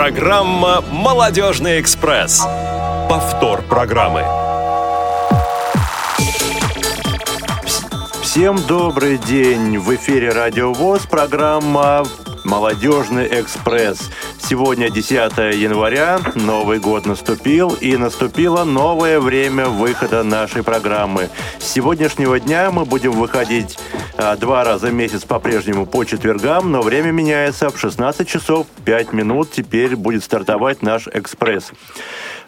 Программа 0.00 0.80
«Молодежный 0.80 1.78
экспресс». 1.78 2.42
Повтор 3.10 3.60
программы. 3.60 4.24
Всем 8.22 8.56
добрый 8.66 9.18
день! 9.18 9.76
В 9.76 9.94
эфире 9.96 10.30
Радио 10.30 10.72
ВОЗ, 10.72 11.02
программа 11.02 12.06
«Молодежный 12.44 13.26
экспресс». 13.26 14.10
Сегодня 14.50 14.90
10 14.90 15.12
января, 15.54 16.18
Новый 16.34 16.80
год 16.80 17.06
наступил, 17.06 17.72
и 17.80 17.96
наступило 17.96 18.64
новое 18.64 19.20
время 19.20 19.66
выхода 19.66 20.24
нашей 20.24 20.64
программы. 20.64 21.28
С 21.60 21.66
сегодняшнего 21.68 22.40
дня 22.40 22.72
мы 22.72 22.84
будем 22.84 23.12
выходить 23.12 23.78
а, 24.16 24.36
два 24.36 24.64
раза 24.64 24.88
в 24.88 24.92
месяц 24.92 25.24
по-прежнему 25.24 25.86
по 25.86 26.02
четвергам, 26.02 26.72
но 26.72 26.82
время 26.82 27.12
меняется 27.12 27.70
в 27.70 27.78
16 27.78 28.26
часов 28.26 28.66
5 28.84 29.12
минут. 29.12 29.52
Теперь 29.52 29.94
будет 29.94 30.24
стартовать 30.24 30.82
наш 30.82 31.06
экспресс. 31.06 31.70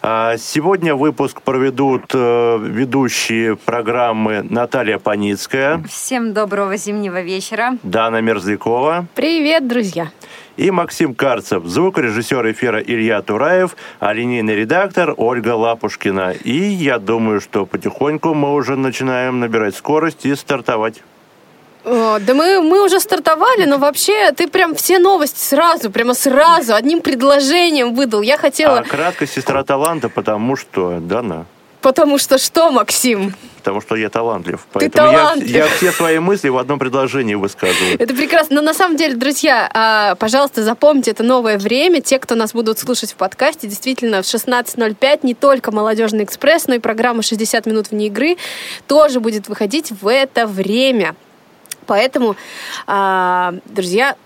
А, 0.01 0.35
сегодня 0.35 0.95
выпуск 0.95 1.41
проведут 1.41 2.11
э, 2.13 2.57
ведущие 2.61 3.55
программы 3.55 4.43
Наталья 4.43 4.99
Паницкая. 4.99 5.81
Всем 5.89 6.33
доброго 6.33 6.75
зимнего 6.75 7.21
вечера. 7.21 7.77
Дана 7.81 8.19
Мерзлякова. 8.19 9.05
Привет, 9.15 9.69
друзья 9.69 10.11
и 10.57 10.71
Максим 10.71 11.15
Карцев, 11.15 11.65
звукорежиссер 11.65 12.51
эфира 12.51 12.81
Илья 12.81 13.21
Тураев, 13.21 13.75
а 13.99 14.13
линейный 14.13 14.55
редактор 14.55 15.13
Ольга 15.17 15.55
Лапушкина. 15.55 16.31
И 16.31 16.57
я 16.57 16.99
думаю, 16.99 17.41
что 17.41 17.65
потихоньку 17.65 18.33
мы 18.33 18.53
уже 18.53 18.75
начинаем 18.75 19.39
набирать 19.39 19.75
скорость 19.75 20.25
и 20.25 20.35
стартовать. 20.35 21.01
О, 21.85 22.17
да 22.19 22.33
мы, 22.33 22.61
мы 22.61 22.85
уже 22.85 22.99
стартовали, 22.99 23.65
но 23.65 23.77
вообще 23.77 24.31
ты 24.31 24.47
прям 24.47 24.73
все 24.73 24.99
новости 24.99 25.39
сразу, 25.39 25.91
прямо 25.91 26.13
сразу, 26.13 26.75
одним 26.75 27.01
предложением 27.01 27.93
выдал. 27.93 28.21
Я 28.21 28.37
хотела... 28.37 28.79
А 28.79 28.83
кратко 28.83 29.27
сестра 29.27 29.63
таланта, 29.63 30.07
потому 30.07 30.55
что, 30.55 30.99
Дана, 31.01 31.45
Потому 31.83 32.17
что 32.17 32.37
что, 32.37 32.71
Максим? 32.71 33.33
Потому 33.63 33.79
что 33.79 33.95
я 33.95 34.09
талантлив. 34.09 34.59
Ты 34.73 34.89
талантлив. 34.89 35.49
Я, 35.49 35.63
я 35.63 35.69
все 35.69 35.93
свои 35.93 36.19
мысли 36.19 36.49
в 36.49 36.57
одном 36.57 36.79
предложении 36.79 37.35
высказываю. 37.35 37.93
Это 37.97 38.13
прекрасно. 38.13 38.57
Но 38.57 38.61
на 38.61 38.73
самом 38.73 38.97
деле, 38.97 39.15
друзья, 39.15 39.71
а, 39.73 40.15
пожалуйста, 40.15 40.63
запомните 40.63 41.11
это 41.11 41.23
новое 41.23 41.57
время. 41.57 42.01
Те, 42.01 42.19
кто 42.19 42.35
нас 42.35 42.51
будут 42.51 42.77
слушать 42.79 43.13
в 43.13 43.15
подкасте, 43.15 43.69
действительно, 43.69 44.21
в 44.21 44.25
16.05 44.25 45.19
не 45.23 45.33
только 45.33 45.71
«Молодежный 45.71 46.25
экспресс», 46.25 46.67
но 46.67 46.73
и 46.75 46.79
программа 46.79 47.21
«60 47.21 47.69
минут 47.69 47.91
вне 47.91 48.07
игры» 48.07 48.35
тоже 48.85 49.21
будет 49.21 49.47
выходить 49.47 49.91
в 49.91 50.09
это 50.11 50.45
время. 50.45 51.15
Поэтому, 51.85 52.35
а, 52.85 53.53
друзья, 53.63 54.17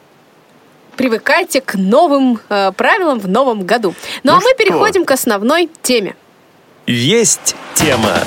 привыкайте 0.95 1.61
к 1.61 1.75
новым 1.75 2.39
а, 2.49 2.71
правилам 2.71 3.19
в 3.19 3.27
новом 3.27 3.67
году. 3.67 3.93
Ну, 4.23 4.31
ну 4.31 4.38
а 4.39 4.41
мы 4.41 4.49
что? 4.49 4.58
переходим 4.58 5.05
к 5.05 5.11
основной 5.11 5.69
теме. 5.83 6.15
Есть 6.88 7.55
тема. 7.75 8.17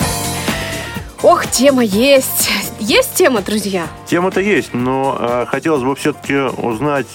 Ох, 1.22 1.46
тема 1.46 1.84
есть. 1.84 2.50
Есть 2.78 3.14
тема, 3.14 3.42
друзья? 3.42 3.88
Тема-то 4.06 4.40
есть, 4.40 4.72
но 4.72 5.18
э, 5.20 5.46
хотелось 5.46 5.82
бы 5.82 5.94
все-таки 5.94 6.34
узнать 6.34 7.06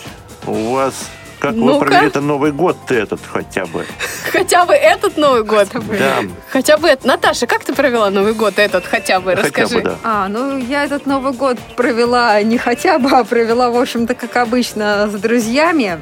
у 0.45 0.73
вас, 0.73 1.09
как 1.39 1.55
ну 1.55 1.73
вы 1.73 1.79
провели 1.79 2.07
это 2.07 2.21
Новый 2.21 2.51
год 2.51 2.77
этот 2.89 3.19
хотя 3.25 3.65
бы. 3.65 3.83
Хотя 4.31 4.65
бы 4.65 4.73
этот 4.73 5.17
Новый 5.17 5.43
год? 5.43 5.69
Да. 5.97 6.19
Хотя 6.49 6.77
бы 6.77 6.87
это. 6.87 7.07
Наташа, 7.07 7.47
как 7.47 7.63
ты 7.63 7.73
провела 7.73 8.11
Новый 8.11 8.33
год 8.33 8.59
этот 8.59 8.85
хотя 8.85 9.19
бы? 9.19 9.33
Расскажи. 9.33 9.75
Хотя 9.75 9.81
бы, 9.81 9.89
да. 9.89 9.95
А, 10.03 10.27
ну 10.27 10.59
я 10.59 10.83
этот 10.83 11.07
Новый 11.07 11.33
год 11.33 11.57
провела 11.75 12.39
не 12.43 12.59
хотя 12.59 12.99
бы, 12.99 13.09
а 13.09 13.23
провела, 13.23 13.71
в 13.71 13.75
общем-то, 13.75 14.13
как 14.13 14.35
обычно, 14.37 15.09
с 15.11 15.19
друзьями. 15.19 15.99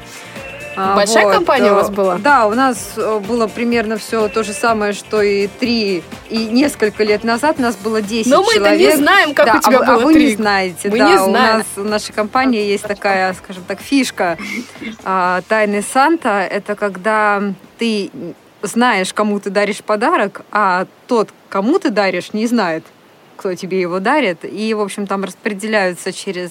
А, 0.76 0.96
Большая 0.96 1.24
вот. 1.24 1.34
компания 1.34 1.70
у 1.72 1.74
вас 1.74 1.90
была? 1.90 2.18
Да, 2.18 2.46
у 2.46 2.54
нас 2.54 2.94
э, 2.96 3.20
было 3.20 3.46
примерно 3.46 3.96
все 3.96 4.28
то 4.28 4.42
же 4.42 4.52
самое, 4.52 4.92
что 4.92 5.22
и 5.22 5.46
три, 5.46 6.02
и 6.28 6.46
несколько 6.46 7.04
лет 7.04 7.24
назад 7.24 7.56
у 7.58 7.62
нас 7.62 7.76
было 7.76 8.02
10 8.02 8.30
Но 8.30 8.42
человек. 8.42 8.62
Но 8.62 8.70
мы 8.70 8.76
не 8.76 8.96
знаем, 8.96 9.34
как 9.34 9.46
да, 9.46 9.56
у 9.56 9.60
тебя 9.60 9.78
а, 9.78 9.84
было 9.84 10.02
А 10.02 10.04
вы 10.04 10.14
не 10.14 10.34
знаете, 10.34 10.90
мы 10.90 10.98
да. 10.98 11.10
Не 11.10 11.18
знаем. 11.18 11.28
У 11.28 11.58
нас 11.58 11.66
в 11.76 11.84
нашей 11.84 12.12
компании 12.12 12.64
есть 12.64 12.84
такая, 12.84 13.32
скажем 13.34 13.62
так, 13.66 13.80
фишка 13.80 14.36
а, 15.04 15.42
Тайны 15.48 15.82
Санта. 15.82 16.40
Это 16.40 16.74
когда 16.74 17.42
ты 17.78 18.10
знаешь, 18.62 19.12
кому 19.12 19.40
ты 19.40 19.50
даришь 19.50 19.82
подарок, 19.82 20.42
а 20.50 20.86
тот, 21.06 21.30
кому 21.48 21.78
ты 21.78 21.90
даришь, 21.90 22.32
не 22.32 22.46
знает, 22.46 22.84
кто 23.36 23.54
тебе 23.54 23.80
его 23.80 24.00
дарит. 24.00 24.44
И, 24.44 24.72
в 24.74 24.80
общем, 24.80 25.06
там 25.06 25.24
распределяются 25.24 26.12
через 26.12 26.50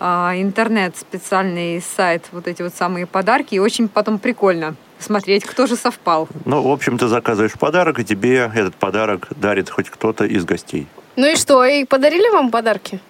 интернет, 0.00 0.96
специальный 0.96 1.80
сайт, 1.80 2.26
вот 2.32 2.46
эти 2.46 2.62
вот 2.62 2.74
самые 2.74 3.06
подарки. 3.06 3.54
И 3.54 3.58
очень 3.58 3.88
потом 3.88 4.18
прикольно 4.18 4.76
смотреть, 4.98 5.44
кто 5.44 5.66
же 5.66 5.76
совпал. 5.76 6.28
Ну, 6.44 6.62
в 6.62 6.70
общем, 6.70 6.98
ты 6.98 7.08
заказываешь 7.08 7.52
подарок, 7.52 7.98
и 7.98 8.04
тебе 8.04 8.50
этот 8.54 8.74
подарок 8.74 9.28
дарит 9.30 9.70
хоть 9.70 9.90
кто-то 9.90 10.24
из 10.24 10.44
гостей. 10.44 10.86
Ну 11.16 11.26
и 11.26 11.36
что, 11.36 11.64
и 11.64 11.84
подарили 11.84 12.28
вам 12.30 12.50
подарки? 12.50 13.00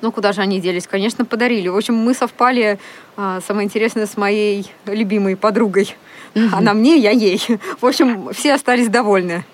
Ну, 0.00 0.10
куда 0.10 0.32
же 0.32 0.40
они 0.40 0.60
делись? 0.60 0.88
Конечно, 0.88 1.24
подарили. 1.24 1.68
В 1.68 1.76
общем, 1.76 1.94
мы 1.94 2.14
совпали, 2.14 2.80
а, 3.16 3.40
самое 3.40 3.66
интересное, 3.66 4.06
с 4.06 4.16
моей 4.16 4.66
любимой 4.86 5.36
подругой. 5.36 5.94
Угу. 6.34 6.56
Она 6.56 6.74
мне, 6.74 6.96
я 6.96 7.10
ей. 7.10 7.40
В 7.80 7.86
общем, 7.86 8.30
все 8.32 8.54
остались 8.54 8.88
довольны. 8.88 9.44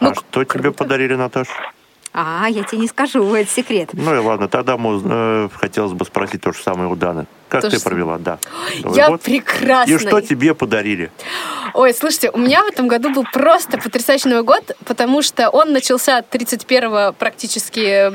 А 0.00 0.08
ну, 0.08 0.14
что 0.14 0.44
тебе 0.44 0.72
подарили, 0.72 1.14
Наташа? 1.14 1.72
А, 2.12 2.46
я 2.48 2.62
тебе 2.64 2.82
не 2.82 2.88
скажу, 2.88 3.34
это 3.34 3.50
секрет. 3.50 3.90
Ну 3.92 4.14
и 4.14 4.18
ладно, 4.18 4.48
тогда 4.48 4.76
э, 4.78 5.48
хотелось 5.54 5.92
бы 5.92 6.04
спросить 6.04 6.42
то 6.42 6.52
же 6.52 6.58
самое 6.58 6.90
у 6.90 6.96
Даны. 6.96 7.26
Как 7.52 7.60
То 7.60 7.70
ты 7.70 7.78
провела, 7.80 8.16
да? 8.16 8.38
Я 8.94 9.08
год? 9.08 9.20
прекрасно. 9.20 9.92
И 9.92 9.98
что 9.98 10.22
тебе 10.22 10.54
подарили? 10.54 11.10
Ой, 11.74 11.92
слушайте, 11.92 12.30
у 12.30 12.38
меня 12.38 12.62
в 12.62 12.66
этом 12.66 12.88
году 12.88 13.10
был 13.12 13.24
просто 13.30 13.76
потрясающий 13.76 14.30
Новый 14.30 14.42
год, 14.42 14.74
потому 14.86 15.20
что 15.20 15.50
он 15.50 15.74
начался 15.74 16.20
31-го 16.20 17.12
практически 17.12 18.08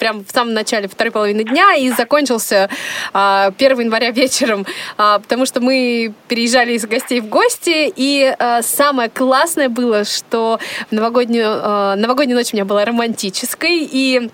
прям 0.00 0.24
в 0.24 0.32
самом 0.32 0.54
начале 0.54 0.88
второй 0.88 1.12
половины 1.12 1.44
дня 1.44 1.76
и 1.76 1.88
закончился 1.90 2.68
а, 3.12 3.52
1 3.56 3.78
января 3.78 4.10
вечером, 4.10 4.66
а, 4.96 5.20
потому 5.20 5.46
что 5.46 5.60
мы 5.60 6.12
переезжали 6.26 6.72
из 6.72 6.86
гостей 6.86 7.20
в 7.20 7.28
гости, 7.28 7.92
и 7.94 8.34
а, 8.38 8.62
самое 8.62 9.08
классное 9.08 9.68
было, 9.68 10.04
что 10.04 10.58
в 10.90 10.92
новогоднюю, 10.92 11.46
а, 11.48 11.94
новогодняя 11.94 12.36
ночь 12.36 12.52
у 12.52 12.56
меня 12.56 12.64
была 12.64 12.84
романтической, 12.84 13.88
и 13.88 14.30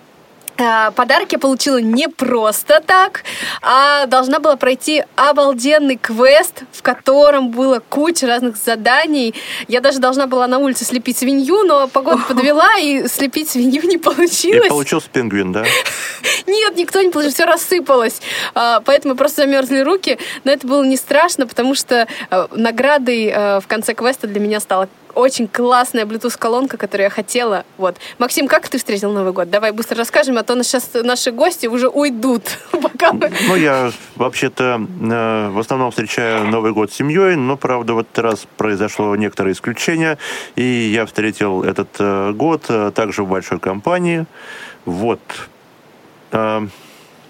подарок 0.56 1.32
я 1.32 1.38
получила 1.38 1.78
не 1.78 2.08
просто 2.08 2.82
так, 2.84 3.24
а 3.62 4.06
должна 4.06 4.38
была 4.38 4.56
пройти 4.56 5.04
обалденный 5.16 5.96
квест, 5.96 6.62
в 6.72 6.82
котором 6.82 7.50
было 7.50 7.82
куча 7.88 8.26
разных 8.26 8.56
заданий. 8.56 9.34
Я 9.68 9.80
даже 9.80 9.98
должна 9.98 10.26
была 10.26 10.46
на 10.46 10.58
улице 10.58 10.84
слепить 10.84 11.18
свинью, 11.18 11.64
но 11.64 11.88
погода 11.88 12.22
подвела, 12.26 12.78
и 12.78 13.06
слепить 13.08 13.50
свинью 13.50 13.82
не 13.82 13.98
получилось. 13.98 14.66
И 14.66 14.70
получился 14.70 15.08
пингвин, 15.10 15.52
да? 15.52 15.64
Нет, 16.46 16.76
никто 16.76 17.02
не 17.02 17.10
получил, 17.10 17.32
все 17.32 17.44
рассыпалось. 17.44 18.20
А, 18.54 18.80
поэтому 18.80 19.14
просто 19.16 19.42
замерзли 19.42 19.80
руки. 19.80 20.18
Но 20.44 20.52
это 20.52 20.66
было 20.66 20.84
не 20.84 20.96
страшно, 20.96 21.46
потому 21.46 21.74
что 21.74 22.06
э, 22.30 22.46
наградой 22.52 23.26
э, 23.26 23.60
в 23.60 23.66
конце 23.66 23.94
квеста 23.94 24.26
для 24.26 24.40
меня 24.40 24.60
стала 24.60 24.88
очень 25.16 25.48
классная 25.48 26.04
Bluetooth-колонка, 26.04 26.76
которую 26.76 27.04
я 27.04 27.10
хотела. 27.10 27.64
Вот. 27.78 27.96
Максим, 28.18 28.46
как 28.46 28.68
ты 28.68 28.78
встретил 28.78 29.12
Новый 29.12 29.32
год? 29.32 29.50
Давай 29.50 29.72
быстро 29.72 29.96
расскажем, 29.96 30.36
а 30.38 30.42
то 30.42 30.62
сейчас 30.62 30.90
наши 30.94 31.32
гости 31.32 31.66
уже 31.66 31.88
уйдут. 31.88 32.42
Пока 32.70 33.12
Ну, 33.12 33.56
я 33.56 33.90
вообще-то 34.16 34.86
э, 35.00 35.48
в 35.50 35.58
основном 35.58 35.90
встречаю 35.90 36.46
Новый 36.46 36.72
год 36.72 36.92
с 36.92 36.96
семьей, 36.96 37.36
но, 37.36 37.56
правда, 37.56 37.94
в 37.94 37.98
этот 37.98 38.18
раз 38.18 38.46
произошло 38.56 39.16
некоторое 39.16 39.52
исключение, 39.52 40.18
и 40.54 40.62
я 40.62 41.06
встретил 41.06 41.62
этот 41.62 41.88
э, 41.98 42.32
год 42.32 42.66
э, 42.68 42.92
также 42.94 43.22
в 43.22 43.28
большой 43.28 43.58
компании. 43.58 44.26
Вот. 44.84 45.20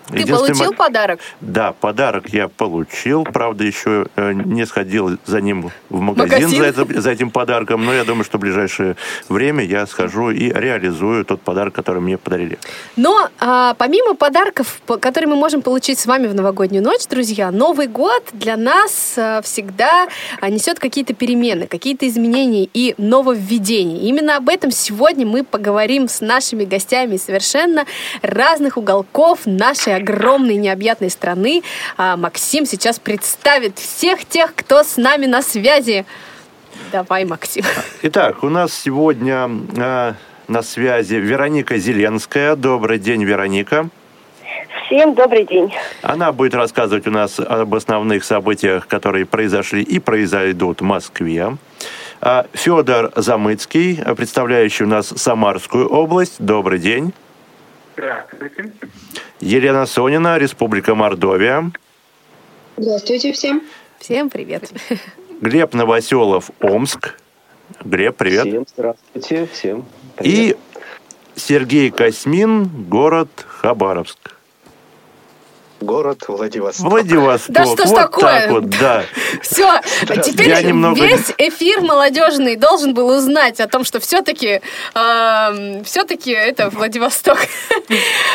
Ты 0.09 0.27
получил 0.27 0.72
подарок? 0.72 1.21
Да, 1.41 1.72
подарок 1.72 2.29
я 2.29 2.49
получил. 2.49 3.25
Правда, 3.25 3.64
еще 3.64 4.06
э, 4.17 4.32
не 4.32 4.64
сходил 4.67 5.19
за 5.26 5.41
ним 5.41 5.70
в 5.88 6.00
магазин, 6.00 6.49
магазин? 6.49 6.61
За, 6.61 6.67
это, 6.67 7.00
за 7.00 7.11
этим 7.11 7.31
подарком. 7.31 7.85
Но 7.85 7.93
я 7.93 8.05
думаю, 8.05 8.25
что 8.25 8.38
в 8.38 8.41
ближайшее 8.41 8.97
время 9.29 9.64
я 9.64 9.87
схожу 9.87 10.31
и 10.31 10.50
реализую 10.50 11.25
тот 11.25 11.41
подарок, 11.41 11.75
который 11.75 12.00
мне 12.00 12.19
подарили. 12.19 12.58
Но 12.97 13.29
а, 13.41 13.75
помимо 13.75 14.14
подарков, 14.14 14.81
которые 15.00 15.29
мы 15.29 15.37
можем 15.37 15.62
получить 15.62 15.99
с 15.99 16.06
вами 16.06 16.29
в 16.29 16.35
новогоднюю 16.35 16.85
ночь, 16.85 17.06
друзья, 17.09 17.50
Новый 17.50 17.88
год 17.88 18.23
для 18.32 18.56
нас 18.56 19.14
а, 19.17 19.43
всегда 19.43 20.06
а, 20.41 20.50
несет 20.50 20.79
какие-то 20.79 21.14
перемены, 21.14 21.67
какие-то 21.67 22.06
изменения 22.06 22.69
и 22.73 22.94
нововведения. 22.99 24.02
Именно 24.02 24.37
об 24.37 24.49
этом 24.49 24.70
сегодня 24.70 25.26
мы 25.26 25.43
поговорим 25.43 26.09
с 26.09 26.20
нашими 26.20 26.64
гостями 26.64 27.17
совершенно 27.17 27.87
разных 28.23 28.76
уголков 28.76 29.41
нашей 29.47 29.95
огромной 29.96 30.56
необъятной 30.56 31.10
страны. 31.10 31.62
А 31.96 32.16
Максим 32.16 32.66
сейчас 32.66 32.98
представит 32.98 33.78
всех 33.78 34.25
тех, 34.25 34.54
кто 34.54 34.82
с 34.82 34.96
нами 34.96 35.26
на 35.26 35.43
связи. 35.43 36.06
Давай, 36.93 37.25
Максим. 37.25 37.64
Итак, 38.02 38.44
у 38.44 38.48
нас 38.48 38.72
сегодня 38.72 39.48
э, 39.76 40.12
на 40.48 40.62
связи 40.62 41.14
Вероника 41.14 41.78
Зеленская. 41.78 42.56
Добрый 42.56 42.98
день, 42.98 43.25
Вероника. 43.25 43.88
Всем 44.87 45.14
добрый 45.14 45.44
день. 45.44 45.72
Она 46.02 46.32
будет 46.32 46.54
рассказывать 46.54 47.06
у 47.08 47.10
нас 47.10 47.40
об 47.40 47.75
основных 47.75 48.25
событиях, 48.25 48.87
которые 48.87 49.26
произошли 49.26 49.82
и 49.82 49.99
произойдут 49.99 50.81
в 50.81 50.84
Москве. 50.84 51.56
А 52.20 52.46
Федор 52.52 53.12
Замыцкий, 53.16 53.99
представляющий 54.16 54.84
у 54.84 54.88
нас 54.88 55.08
Самарскую 55.08 55.88
область. 55.88 56.37
Добрый 56.38 56.78
день. 56.78 57.12
Здравствуйте. 57.96 58.72
Елена 59.40 59.87
Сонина, 59.87 60.37
Республика 60.37 60.94
Мордовия. 60.94 61.72
Здравствуйте 62.76 63.32
всем. 63.32 63.62
Всем 63.98 64.28
привет. 64.28 64.70
Глеб 65.40 65.72
Новоселов, 65.72 66.50
Омск. 66.60 67.19
Глеб, 67.82 68.16
привет. 68.16 68.46
Всем 68.48 68.66
здравствуйте. 68.69 69.48
Всем 69.50 69.87
И 70.20 70.22
привет. 70.25 70.58
Сергей 71.37 71.90
Космин, 71.90 72.66
город 72.66 73.31
Хабаровск. 73.46 74.36
Город 75.81 76.25
Владивосток. 76.28 76.90
Владивосток. 76.90 77.55
Да 77.55 77.67
что 77.67 77.84
ж 77.84 77.88
вот 77.88 77.96
такое? 77.96 78.40
так 78.40 78.50
вот, 78.50 78.70
да. 78.70 79.05
Все, 79.43 79.81
теперь 80.23 80.49
Я 80.49 80.62
немного- 80.62 81.00
весь 81.00 81.32
эфир 81.38 81.81
молодежный 81.82 82.56
должен 82.56 82.94
был 82.94 83.08
узнать 83.08 83.61
о 83.61 83.69
том, 83.69 83.84
что 83.84 84.00
все-таки 84.00 84.61
все-таки 85.84 86.31
это 86.32 86.70
Владивосток. 86.70 87.38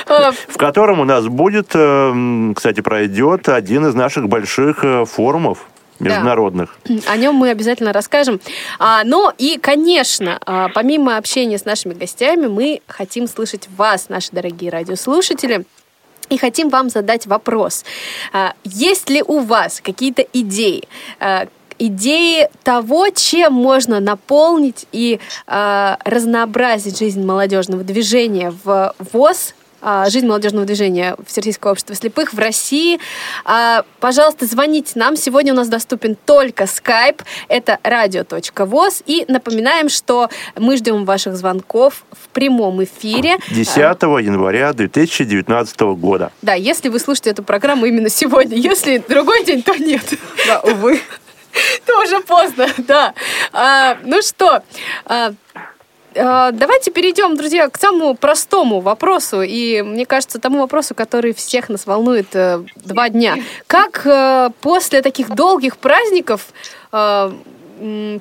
Э, 0.08 0.32
В 0.48 0.58
котором 0.58 1.00
у 1.00 1.06
нас 1.06 1.28
будет, 1.28 1.70
э, 1.74 2.54
кстати, 2.56 2.82
пройдет 2.82 3.48
один 3.50 3.88
из 3.88 3.94
наших 3.94 4.28
больших 4.28 4.84
э, 4.84 5.06
форумов 5.06 5.60
международных. 6.02 6.78
О 7.08 7.18
нем 7.18 7.36
мы 7.36 7.50
обязательно 7.50 7.94
расскажем. 7.94 8.40
А, 8.80 9.04
но 9.04 9.32
и, 9.38 9.58
конечно, 9.62 10.40
а, 10.46 10.70
помимо 10.70 11.18
общения 11.18 11.58
с 11.58 11.66
нашими 11.66 11.94
гостями, 11.94 12.48
мы 12.48 12.82
хотим 12.88 13.28
слышать 13.28 13.70
вас, 13.78 14.10
наши 14.10 14.30
дорогие 14.32 14.72
радиослушатели. 14.72 15.66
И 16.32 16.38
хотим 16.38 16.70
вам 16.70 16.90
задать 16.90 17.28
вопрос. 17.28 17.84
А, 18.32 18.54
Есть 18.64 19.10
ли 19.10 19.22
у 19.22 19.40
вас 19.40 19.82
какие-то 19.84 20.26
идеи? 20.34 20.88
а, 21.20 21.48
Идеи 21.84 22.48
того, 22.64 23.10
чем 23.10 23.54
можно 23.54 24.00
наполнить 24.00 24.86
и 24.92 25.20
а, 25.48 25.98
разнообразить 26.06 27.00
жизнь 27.00 27.24
молодежного 27.26 27.84
движения 27.84 28.54
в 28.64 28.94
ВОЗ, 29.12 29.56
жизнь 30.10 30.28
молодежного 30.28 30.66
движения 30.66 31.16
Всероссийского 31.26 31.72
общества 31.72 31.96
слепых 31.96 32.34
в 32.34 32.40
России. 32.40 33.00
А, 33.46 33.84
Пожалуйста, 34.02 34.48
звоните 34.48 34.94
нам. 34.96 35.16
Сегодня 35.16 35.54
у 35.54 35.56
нас 35.56 35.68
доступен 35.68 36.18
только 36.26 36.64
Skype. 36.64 37.22
Это 37.48 37.78
radio.voz. 37.84 39.04
И 39.06 39.26
напоминаем, 39.28 39.90
что 39.90 40.28
мы 40.58 40.76
ждем 40.76 41.06
ваших 41.06 41.38
звонков 41.38 42.04
в 42.12 42.30
прямом 42.30 42.84
эфире. 42.84 43.38
10 43.50 43.76
января 43.76 44.74
2019 44.74 45.80
года. 45.82 46.32
Да, 46.42 46.56
если 46.56 46.90
вы 46.90 46.98
слушаете 47.00 47.30
эту 47.30 47.44
программу 47.44 47.86
именно 47.86 48.10
сегодня, 48.10 48.58
если 48.58 48.98
другой 48.98 49.46
день, 49.46 49.62
то 49.62 49.76
нет. 49.76 50.04
Да, 50.48 50.62
увы. 50.62 51.00
То 51.86 52.02
уже 52.02 52.22
поздно, 52.22 52.68
да. 52.80 53.14
А, 53.54 53.98
ну 54.04 54.22
что, 54.24 54.64
а, 55.06 55.34
а, 55.54 55.62
давайте 56.14 56.92
перейдем, 56.92 57.36
друзья, 57.36 57.70
к 57.70 57.78
самому 57.78 58.16
простому 58.16 58.80
вопросу. 58.80 59.42
И, 59.42 59.82
мне 59.82 60.06
кажется, 60.06 60.40
тому 60.40 60.60
вопросу, 60.60 60.96
который 60.96 61.34
всех 61.34 61.70
нас 61.70 61.86
волнует 61.86 62.36
э, 62.36 62.64
два 62.76 63.10
дня. 63.10 63.38
Как 63.68 64.06
э, 64.06 64.50
после 64.62 65.02
таких 65.02 65.30
долгих 65.30 65.78
праздников 65.78 66.48
э, 66.92 67.32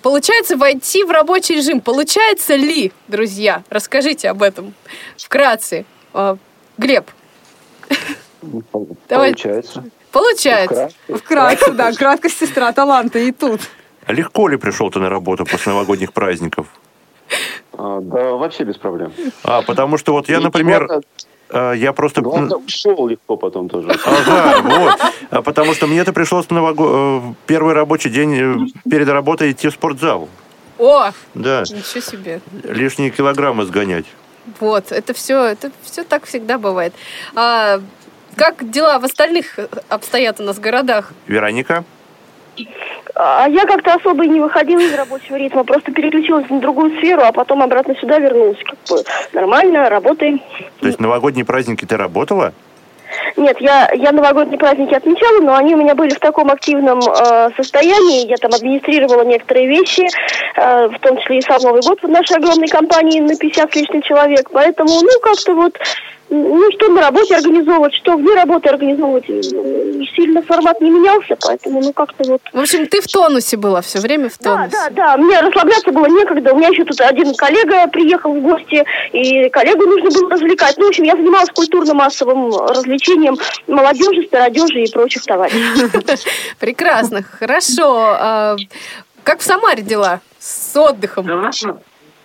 получается 0.02 0.56
войти 0.56 1.04
в 1.04 1.10
рабочий 1.10 1.56
режим? 1.56 1.80
Получается 1.80 2.54
ли, 2.54 2.92
друзья? 3.08 3.62
Расскажите 3.70 4.30
об 4.30 4.42
этом 4.42 4.74
вкратце. 5.16 5.84
Э, 6.14 6.36
Глеб, 6.78 7.10
Давай. 9.08 9.32
Получается. 9.32 9.84
получается. 10.12 10.90
Вкратце. 11.06 11.18
Вкратце, 11.18 11.72
да, 11.72 11.92
краткость 11.92 12.38
сестра 12.38 12.72
таланта 12.72 13.18
и 13.18 13.32
тут. 13.32 13.60
А 14.06 14.12
Легко 14.12 14.48
ли 14.48 14.56
пришел 14.56 14.90
ты 14.90 14.98
на 14.98 15.08
работу 15.08 15.44
после 15.44 15.72
новогодних 15.72 16.12
праздников? 16.12 16.66
А, 17.82 18.00
да, 18.02 18.34
вообще 18.34 18.64
без 18.64 18.76
проблем. 18.76 19.10
А, 19.42 19.62
потому 19.62 19.96
что 19.96 20.12
вот 20.12 20.28
я, 20.28 20.36
И 20.38 20.42
например, 20.42 20.86
э, 21.48 21.72
я 21.76 21.92
просто... 21.94 22.20
Главное, 22.20 22.58
ушел 22.58 23.06
легко 23.08 23.38
потом 23.38 23.70
тоже. 23.70 23.88
Ага, 24.04 24.60
вот. 24.62 25.00
А 25.30 25.40
потому 25.42 25.72
что 25.72 25.86
мне-то 25.86 26.12
пришлось 26.12 26.44
в 26.46 26.50
нового- 26.50 27.30
э, 27.30 27.34
первый 27.46 27.72
рабочий 27.72 28.10
день 28.10 28.34
э, 28.34 28.90
перед 28.90 29.08
работой 29.08 29.52
идти 29.52 29.68
в 29.68 29.72
спортзал. 29.72 30.28
О, 30.78 31.10
Да, 31.34 31.62
ничего 31.62 32.00
себе. 32.02 32.40
лишние 32.64 33.10
килограммы 33.10 33.64
сгонять. 33.64 34.04
Вот, 34.58 34.92
это 34.92 35.14
все, 35.14 35.44
это 35.44 35.70
все 35.82 36.04
так 36.04 36.26
всегда 36.26 36.58
бывает. 36.58 36.92
А, 37.34 37.80
как 38.36 38.70
дела 38.70 38.98
в 38.98 39.04
остальных 39.04 39.58
обстоят 39.88 40.38
у 40.40 40.42
нас 40.42 40.58
городах? 40.58 41.12
Вероника? 41.26 41.84
А 43.14 43.48
я 43.48 43.64
как-то 43.66 43.94
особо 43.94 44.24
и 44.24 44.28
не 44.28 44.40
выходила 44.40 44.80
из 44.80 44.94
рабочего 44.94 45.36
ритма, 45.36 45.64
просто 45.64 45.92
переключилась 45.92 46.48
на 46.48 46.60
другую 46.60 46.96
сферу, 46.98 47.22
а 47.24 47.32
потом 47.32 47.62
обратно 47.62 47.94
сюда 47.96 48.18
вернулась. 48.18 48.58
Как 48.64 48.78
бы 48.88 49.04
нормально, 49.32 49.88
работаем. 49.88 50.40
То 50.80 50.86
есть 50.86 51.00
новогодние 51.00 51.44
праздники 51.44 51.84
ты 51.84 51.96
работала? 51.96 52.52
Нет, 53.36 53.60
я, 53.60 53.90
я 53.92 54.12
новогодние 54.12 54.58
праздники 54.58 54.94
отмечала, 54.94 55.40
но 55.40 55.56
они 55.56 55.74
у 55.74 55.78
меня 55.78 55.94
были 55.94 56.14
в 56.14 56.20
таком 56.20 56.50
активном 56.50 57.00
э, 57.00 57.50
состоянии. 57.56 58.28
Я 58.28 58.36
там 58.36 58.52
администрировала 58.52 59.22
некоторые 59.24 59.66
вещи, 59.66 60.06
э, 60.56 60.88
в 60.88 60.98
том 61.00 61.18
числе 61.18 61.38
и 61.38 61.42
сам 61.42 61.60
Новый 61.62 61.82
год 61.82 62.02
в 62.02 62.08
нашей 62.08 62.36
огромной 62.36 62.68
компании 62.68 63.20
на 63.20 63.36
50 63.36 63.72
с 63.72 63.76
лишним 63.76 64.02
человек. 64.02 64.50
Поэтому, 64.52 64.90
ну, 64.90 65.20
как-то 65.22 65.54
вот, 65.54 65.78
ну, 66.30 66.70
что 66.72 66.88
на 66.88 67.00
работе 67.02 67.34
организовывать, 67.36 67.92
что 67.94 68.16
вне 68.16 68.34
работы 68.34 68.68
организовывать, 68.68 69.28
э, 69.28 69.42
сильно 70.14 70.42
формат 70.42 70.80
не 70.80 70.90
менялся, 70.90 71.36
поэтому, 71.40 71.80
ну, 71.82 71.92
как-то 71.92 72.24
вот... 72.30 72.40
В 72.52 72.60
общем, 72.60 72.86
ты 72.86 73.00
в 73.00 73.06
тонусе 73.08 73.56
была 73.56 73.80
все 73.82 73.98
время 73.98 74.28
в 74.30 74.38
Да, 74.38 74.56
тонусе. 74.56 74.70
да, 74.70 74.90
да, 74.90 75.16
мне 75.16 75.40
расслабляться 75.40 75.90
было 75.90 76.06
некогда. 76.06 76.54
У 76.54 76.56
меня 76.56 76.68
еще 76.68 76.84
тут 76.84 77.00
один 77.00 77.34
коллега 77.34 77.88
приехал 77.88 78.32
в 78.32 78.40
гости, 78.40 78.84
и 79.12 79.48
коллегу 79.50 79.84
нужно 79.86 80.10
было 80.10 80.30
развлекать. 80.30 80.76
Ну, 80.78 80.86
в 80.86 80.88
общем, 80.88 81.04
я 81.04 81.16
занималась 81.16 81.50
культурно-массовым 81.50 82.50
развлечением 82.68 83.36
молодежи, 83.66 84.26
стародежи 84.26 84.84
и 84.84 84.92
прочих 84.92 85.24
товарищей. 85.24 86.18
Прекрасно, 86.60 87.22
хорошо. 87.22 88.14
А, 88.18 88.56
как 89.24 89.40
в 89.40 89.42
Самаре 89.42 89.82
дела 89.82 90.20
с 90.38 90.76
отдыхом? 90.76 91.26
Да 91.26 91.50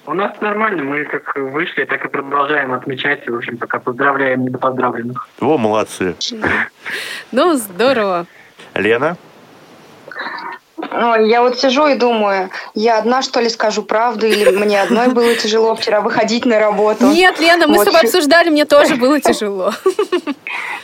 у 0.08 0.14
нас, 0.14 0.40
нормально, 0.42 0.84
мы 0.84 1.06
как 1.06 1.36
вышли, 1.36 1.86
так 1.86 2.06
и 2.06 2.10
продолжаем 2.10 2.74
отмечать, 2.74 3.26
и, 3.26 3.30
в 3.30 3.36
общем, 3.36 3.58
пока 3.58 3.80
поздравляем 3.80 4.46
недопоздравленных. 4.46 5.28
Во, 5.40 5.58
молодцы. 5.58 6.16
Ну, 7.32 7.54
здорово. 7.56 8.26
Лена? 8.76 9.18
Ой, 10.98 11.30
Я 11.30 11.42
вот 11.42 11.60
сижу 11.60 11.88
и 11.88 11.96
думаю, 11.96 12.50
я 12.74 12.98
одна 12.98 13.22
что 13.22 13.40
ли 13.42 13.50
скажу 13.50 13.84
правду, 13.84 14.26
или 14.28 14.50
мне 14.52 14.82
одной 14.82 15.10
было 15.10 15.36
тяжело 15.36 15.76
вчера 15.76 16.02
выходить 16.02 16.46
на 16.46 16.60
работу. 16.60 17.06
Нет, 17.08 17.40
Лена, 17.40 17.68
мы 17.68 17.76
с 17.76 17.78
Вот 17.80 17.86
тобой 17.86 18.02
чё- 18.02 18.08
обсуждали, 18.08 18.50
мне 18.50 18.66
тоже 18.66 18.96
было 19.04 19.20
тяжело. 19.20 19.74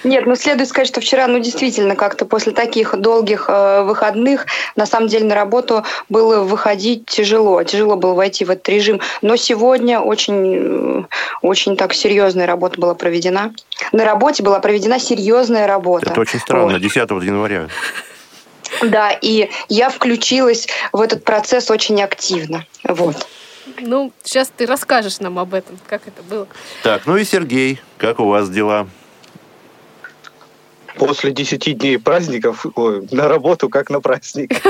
Нет, 0.03 0.25
ну 0.25 0.35
следует 0.35 0.67
сказать, 0.69 0.87
что 0.87 0.99
вчера, 0.99 1.27
ну 1.27 1.39
действительно, 1.39 1.95
как-то 1.95 2.25
после 2.25 2.51
таких 2.53 2.95
долгих 2.97 3.45
э, 3.47 3.83
выходных, 3.83 4.47
на 4.75 4.85
самом 4.85 5.07
деле 5.07 5.25
на 5.25 5.35
работу 5.35 5.85
было 6.09 6.39
выходить 6.43 7.05
тяжело. 7.05 7.61
Тяжело 7.63 7.95
было 7.95 8.13
войти 8.13 8.43
в 8.43 8.49
этот 8.49 8.67
режим. 8.69 8.99
Но 9.21 9.35
сегодня 9.35 9.99
очень, 9.99 11.01
э, 11.01 11.03
очень 11.43 11.77
так 11.77 11.93
серьезная 11.93 12.47
работа 12.47 12.81
была 12.81 12.95
проведена. 12.95 13.53
На 13.91 14.03
работе 14.03 14.41
была 14.43 14.59
проведена 14.59 14.99
серьезная 14.99 15.67
работа. 15.67 16.09
Это 16.09 16.19
очень 16.21 16.39
странно, 16.39 16.73
Вот. 16.73 16.81
10 16.81 16.95
января. 17.23 17.67
Да, 18.83 19.11
и 19.11 19.49
я 19.69 19.89
включилась 19.89 20.67
в 20.91 21.01
этот 21.01 21.23
процесс 21.23 21.69
очень 21.69 22.01
активно. 22.01 22.65
Вот. 22.83 23.27
Ну, 23.79 24.11
сейчас 24.23 24.51
ты 24.55 24.65
расскажешь 24.65 25.19
нам 25.19 25.39
об 25.39 25.53
этом, 25.53 25.77
как 25.87 26.07
это 26.07 26.23
было. 26.23 26.47
Так, 26.83 27.05
ну 27.05 27.17
и 27.17 27.23
Сергей, 27.23 27.79
как 27.97 28.19
у 28.19 28.25
вас 28.25 28.49
дела? 28.49 28.87
После 30.97 31.31
10 31.31 31.77
дней 31.77 31.97
праздников 31.97 32.65
ой, 32.75 33.07
на 33.11 33.27
работу, 33.27 33.69
как 33.69 33.89
на 33.89 34.01
праздник. 34.01 34.51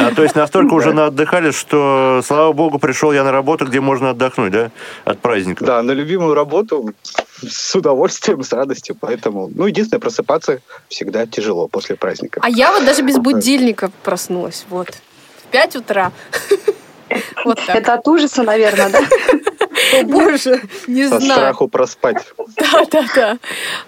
А, 0.00 0.12
то 0.12 0.24
есть 0.24 0.34
настолько 0.34 0.74
уже 0.74 0.92
наотдыхали, 0.92 1.52
что, 1.52 2.20
слава 2.24 2.52
богу, 2.52 2.80
пришел 2.80 3.12
я 3.12 3.22
на 3.22 3.30
работу, 3.30 3.64
где 3.64 3.80
можно 3.80 4.10
отдохнуть, 4.10 4.50
да, 4.50 4.70
от 5.04 5.20
праздника? 5.20 5.64
Да, 5.64 5.82
на 5.82 5.92
любимую 5.92 6.34
работу 6.34 6.92
с 7.40 7.76
удовольствием, 7.76 8.42
с 8.42 8.52
радостью. 8.52 8.96
Поэтому, 8.98 9.50
ну, 9.54 9.66
единственное, 9.66 10.00
просыпаться 10.00 10.60
всегда 10.88 11.26
тяжело 11.26 11.68
после 11.68 11.94
праздников. 11.94 12.42
А 12.44 12.50
я 12.50 12.72
вот 12.72 12.84
даже 12.84 13.02
без 13.02 13.18
будильника 13.18 13.90
проснулась, 14.02 14.66
вот. 14.68 14.88
В 15.44 15.50
5 15.52 15.76
утра. 15.76 16.12
Вот 17.44 17.60
так. 17.64 17.76
Это 17.76 17.94
от 17.94 18.08
ужаса, 18.08 18.42
наверное, 18.42 18.88
да? 18.88 19.00
О, 20.00 20.04
боже. 20.04 20.60
Не 20.86 21.08
Со 21.08 21.18
знаю. 21.20 21.40
страху 21.40 21.68
проспать. 21.68 22.24
Да, 22.56 22.84
да, 22.90 23.04
да. 23.14 23.38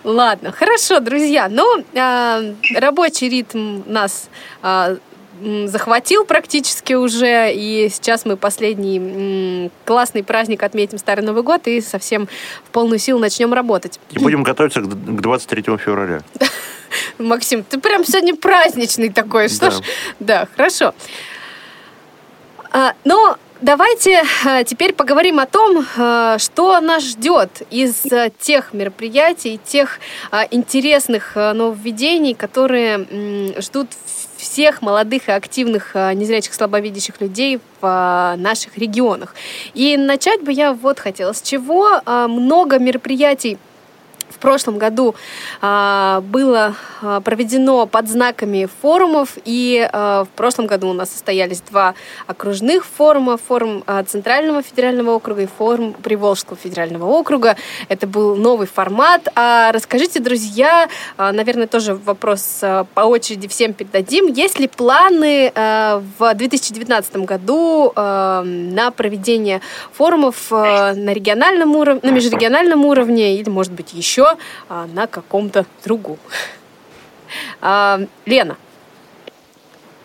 Ладно, 0.04 0.52
хорошо, 0.52 1.00
друзья. 1.00 1.48
Ну, 1.48 1.64
а, 1.96 2.42
рабочий 2.75 3.28
ритм 3.28 3.82
нас 3.86 4.28
а, 4.62 4.96
захватил 5.66 6.25
практически 6.25 6.94
уже, 6.94 7.52
и 7.52 7.88
сейчас 7.92 8.25
мы 8.25 8.36
последний 8.36 9.70
классный 9.84 10.22
праздник 10.25 10.62
отметим 10.62 10.98
Старый 10.98 11.25
Новый 11.25 11.42
год 11.42 11.66
и 11.66 11.80
совсем 11.80 12.26
в 12.64 12.70
полную 12.70 12.98
силу 12.98 13.18
начнем 13.20 13.52
работать. 13.52 14.00
И 14.12 14.18
будем 14.18 14.42
готовиться 14.42 14.80
к 14.80 14.84
к 14.88 15.20
23 15.20 15.62
февраля. 15.76 16.22
Максим, 17.18 17.64
ты 17.64 17.78
прям 17.78 18.04
сегодня 18.04 18.34
праздничный 18.34 19.10
такой, 19.10 19.48
что 19.48 19.66
Да. 19.66 19.70
ж. 19.70 19.75
Да, 20.20 20.48
хорошо. 20.56 20.94
А, 22.72 22.94
но 23.04 23.36
давайте 23.60 24.22
а, 24.44 24.64
теперь 24.64 24.92
поговорим 24.92 25.38
о 25.38 25.46
том, 25.46 25.84
а, 25.96 26.38
что 26.38 26.80
нас 26.80 27.04
ждет 27.04 27.62
из 27.70 28.04
а, 28.12 28.30
тех 28.30 28.72
мероприятий, 28.72 29.60
тех 29.62 29.98
интересных 30.50 31.36
нововведений, 31.36 32.34
которые 32.34 33.06
ждут 33.60 33.88
всех 34.36 34.82
молодых 34.82 35.28
и 35.28 35.32
активных 35.32 35.94
незрячих 35.94 36.54
слабовидящих 36.54 37.20
людей 37.20 37.60
в 37.80 38.34
наших 38.36 38.76
регионах. 38.76 39.34
И 39.75 39.96
начать 39.96 40.42
бы 40.42 40.52
я 40.52 40.72
вот 40.72 40.98
хотела. 40.98 41.32
С 41.32 41.42
чего 41.42 42.00
много 42.04 42.78
мероприятий 42.78 43.58
в 44.30 44.38
прошлом 44.38 44.78
году 44.78 45.14
а, 45.61 46.21
было 46.21 46.75
а, 47.02 47.21
проведено 47.21 47.87
под 47.87 48.09
знаками 48.09 48.68
форумов, 48.83 49.38
и 49.45 49.88
а, 49.92 50.25
в 50.25 50.28
прошлом 50.28 50.66
году 50.66 50.88
у 50.88 50.92
нас 50.92 51.11
состоялись 51.11 51.61
два 51.61 51.95
окружных 52.26 52.85
форума, 52.85 53.37
форум 53.37 53.83
а, 53.87 54.04
Центрального 54.04 54.62
федерального 54.62 55.12
округа 55.12 55.42
и 55.42 55.47
форум 55.47 55.95
Приволжского 55.95 56.56
федерального 56.56 57.06
округа. 57.06 57.56
Это 57.88 58.06
был 58.06 58.37
новый 58.37 58.66
формат. 58.66 59.28
А 59.35 59.73
расскажите, 59.73 60.21
друзья, 60.21 60.88
а, 61.16 61.33
наверное, 61.33 61.66
тоже 61.66 61.95
вопрос 61.95 62.61
а, 62.62 62.85
по 62.95 63.02
очереди 63.02 63.49
всем 63.49 63.73
передадим. 63.73 64.26
Есть 64.26 64.59
ли 64.59 64.68
планы 64.68 65.52
а, 65.54 66.02
в 66.18 66.35
2019 66.35 67.16
году 67.18 67.92
а, 67.95 68.42
на 68.42 68.90
проведение 68.90 69.61
форумов 69.92 70.49
а, 70.50 70.95
на 70.95 71.12
региональном 71.12 71.76
уровне, 71.76 72.00
на 72.02 72.11
межрегиональном 72.11 72.85
уровне 72.85 73.37
или, 73.38 73.49
может 73.49 73.73
быть, 73.73 73.92
еще 73.92 74.15
а, 74.68 74.87
на 74.87 75.06
каком-то 75.06 75.66
другом? 75.85 76.18
А, 77.61 78.00
Лена. 78.25 78.56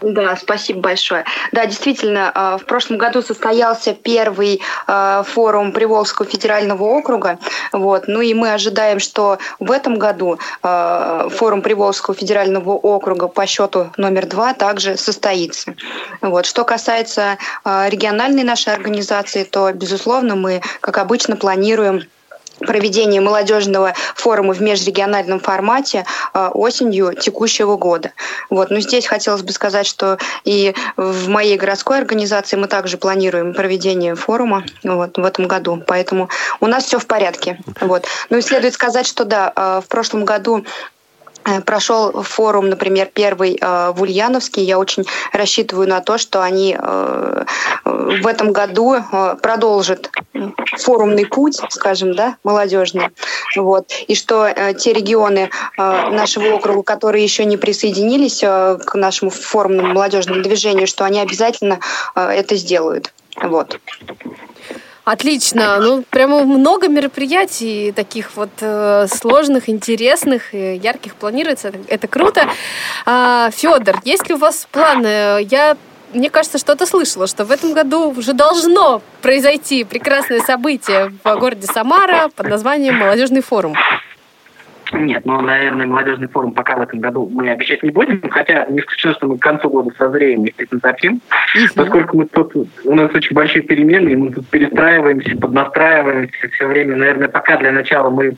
Да, 0.01 0.35
спасибо 0.35 0.79
большое. 0.79 1.25
Да, 1.51 1.65
действительно, 1.67 2.31
э, 2.33 2.57
в 2.59 2.65
прошлом 2.65 2.97
году 2.97 3.21
состоялся 3.21 3.93
первый 3.93 4.59
э, 4.87 5.23
форум 5.27 5.71
Приволжского 5.71 6.27
федерального 6.27 6.83
округа. 6.83 7.37
Вот. 7.71 8.07
Ну 8.07 8.21
и 8.21 8.33
мы 8.33 8.53
ожидаем, 8.53 8.99
что 8.99 9.37
в 9.59 9.71
этом 9.71 9.99
году 9.99 10.39
э, 10.63 11.29
форум 11.31 11.61
Приволжского 11.61 12.15
федерального 12.15 12.71
округа 12.71 13.27
по 13.27 13.45
счету 13.45 13.91
номер 13.97 14.25
два 14.25 14.53
также 14.55 14.97
состоится. 14.97 15.75
Вот. 16.21 16.47
Что 16.47 16.63
касается 16.65 17.37
региональной 17.63 18.43
нашей 18.43 18.73
организации, 18.73 19.43
то, 19.43 19.71
безусловно, 19.71 20.35
мы, 20.35 20.61
как 20.81 20.97
обычно, 20.97 21.35
планируем 21.35 22.03
проведение 22.61 23.21
молодежного 23.21 23.93
форума 24.15 24.53
в 24.53 24.61
межрегиональном 24.61 25.39
формате 25.39 26.05
э, 26.33 26.49
осенью 26.53 27.13
текущего 27.13 27.77
года. 27.77 28.11
Вот. 28.49 28.69
Но 28.69 28.79
здесь 28.79 29.05
хотелось 29.05 29.41
бы 29.41 29.51
сказать, 29.51 29.85
что 29.85 30.17
и 30.43 30.73
в 30.97 31.29
моей 31.29 31.57
городской 31.57 31.97
организации 31.97 32.57
мы 32.57 32.67
также 32.67 32.97
планируем 32.97 33.53
проведение 33.53 34.15
форума 34.15 34.63
вот, 34.83 35.17
в 35.17 35.25
этом 35.25 35.47
году. 35.47 35.83
Поэтому 35.87 36.29
у 36.59 36.67
нас 36.67 36.85
все 36.85 36.99
в 36.99 37.07
порядке. 37.07 37.59
Вот. 37.79 38.05
Ну 38.29 38.37
и 38.37 38.41
следует 38.41 38.73
сказать, 38.73 39.05
что 39.05 39.25
да, 39.25 39.51
э, 39.55 39.81
в 39.83 39.87
прошлом 39.87 40.25
году 40.25 40.65
Прошел 41.65 42.11
форум, 42.23 42.69
например, 42.69 43.09
первый 43.11 43.57
э, 43.59 43.91
в 43.91 44.01
Ульяновске. 44.01 44.63
Я 44.63 44.77
очень 44.77 45.05
рассчитываю 45.33 45.87
на 45.87 46.01
то, 46.01 46.17
что 46.17 46.41
они 46.41 46.77
э, 46.77 47.43
э, 47.85 48.19
в 48.21 48.27
этом 48.27 48.51
году 48.51 48.95
э, 48.95 49.35
продолжат 49.41 50.11
форумный 50.77 51.25
путь, 51.25 51.59
скажем, 51.69 52.15
да, 52.15 52.37
молодежный. 52.43 53.09
Вот. 53.55 53.91
И 54.07 54.15
что 54.15 54.45
э, 54.45 54.73
те 54.75 54.93
регионы 54.93 55.49
э, 55.77 56.09
нашего 56.09 56.55
округа, 56.55 56.83
которые 56.83 57.23
еще 57.23 57.45
не 57.45 57.57
присоединились 57.57 58.41
э, 58.43 58.77
к 58.85 58.95
нашему 58.95 59.31
форумному 59.31 59.93
молодежному 59.93 60.41
движению, 60.41 60.87
что 60.87 61.05
они 61.05 61.19
обязательно 61.19 61.79
э, 62.15 62.21
это 62.21 62.55
сделают. 62.55 63.11
Вот. 63.41 63.79
Отлично. 65.03 65.79
Ну, 65.79 66.03
прямо 66.09 66.43
много 66.43 66.87
мероприятий 66.87 67.91
таких 67.91 68.35
вот 68.35 68.51
э, 68.61 69.07
сложных, 69.07 69.67
интересных, 69.67 70.53
и 70.53 70.75
ярких 70.75 71.15
планируется. 71.15 71.71
Это, 71.87 72.07
круто. 72.07 72.47
А, 73.05 73.49
Федор, 73.51 73.99
есть 74.03 74.29
ли 74.29 74.35
у 74.35 74.37
вас 74.37 74.67
планы? 74.71 75.43
Я 75.49 75.75
мне 76.13 76.29
кажется, 76.29 76.57
что-то 76.57 76.85
слышала, 76.85 77.25
что 77.25 77.45
в 77.45 77.51
этом 77.51 77.73
году 77.73 78.11
уже 78.11 78.33
должно 78.33 79.01
произойти 79.21 79.85
прекрасное 79.85 80.41
событие 80.41 81.13
в 81.23 81.35
городе 81.37 81.67
Самара 81.67 82.29
под 82.35 82.47
названием 82.47 82.95
«Молодежный 82.95 83.41
форум». 83.41 83.75
Нет, 84.93 85.25
ну, 85.25 85.41
наверное, 85.41 85.85
молодежный 85.85 86.27
форум 86.27 86.53
пока 86.53 86.75
в 86.75 86.81
этом 86.81 86.99
году 86.99 87.29
мы 87.31 87.49
обещать 87.49 87.81
не 87.83 87.91
будем, 87.91 88.21
хотя 88.29 88.65
не 88.65 88.79
исключено, 88.79 89.13
что 89.13 89.27
мы 89.27 89.37
к 89.37 89.41
концу 89.41 89.69
года 89.69 89.91
созреем 89.97 90.41
и 90.41 90.45
действительно 90.45 90.81
сообщим, 90.81 91.21
поскольку 91.75 92.17
мы 92.17 92.25
тут, 92.25 92.53
у 92.55 92.95
нас 92.95 93.13
очень 93.13 93.33
большие 93.33 93.61
перемены, 93.61 94.09
и 94.09 94.15
мы 94.15 94.31
тут 94.31 94.47
перестраиваемся, 94.49 95.37
поднастраиваемся 95.37 96.49
все 96.49 96.67
время. 96.67 96.95
Наверное, 96.97 97.29
пока 97.29 97.57
для 97.57 97.71
начала 97.71 98.09
мы 98.09 98.35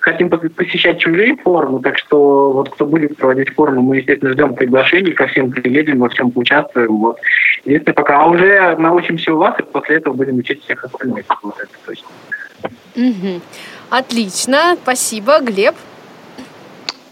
хотим 0.00 0.28
пос- 0.28 0.50
посещать 0.50 0.98
чужие 0.98 1.36
форумы, 1.36 1.80
так 1.80 1.96
что 1.98 2.50
вот 2.52 2.70
кто 2.70 2.84
будет 2.86 3.16
проводить 3.16 3.54
форумы, 3.54 3.82
мы, 3.82 3.96
естественно, 3.98 4.32
ждем 4.32 4.54
приглашений, 4.54 5.12
ко 5.12 5.26
всем 5.28 5.50
приедем, 5.50 6.00
во 6.00 6.08
всем 6.10 6.30
поучаствуем. 6.30 6.96
Вот. 6.98 7.18
Единственное, 7.64 7.94
пока 7.94 8.20
а 8.20 8.26
уже 8.26 8.76
научимся 8.78 9.32
у 9.32 9.38
вас, 9.38 9.58
и 9.58 9.62
после 9.62 9.96
этого 9.96 10.14
будем 10.14 10.38
учить 10.38 10.62
всех 10.62 10.84
остальных. 10.84 11.24
Вот 11.42 11.58
это 11.58 11.72
точно. 11.86 12.08
Мгм. 12.94 13.40
Отлично, 13.90 14.76
спасибо. 14.82 15.40
Глеб? 15.40 15.74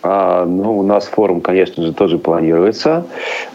А, 0.02 0.44
ну, 0.44 0.78
у 0.78 0.82
нас 0.82 1.06
форум, 1.06 1.40
конечно 1.40 1.84
же, 1.84 1.92
тоже 1.92 2.18
планируется. 2.18 3.06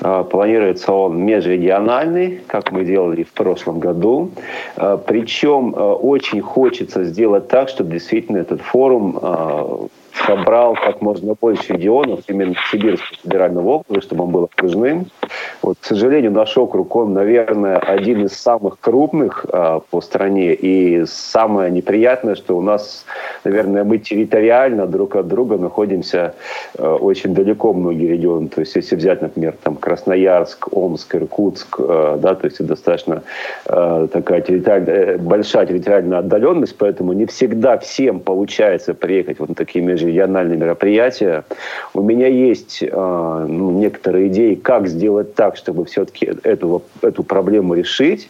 А, 0.02 0.24
планируется 0.24 0.94
он 0.94 1.18
межрегиональный, 1.18 2.42
как 2.48 2.72
мы 2.72 2.86
делали 2.86 3.24
в 3.24 3.34
прошлом 3.34 3.80
году. 3.80 4.32
А, 4.78 4.98
причем 4.98 5.74
а, 5.76 5.94
очень 5.94 6.42
хочется 6.42 7.04
сделать 7.04 7.50
так, 7.50 7.68
чтобы 7.68 7.92
действительно 7.92 8.38
этот 8.38 8.62
форум 8.62 9.20
а, 9.22 9.88
собрал 10.26 10.76
как 10.76 11.02
можно 11.02 11.36
больше 11.40 11.74
регионов, 11.74 12.22
именно 12.28 12.56
Сибирского 12.72 13.18
федерального 13.24 13.70
округа, 13.70 14.02
чтобы 14.02 14.24
он 14.24 14.32
был 14.32 14.44
окружным. 14.46 15.08
Вот, 15.62 15.78
к 15.80 15.86
сожалению, 15.86 16.32
наш 16.32 16.58
округ, 16.58 16.96
он, 16.96 17.14
наверное, 17.14 17.78
один 17.78 18.26
из 18.26 18.34
самых 18.34 18.80
крупных 18.80 19.46
а, 19.52 19.80
по 19.80 20.02
стране. 20.02 20.54
И 20.54 21.06
самое 21.06 21.72
неприятное, 21.72 22.36
что 22.36 22.58
у 22.58 22.62
нас, 22.62 23.06
наверное, 23.44 23.84
мы 23.84 23.98
территориально 23.98 24.88
друг 24.88 25.16
от 25.16 25.28
друга 25.28 25.58
находимся 25.58 26.34
а, 26.78 26.96
очень 26.96 27.34
далеко 27.34 27.74
многие 27.74 28.08
регионы. 28.08 28.48
То 28.50 28.62
есть, 28.62 28.76
если 28.76 28.96
взять, 28.96 29.22
например, 29.22 29.56
там 29.64 29.76
Красноярск, 29.76 30.68
Омск, 30.72 31.16
Иркутск, 31.16 31.80
а, 31.80 32.18
да, 32.18 32.36
то 32.36 32.46
есть 32.46 32.66
достаточно 32.66 33.24
а, 33.66 34.08
такая 34.08 34.42
территориальная, 34.42 34.96
э, 34.96 35.18
большая 35.18 35.66
территориальная 35.66 36.20
отдаленность, 36.20 36.78
поэтому 36.78 37.14
не 37.14 37.26
всегда 37.26 37.78
всем 37.78 38.20
получается 38.20 38.94
приехать 38.94 39.40
вот 39.40 39.50
на 39.50 39.56
такие 39.56 39.84
межрегиональные 40.08 40.58
мероприятия. 40.58 41.44
У 41.94 42.02
меня 42.02 42.28
есть 42.28 42.84
а, 42.92 43.46
ну, 43.46 43.72
некоторые 43.72 44.28
идеи, 44.30 44.56
как 44.56 44.88
сделать 44.88 45.36
так, 45.36 45.58
чтобы 45.58 45.86
все-таки 45.86 46.32
эту, 46.44 46.84
эту 47.02 47.24
проблему 47.24 47.74
решить. 47.74 48.30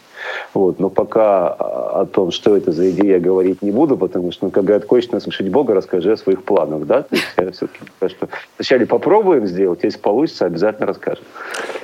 Вот. 0.52 0.78
Но 0.78 0.90
пока 0.90 1.48
а, 1.48 2.00
о 2.02 2.06
том, 2.06 2.30
что 2.30 2.56
это 2.56 2.72
за 2.72 2.90
идея, 2.90 3.20
говорить 3.20 3.62
не 3.62 3.70
буду, 3.70 3.96
потому 3.96 4.32
что, 4.32 4.46
ну, 4.46 4.50
как 4.50 4.64
говорят, 4.64 4.86
хочешь 4.86 5.10
насмешить 5.10 5.50
Бога, 5.50 5.74
расскажи 5.74 6.12
о 6.12 6.16
своих 6.16 6.42
планах. 6.42 6.86
Да? 6.86 7.02
То 7.02 7.14
есть 7.14 7.26
я 7.36 7.50
все-таки 7.52 7.80
что 8.08 8.28
вначале 8.56 8.86
попробуем 8.86 9.46
сделать, 9.46 9.80
если 9.82 9.98
получится, 9.98 10.46
обязательно 10.46 10.86
расскажем. 10.86 11.24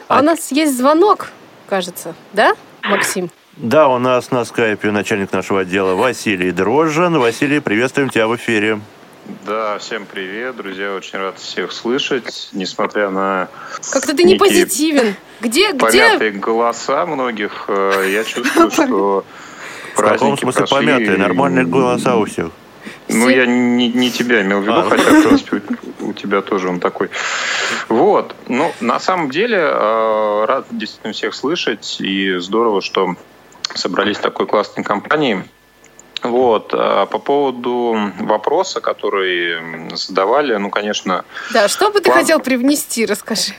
А 0.08 0.20
у 0.20 0.22
нас 0.22 0.52
есть 0.52 0.76
звонок, 0.76 1.30
кажется, 1.68 2.14
да, 2.32 2.54
Максим? 2.82 3.30
Да, 3.56 3.88
у 3.88 3.98
нас 3.98 4.32
на 4.32 4.44
скайпе 4.44 4.90
начальник 4.90 5.32
нашего 5.32 5.60
отдела 5.60 5.94
Василий 5.94 6.50
Дрожжин. 6.50 7.18
Василий, 7.18 7.60
приветствуем 7.60 8.08
тебя 8.08 8.26
в 8.26 8.34
эфире. 8.34 8.80
Да, 9.24 9.78
всем 9.78 10.04
привет, 10.04 10.56
друзья, 10.56 10.94
очень 10.94 11.18
рад 11.18 11.38
всех 11.38 11.72
слышать, 11.72 12.50
несмотря 12.52 13.08
на 13.08 13.48
Как-то 13.90 14.14
ты 14.14 14.24
не 14.24 14.36
позитивен. 14.36 15.14
Где, 15.40 15.72
где? 15.72 15.78
помятые 15.78 16.32
голоса 16.32 17.06
многих, 17.06 17.64
э, 17.68 18.10
я 18.10 18.24
чувствую, 18.24 18.70
что 18.70 19.24
В 19.94 20.00
каком 20.02 20.36
смысле 20.36 20.66
прошли, 20.66 20.86
помятые? 20.86 21.16
Нормальные 21.16 21.64
голоса 21.64 22.16
у 22.16 22.26
всех. 22.26 22.50
Ну, 23.08 23.28
я 23.30 23.46
не, 23.46 23.88
не 23.88 24.10
тебя 24.10 24.42
имел 24.42 24.60
в 24.60 24.64
виду, 24.64 24.80
А. 24.80 24.90
хотя, 24.90 25.10
в 25.10 25.22
принципе, 25.22 25.62
у, 26.00 26.08
у 26.08 26.12
тебя 26.12 26.42
тоже 26.42 26.68
он 26.68 26.78
такой. 26.78 27.08
Вот. 27.88 28.34
Ну, 28.48 28.72
на 28.80 29.00
самом 29.00 29.30
деле, 29.30 29.58
э, 29.58 30.44
рад 30.46 30.66
действительно 30.70 31.14
всех 31.14 31.34
слышать, 31.34 31.96
и 31.98 32.36
здорово, 32.36 32.82
что 32.82 33.16
собрались 33.74 34.18
в 34.18 34.20
такой 34.20 34.46
классной 34.46 34.84
компании. 34.84 35.44
Вот. 36.24 36.70
А 36.72 37.06
по 37.06 37.18
поводу 37.18 37.96
вопроса, 38.20 38.80
который 38.80 39.94
задавали, 39.94 40.56
ну, 40.56 40.70
конечно, 40.70 41.24
Да, 41.52 41.68
что 41.68 41.90
бы 41.90 42.00
ты 42.00 42.10
План- 42.10 42.18
хотел 42.18 42.40
привнести, 42.40 43.04
расскажи. 43.06 43.52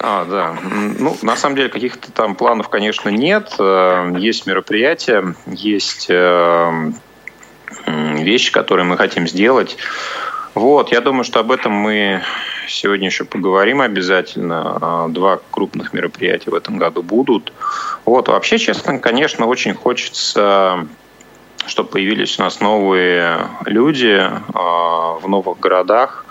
А, 0.00 0.24
да. 0.24 0.56
Ну, 0.98 1.16
на 1.22 1.36
самом 1.36 1.54
деле, 1.56 1.68
каких-то 1.68 2.10
там 2.12 2.34
планов, 2.34 2.68
конечно, 2.68 3.08
нет. 3.08 3.54
Э, 3.58 4.12
есть 4.18 4.46
мероприятия, 4.46 5.34
есть 5.46 6.06
э, 6.08 6.92
вещи, 7.86 8.52
которые 8.52 8.84
мы 8.84 8.96
хотим 8.96 9.28
сделать. 9.28 9.76
Вот, 10.54 10.92
я 10.92 11.00
думаю, 11.00 11.24
что 11.24 11.40
об 11.40 11.50
этом 11.50 11.72
мы 11.72 12.22
сегодня 12.68 13.06
еще 13.06 13.24
поговорим 13.24 13.80
обязательно. 13.80 14.78
А, 14.80 15.08
два 15.08 15.40
крупных 15.50 15.92
мероприятия 15.92 16.50
в 16.50 16.54
этом 16.54 16.78
году 16.78 17.02
будут. 17.02 17.52
Вот, 18.04 18.28
вообще, 18.28 18.58
честно, 18.58 18.98
конечно, 18.98 19.46
очень 19.46 19.74
хочется 19.74 20.86
чтобы 21.66 21.90
появились 21.90 22.38
у 22.38 22.42
нас 22.42 22.60
новые 22.60 23.48
люди 23.66 24.20
а, 24.54 25.14
в 25.14 25.28
новых 25.28 25.60
городах, 25.60 26.24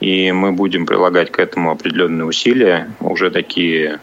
и 0.00 0.30
мы 0.32 0.52
будем 0.52 0.86
прилагать 0.86 1.32
к 1.32 1.38
этому 1.38 1.70
определенные 1.70 2.24
усилия. 2.24 2.90
Уже 3.00 3.30
такие 3.30 4.00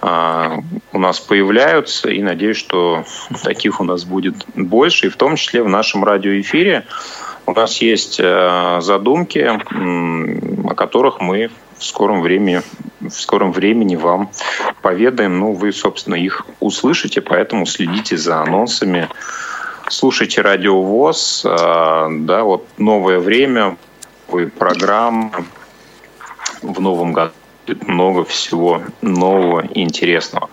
а, 0.00 0.58
у 0.92 0.98
нас 0.98 1.20
появляются, 1.20 2.10
и 2.10 2.22
надеюсь, 2.22 2.56
что 2.56 3.04
таких 3.44 3.80
у 3.80 3.84
нас 3.84 4.04
будет 4.04 4.46
больше, 4.54 5.06
и 5.06 5.10
в 5.10 5.16
том 5.16 5.36
числе 5.36 5.62
в 5.62 5.68
нашем 5.68 6.04
радиоэфире 6.04 6.84
у 7.46 7.52
нас 7.52 7.78
есть 7.78 8.20
э, 8.20 8.78
задумки, 8.80 9.38
о 10.68 10.74
которых 10.74 11.20
мы 11.20 11.50
в 11.76 11.84
скором 11.84 12.22
времени, 12.22 12.62
в 13.00 13.10
скором 13.10 13.52
времени 13.52 13.96
вам 13.96 14.30
поведаем. 14.80 15.40
Ну, 15.40 15.52
вы, 15.52 15.72
собственно, 15.72 16.14
их 16.14 16.46
услышите, 16.60 17.20
поэтому 17.20 17.66
следите 17.66 18.16
за 18.16 18.42
анонсами 18.42 19.08
Слушайте 19.88 20.40
Радио 20.40 20.80
ВОЗ, 20.80 21.42
э, 21.44 22.06
да, 22.20 22.44
вот 22.44 22.66
новое 22.78 23.18
время, 23.18 23.76
программа 24.58 25.44
в 26.62 26.80
новом 26.80 27.12
году 27.12 27.32
много 27.86 28.24
всего 28.24 28.82
нового 29.02 29.64
и 29.66 29.82
интересного. 29.82 30.48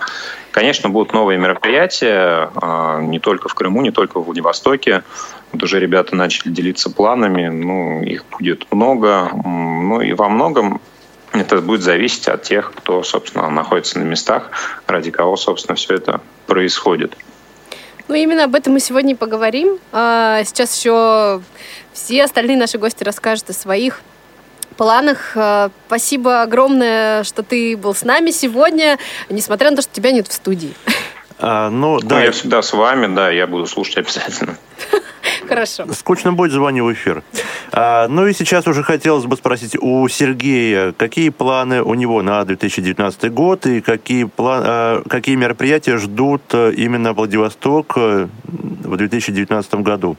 Конечно, 0.51 0.89
будут 0.89 1.13
новые 1.13 1.39
мероприятия 1.39 2.49
э, 2.61 3.01
не 3.03 3.19
только 3.19 3.49
в 3.49 3.53
Крыму, 3.53 3.81
не 3.81 3.91
только 3.91 4.19
в 4.19 4.25
Владивостоке. 4.25 5.03
Вот 5.51 5.63
уже 5.63 5.79
ребята 5.79 6.15
начали 6.15 6.51
делиться 6.51 6.89
планами, 6.89 7.47
ну, 7.47 8.03
их 8.03 8.25
будет 8.31 8.71
много. 8.71 9.31
Ну 9.33 10.01
и 10.01 10.13
во 10.13 10.29
многом 10.29 10.81
это 11.33 11.61
будет 11.61 11.81
зависеть 11.81 12.27
от 12.27 12.43
тех, 12.43 12.71
кто, 12.75 13.03
собственно, 13.03 13.49
находится 13.49 13.99
на 13.99 14.03
местах, 14.03 14.49
ради 14.87 15.11
кого, 15.11 15.37
собственно, 15.37 15.75
все 15.75 15.95
это 15.95 16.21
происходит. 16.47 17.15
Ну, 18.09 18.15
именно 18.15 18.45
об 18.45 18.55
этом 18.55 18.73
мы 18.73 18.79
сегодня 18.79 19.11
и 19.13 19.15
поговорим. 19.15 19.77
А, 19.91 20.43
сейчас 20.43 20.75
еще 20.75 21.43
все 21.93 22.23
остальные 22.23 22.57
наши 22.57 22.79
гости 22.79 23.03
расскажут 23.03 23.51
о 23.51 23.53
своих 23.53 24.01
планах. 24.77 25.33
А, 25.35 25.69
спасибо 25.85 26.41
огромное, 26.41 27.23
что 27.23 27.43
ты 27.43 27.77
был 27.77 27.93
с 27.93 28.03
нами 28.03 28.31
сегодня, 28.31 28.97
несмотря 29.29 29.69
на 29.69 29.75
то, 29.75 29.83
что 29.83 29.93
тебя 29.93 30.11
нет 30.11 30.27
в 30.27 30.33
студии. 30.33 30.73
А, 31.37 31.69
ну, 31.69 31.99
да. 31.99 32.15
Ну, 32.15 32.21
я 32.23 32.31
всегда 32.31 32.63
с 32.63 32.73
вами, 32.73 33.13
да, 33.13 33.29
я 33.29 33.45
буду 33.45 33.67
слушать 33.67 33.97
обязательно. 33.97 34.57
Хорошо. 35.47 35.85
Скучно 35.93 36.33
будет, 36.33 36.51
звоню 36.51 36.85
в 36.85 36.93
эфир. 36.93 37.23
А, 37.71 38.07
ну 38.07 38.27
и 38.27 38.33
сейчас 38.33 38.67
уже 38.67 38.83
хотелось 38.83 39.25
бы 39.25 39.35
спросить 39.37 39.75
у 39.79 40.07
Сергея, 40.07 40.91
какие 40.91 41.29
планы 41.29 41.81
у 41.81 41.93
него 41.93 42.21
на 42.21 42.43
2019 42.43 43.31
год 43.31 43.65
и 43.65 43.81
какие, 43.81 44.25
план, 44.25 44.63
а, 44.65 45.03
какие 45.07 45.35
мероприятия 45.35 45.97
ждут 45.97 46.41
э, 46.53 46.73
именно 46.75 47.13
Владивосток 47.13 47.93
э, 47.95 48.27
в 48.43 48.97
2019 48.97 49.75
году? 49.75 50.17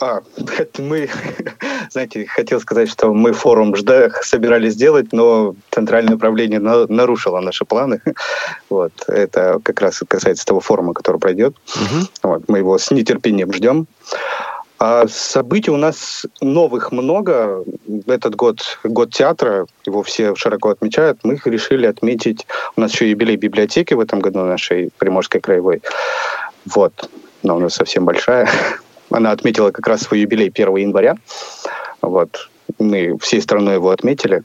А, 0.00 0.20
мы, 0.78 1.08
знаете, 1.90 2.26
хотел 2.26 2.60
сказать, 2.60 2.90
что 2.90 3.12
мы 3.12 3.32
форум 3.32 3.74
жда, 3.76 4.10
собирались 4.22 4.74
сделать, 4.74 5.12
но 5.12 5.54
центральное 5.70 6.16
управление 6.16 6.60
на, 6.60 6.86
нарушило 6.86 7.40
наши 7.40 7.64
планы. 7.64 8.00
Вот, 8.70 8.92
это 9.08 9.60
как 9.62 9.80
раз 9.80 10.02
касается 10.06 10.44
того 10.44 10.60
форума, 10.60 10.92
который 10.92 11.18
пройдет. 11.18 11.56
Угу. 11.74 12.06
Вот, 12.22 12.42
мы 12.48 12.58
его 12.58 12.76
с 12.76 12.90
нетерпением 12.90 13.52
ждем. 13.52 13.86
А 14.78 15.08
событий 15.08 15.70
у 15.70 15.76
нас 15.76 16.26
новых 16.40 16.92
много. 16.92 17.64
Этот 18.06 18.36
год 18.36 18.78
год 18.84 19.10
театра, 19.10 19.66
его 19.86 20.02
все 20.02 20.34
широко 20.36 20.68
отмечают. 20.68 21.20
Мы 21.24 21.34
их 21.34 21.46
решили 21.46 21.86
отметить. 21.86 22.46
У 22.76 22.80
нас 22.80 22.92
еще 22.92 23.10
юбилей 23.10 23.36
библиотеки 23.36 23.94
в 23.94 24.00
этом 24.00 24.20
году 24.20 24.40
нашей 24.44 24.90
Приморской 24.98 25.40
краевой. 25.40 25.82
Вот. 26.66 27.10
Но 27.42 27.56
у 27.56 27.60
нас 27.60 27.74
совсем 27.74 28.04
большая. 28.04 28.48
Она 29.10 29.32
отметила 29.32 29.70
как 29.70 29.86
раз 29.86 30.02
свой 30.02 30.20
юбилей 30.20 30.48
1 30.48 30.76
января. 30.76 31.16
Вот. 32.02 32.48
Мы 32.78 33.16
всей 33.18 33.40
страной 33.40 33.74
его 33.74 33.90
отметили. 33.90 34.42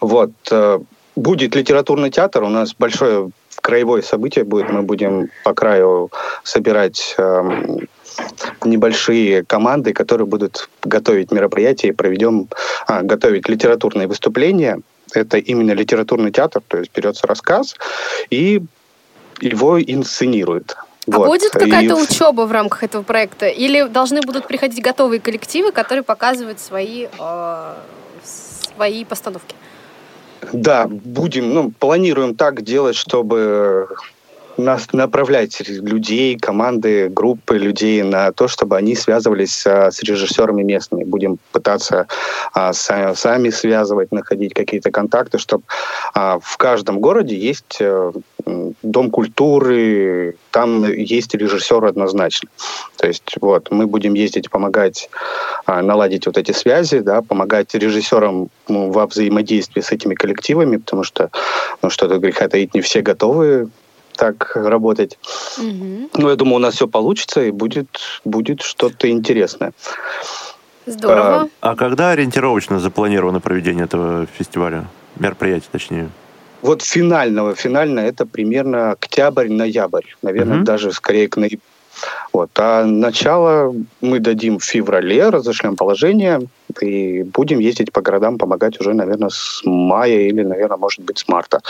Вот. 0.00 0.30
Э, 0.50 0.80
будет 1.16 1.54
литературный 1.54 2.10
театр. 2.10 2.42
У 2.42 2.48
нас 2.48 2.74
большое 2.74 3.30
краевое 3.60 4.02
событие 4.02 4.44
будет. 4.44 4.70
Мы 4.70 4.82
будем 4.82 5.30
по 5.44 5.54
краю 5.54 6.10
собирать 6.42 7.14
э, 7.18 7.78
небольшие 8.64 9.44
команды, 9.44 9.92
которые 9.92 10.26
будут 10.26 10.68
готовить 10.82 11.32
мероприятия 11.32 11.88
и 11.88 11.92
проведем, 11.92 12.48
а, 12.86 13.02
готовить 13.02 13.48
литературные 13.48 14.08
выступления. 14.08 14.80
Это 15.12 15.38
именно 15.38 15.72
литературный 15.72 16.30
театр, 16.30 16.62
то 16.66 16.78
есть 16.78 16.92
берется 16.94 17.26
рассказ 17.26 17.76
и 18.30 18.62
его 19.40 19.80
инсценирует. 19.80 20.76
А 21.12 21.18
вот. 21.18 21.26
будет 21.26 21.52
какая-то 21.52 21.98
и... 21.98 22.02
учеба 22.02 22.42
в 22.42 22.52
рамках 22.52 22.84
этого 22.84 23.02
проекта? 23.02 23.46
Или 23.46 23.86
должны 23.88 24.20
будут 24.20 24.46
приходить 24.46 24.82
готовые 24.82 25.20
коллективы, 25.20 25.72
которые 25.72 26.02
показывают 26.02 26.60
свои, 26.60 27.06
э, 27.18 27.74
свои 28.22 29.04
постановки? 29.04 29.54
Да, 30.52 30.86
будем, 30.88 31.52
ну, 31.52 31.70
планируем 31.78 32.34
так 32.34 32.62
делать, 32.62 32.96
чтобы 32.96 33.88
нас 34.60 34.92
направлять 34.92 35.60
людей, 35.68 36.38
команды, 36.38 37.08
группы 37.08 37.58
людей 37.58 38.02
на 38.02 38.32
то, 38.32 38.48
чтобы 38.48 38.76
они 38.76 38.94
связывались 38.94 39.66
а, 39.66 39.90
с 39.90 40.02
режиссерами 40.02 40.62
местными. 40.62 41.04
Будем 41.04 41.38
пытаться 41.52 42.06
а, 42.52 42.72
сами, 42.72 43.50
связывать, 43.50 44.12
находить 44.12 44.54
какие-то 44.54 44.90
контакты, 44.90 45.38
чтобы 45.38 45.64
а, 46.14 46.38
в 46.40 46.56
каждом 46.56 47.00
городе 47.00 47.36
есть 47.36 47.78
а, 47.80 48.12
дом 48.82 49.10
культуры, 49.10 50.36
там 50.50 50.84
есть 50.84 51.34
режиссер 51.34 51.84
однозначно. 51.84 52.48
То 52.96 53.06
есть 53.06 53.34
вот 53.40 53.70
мы 53.70 53.86
будем 53.86 54.14
ездить, 54.14 54.50
помогать 54.50 55.10
наладить 55.66 56.26
вот 56.26 56.36
эти 56.38 56.52
связи, 56.52 57.00
да, 57.00 57.22
помогать 57.22 57.74
режиссерам 57.74 58.48
ну, 58.68 58.90
во 58.90 59.06
взаимодействии 59.06 59.80
с 59.80 59.92
этими 59.92 60.14
коллективами, 60.14 60.78
потому 60.78 61.04
что, 61.04 61.30
ну 61.82 61.90
что-то 61.90 62.18
греха 62.18 62.48
таить, 62.48 62.74
не 62.74 62.80
все 62.80 63.02
готовы 63.02 63.68
так 64.16 64.52
работать. 64.54 65.18
Угу. 65.58 66.10
Но 66.14 66.30
я 66.30 66.36
думаю, 66.36 66.56
у 66.56 66.58
нас 66.58 66.74
все 66.74 66.88
получится 66.88 67.42
и 67.42 67.50
будет, 67.50 67.88
будет 68.24 68.62
что-то 68.62 69.10
интересное. 69.10 69.72
Здорово. 70.86 71.48
А, 71.60 71.70
а 71.70 71.76
когда 71.76 72.10
ориентировочно 72.10 72.80
запланировано 72.80 73.40
проведение 73.40 73.84
этого 73.84 74.26
фестиваля? 74.26 74.86
Мероприятия, 75.16 75.68
точнее. 75.70 76.08
Вот 76.62 76.82
финального, 76.82 77.54
финально 77.54 78.00
это 78.00 78.26
примерно 78.26 78.92
октябрь-ноябрь. 78.92 80.06
Наверное, 80.22 80.58
угу. 80.58 80.64
даже 80.64 80.92
скорее 80.92 81.28
к 81.28 81.36
ноябрю. 81.36 81.60
Вот. 82.32 82.50
А 82.58 82.84
начало 82.84 83.74
мы 84.00 84.20
дадим 84.20 84.58
в 84.58 84.64
феврале, 84.64 85.28
разошлем 85.28 85.76
положение 85.76 86.40
и 86.80 87.22
будем 87.24 87.58
ездить 87.58 87.92
по 87.92 88.00
городам, 88.00 88.38
помогать 88.38 88.80
уже, 88.80 88.94
наверное, 88.94 89.30
с 89.30 89.62
мая 89.64 90.20
или, 90.20 90.42
наверное, 90.42 90.76
может 90.76 91.00
быть, 91.00 91.18
с 91.18 91.28
марта. 91.28 91.60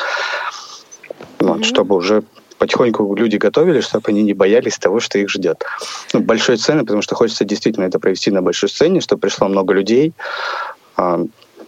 Вот, 1.39 1.61
mm 1.61 1.65
Чтобы 1.65 1.97
уже 1.97 2.23
потихоньку 2.59 3.15
люди 3.15 3.37
готовились, 3.37 3.85
чтобы 3.85 4.05
они 4.09 4.23
не 4.23 4.35
боялись 4.35 4.79
того, 4.79 5.01
что 5.01 5.19
их 5.19 5.31
ждет. 5.31 5.65
Ну, 6.13 6.21
большой 6.21 6.59
сцены, 6.59 6.83
потому 6.83 7.01
что 7.01 7.15
хочется 7.15 7.45
действительно 7.45 7.85
это 7.85 7.99
провести 7.99 8.31
на 8.31 8.43
большой 8.43 8.69
сцене, 8.69 9.01
чтобы 9.01 9.21
пришло 9.21 9.49
много 9.49 9.73
людей. 9.73 10.13
А, 10.97 11.25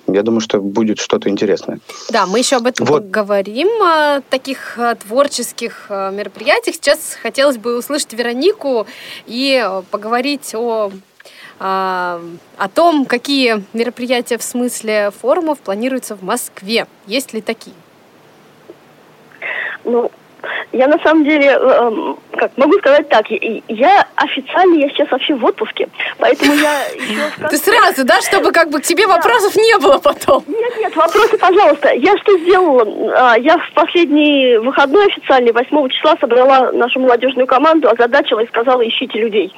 я 0.06 0.22
думаю, 0.22 0.40
что 0.40 0.60
будет 0.60 0.98
что-то 0.98 1.30
интересное. 1.30 1.80
Да, 2.10 2.26
мы 2.26 2.40
еще 2.40 2.56
об 2.56 2.66
этом 2.66 2.86
вот. 2.86 3.04
поговорим, 3.04 3.68
о 3.82 4.20
таких 4.28 4.78
творческих 5.06 5.86
мероприятиях. 5.88 6.76
Сейчас 6.76 7.16
хотелось 7.22 7.56
бы 7.56 7.78
услышать 7.78 8.12
Веронику 8.12 8.86
и 9.26 9.66
поговорить 9.90 10.54
о 10.54 10.92
о 11.64 12.68
том, 12.74 13.04
какие 13.04 13.62
мероприятия 13.72 14.36
в 14.36 14.42
смысле 14.42 15.12
форумов 15.20 15.60
планируются 15.60 16.16
в 16.16 16.22
Москве. 16.22 16.88
Есть 17.06 17.34
ли 17.34 17.40
такие? 17.40 17.76
Ну, 19.84 20.10
я 20.72 20.88
на 20.88 20.98
самом 20.98 21.24
деле, 21.24 21.56
э, 21.60 22.14
как 22.36 22.56
могу 22.56 22.78
сказать 22.78 23.08
так, 23.08 23.26
я 23.30 24.06
официально 24.16 24.76
я 24.76 24.88
сейчас 24.88 25.10
вообще 25.10 25.34
в 25.34 25.44
отпуске, 25.44 25.88
поэтому 26.18 26.54
я 26.54 26.86
еще... 26.86 27.48
Ты 27.48 27.56
сразу, 27.58 28.04
да, 28.04 28.20
чтобы 28.22 28.52
как 28.52 28.70
бы 28.70 28.80
к 28.80 28.82
тебе 28.82 29.06
вопросов 29.06 29.54
не 29.54 29.78
было 29.78 29.98
потом? 29.98 30.42
Нет, 30.48 30.72
нет, 30.78 30.96
вопросы, 30.96 31.36
пожалуйста. 31.38 31.92
Я 31.92 32.16
что 32.18 32.38
сделала? 32.38 32.86
А, 33.16 33.38
я 33.38 33.58
в 33.58 33.72
последний 33.74 34.56
выходной 34.58 35.06
официальный, 35.06 35.52
8 35.52 35.88
числа, 35.90 36.16
собрала 36.20 36.72
нашу 36.72 37.00
молодежную 37.00 37.46
команду, 37.46 37.88
озадачила 37.88 38.40
и 38.40 38.48
сказала, 38.48 38.86
ищите 38.86 39.18
людей. 39.18 39.54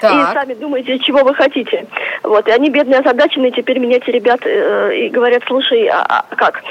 Так. 0.00 0.30
И 0.30 0.34
сами 0.34 0.54
думайте, 0.54 0.98
чего 0.98 1.22
вы 1.22 1.34
хотите. 1.34 1.86
Вот, 2.22 2.46
и 2.48 2.50
они 2.50 2.70
бедные 2.70 3.00
озадаченные, 3.00 3.52
теперь 3.52 3.78
меня 3.78 4.00
те 4.00 4.12
ребят 4.12 4.40
э, 4.44 4.96
и 4.96 5.08
говорят, 5.08 5.42
слушай, 5.46 5.86
а, 5.86 6.24
а 6.28 6.36
как? 6.36 6.62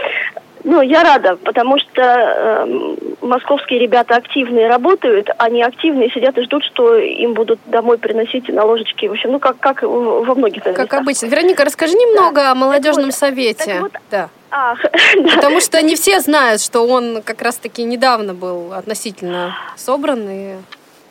Ну, 0.65 0.81
я 0.81 1.03
рада, 1.03 1.35
потому 1.43 1.77
что 1.77 2.01
э, 2.01 2.95
московские 3.21 3.79
ребята 3.79 4.15
активные 4.15 4.67
работают, 4.67 5.29
они 5.37 5.61
активные 5.61 6.09
сидят 6.09 6.35
и 6.39 6.41
ждут, 6.41 6.63
что 6.63 6.97
им 6.97 7.33
будут 7.33 7.59
домой 7.67 7.99
приносить 7.99 8.49
на 8.49 8.65
ложечке. 8.65 9.07
В 9.07 9.11
общем, 9.11 9.33
ну, 9.33 9.39
как, 9.39 9.59
как 9.59 9.83
во 9.83 10.33
многих 10.33 10.63
Как 10.63 10.79
местах. 10.79 10.99
обычно. 11.01 11.27
Вероника, 11.27 11.65
расскажи 11.65 11.93
немного 11.93 12.41
да. 12.41 12.51
о 12.51 12.55
молодежном 12.55 13.11
так 13.11 13.15
совете. 13.15 13.65
Так 13.65 13.81
вот, 13.81 13.91
да. 14.09 14.29
Ах, 14.49 14.79
Потому 15.35 15.61
что 15.61 15.79
не 15.83 15.95
все 15.95 16.19
знают, 16.19 16.61
что 16.61 16.81
он 16.87 17.21
как 17.23 17.43
раз-таки 17.43 17.83
недавно 17.83 18.33
был 18.33 18.73
относительно 18.73 19.55
собран 19.77 20.27
и 20.27 20.55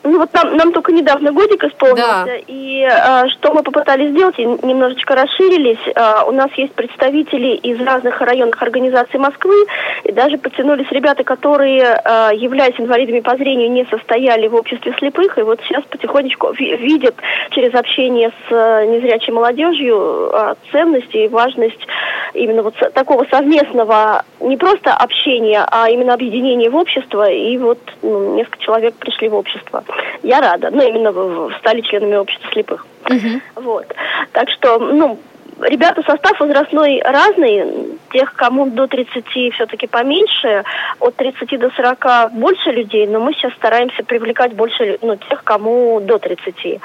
ну 0.05 0.19
вот 0.19 0.33
нам, 0.33 0.55
нам 0.55 0.71
только 0.71 0.91
недавно 0.91 1.31
годик 1.31 1.63
исполнился, 1.63 2.25
да. 2.25 2.35
и 2.47 2.87
э, 2.87 3.27
что 3.29 3.53
мы 3.53 3.63
попытались 3.63 4.11
сделать, 4.11 4.37
немножечко 4.37 5.15
расширились. 5.15 5.79
Э, 5.95 6.23
у 6.27 6.31
нас 6.31 6.51
есть 6.53 6.73
представители 6.73 7.55
из 7.55 7.81
разных 7.81 8.21
районных 8.21 8.61
организаций 8.61 9.19
Москвы, 9.19 9.55
и 10.03 10.11
даже 10.11 10.37
потянулись 10.37 10.91
ребята, 10.91 11.23
которые, 11.23 11.81
э, 12.03 12.29
являясь 12.35 12.79
инвалидами 12.79 13.21
по 13.21 13.35
зрению, 13.35 13.71
не 13.71 13.85
состояли 13.85 14.47
в 14.47 14.55
обществе 14.55 14.93
слепых, 14.99 15.37
и 15.37 15.41
вот 15.41 15.59
сейчас 15.67 15.83
потихонечку 15.85 16.51
видят 16.53 17.15
через 17.51 17.73
общение 17.73 18.29
с 18.29 18.51
э, 18.51 18.85
незрячей 18.85 19.33
молодежью 19.33 20.29
э, 20.31 20.55
ценность 20.71 21.13
и 21.15 21.27
важность 21.27 21.87
именно 22.33 22.61
вот 22.61 22.75
такого 22.93 23.25
совместного, 23.31 24.23
не 24.39 24.57
просто 24.57 24.93
общения, 24.93 25.65
а 25.71 25.89
именно 25.89 26.13
объединения 26.13 26.69
в 26.69 26.75
общество, 26.75 27.29
и 27.29 27.57
вот 27.57 27.79
ну, 28.01 28.35
несколько 28.35 28.59
человек 28.59 28.93
пришли 28.95 29.29
в 29.29 29.35
общество 29.35 29.83
я 30.23 30.41
рада. 30.41 30.69
Ну, 30.71 30.81
именно 30.81 31.49
стали 31.59 31.81
членами 31.81 32.15
общества 32.15 32.49
слепых. 32.51 32.85
Угу. 33.09 33.63
Вот. 33.63 33.85
Так 34.31 34.49
что, 34.49 34.79
ну, 34.79 35.19
ребята, 35.61 36.01
состав 36.03 36.39
возрастной 36.39 37.01
разный. 37.03 37.97
Тех, 38.11 38.33
кому 38.35 38.67
до 38.67 38.87
30 38.87 39.25
все-таки 39.53 39.87
поменьше, 39.87 40.63
от 40.99 41.15
30 41.15 41.59
до 41.59 41.69
40 41.69 42.31
больше 42.33 42.71
людей, 42.71 43.07
но 43.07 43.19
мы 43.19 43.33
сейчас 43.33 43.53
стараемся 43.53 44.03
привлекать 44.03 44.53
больше 44.53 44.97
ну, 45.01 45.17
тех, 45.17 45.43
кому 45.43 45.99
до 45.99 46.17
30 46.17 46.79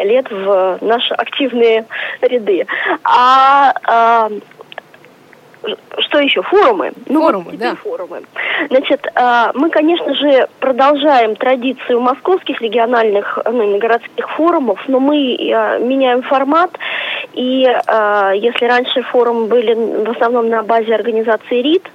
лет 0.00 0.30
в 0.30 0.78
наши 0.80 1.14
активные 1.14 1.84
ряды. 2.20 2.66
А, 3.04 3.72
а 3.84 4.28
что 5.98 6.18
еще? 6.18 6.42
Форумы. 6.42 6.92
Ну, 7.08 7.20
форумы, 7.20 7.50
вот 7.50 7.58
да. 7.58 7.74
Форумы. 7.76 8.22
Значит, 8.68 9.06
а, 9.14 9.52
мы, 9.54 9.70
конечно 9.70 10.14
же, 10.14 10.48
продолжаем 10.60 11.36
традицию 11.36 12.00
московских 12.00 12.60
региональных, 12.60 13.38
ну, 13.50 13.78
городских 13.78 14.28
форумов, 14.30 14.80
но 14.88 15.00
мы 15.00 15.36
а, 15.54 15.78
меняем 15.78 16.22
формат. 16.22 16.70
И 17.34 17.66
а, 17.86 18.32
если 18.32 18.66
раньше 18.66 19.02
форумы 19.02 19.46
были 19.46 19.74
в 19.74 20.10
основном 20.10 20.48
на 20.48 20.62
базе 20.62 20.94
организации 20.94 21.62
РИД, 21.62 21.90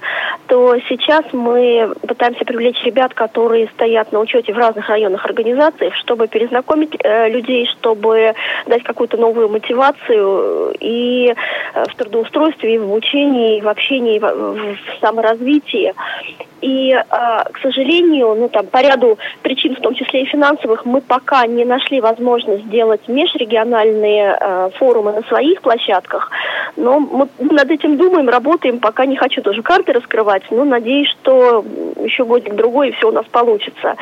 то 0.46 0.76
сейчас 0.88 1.24
мы 1.32 1.92
пытаемся 2.06 2.44
привлечь 2.44 2.82
ребят, 2.84 3.14
которые 3.14 3.68
стоят 3.68 4.12
на 4.12 4.20
учете 4.20 4.52
в 4.52 4.58
разных 4.58 4.88
районных 4.88 5.24
организациях, 5.24 5.94
чтобы 5.96 6.26
перезнакомить 6.26 6.96
э, 7.02 7.28
людей, 7.28 7.66
чтобы 7.66 8.34
дать 8.66 8.82
какую-то 8.82 9.16
новую 9.16 9.48
мотивацию 9.48 10.74
и 10.80 11.34
э, 11.74 11.84
в 11.84 11.94
трудоустройстве, 11.94 12.74
и 12.74 12.78
в 12.78 12.84
обучении, 12.84 13.57
в 13.60 13.68
общении, 13.68 14.16
и 14.16 14.18
в, 14.18 14.76
саморазвитии. 15.00 15.94
И, 16.60 16.90
э, 16.90 17.02
к 17.08 17.58
сожалению, 17.62 18.34
ну 18.34 18.48
там 18.48 18.66
по 18.66 18.78
ряду 18.78 19.18
причин, 19.42 19.76
в 19.76 19.80
том 19.80 19.94
числе 19.94 20.22
и 20.22 20.26
финансовых, 20.26 20.84
мы 20.84 21.00
пока 21.00 21.46
не 21.46 21.64
нашли 21.64 22.00
возможность 22.00 22.64
сделать 22.64 23.06
межрегиональные 23.06 24.36
э, 24.40 24.70
форумы 24.76 25.12
на 25.12 25.22
своих 25.22 25.60
площадках. 25.62 26.30
Но 26.76 26.98
мы 26.98 27.28
над 27.38 27.70
этим 27.70 27.96
думаем, 27.96 28.28
работаем, 28.28 28.80
пока 28.80 29.06
не 29.06 29.16
хочу 29.16 29.40
тоже 29.42 29.62
карты 29.62 29.92
раскрывать, 29.92 30.42
но 30.50 30.64
надеюсь, 30.64 31.08
что 31.08 31.64
еще 32.02 32.24
годик-другой 32.24 32.88
и 32.88 32.92
все 32.92 33.08
у 33.08 33.12
нас 33.12 33.26
получится. 33.26 33.96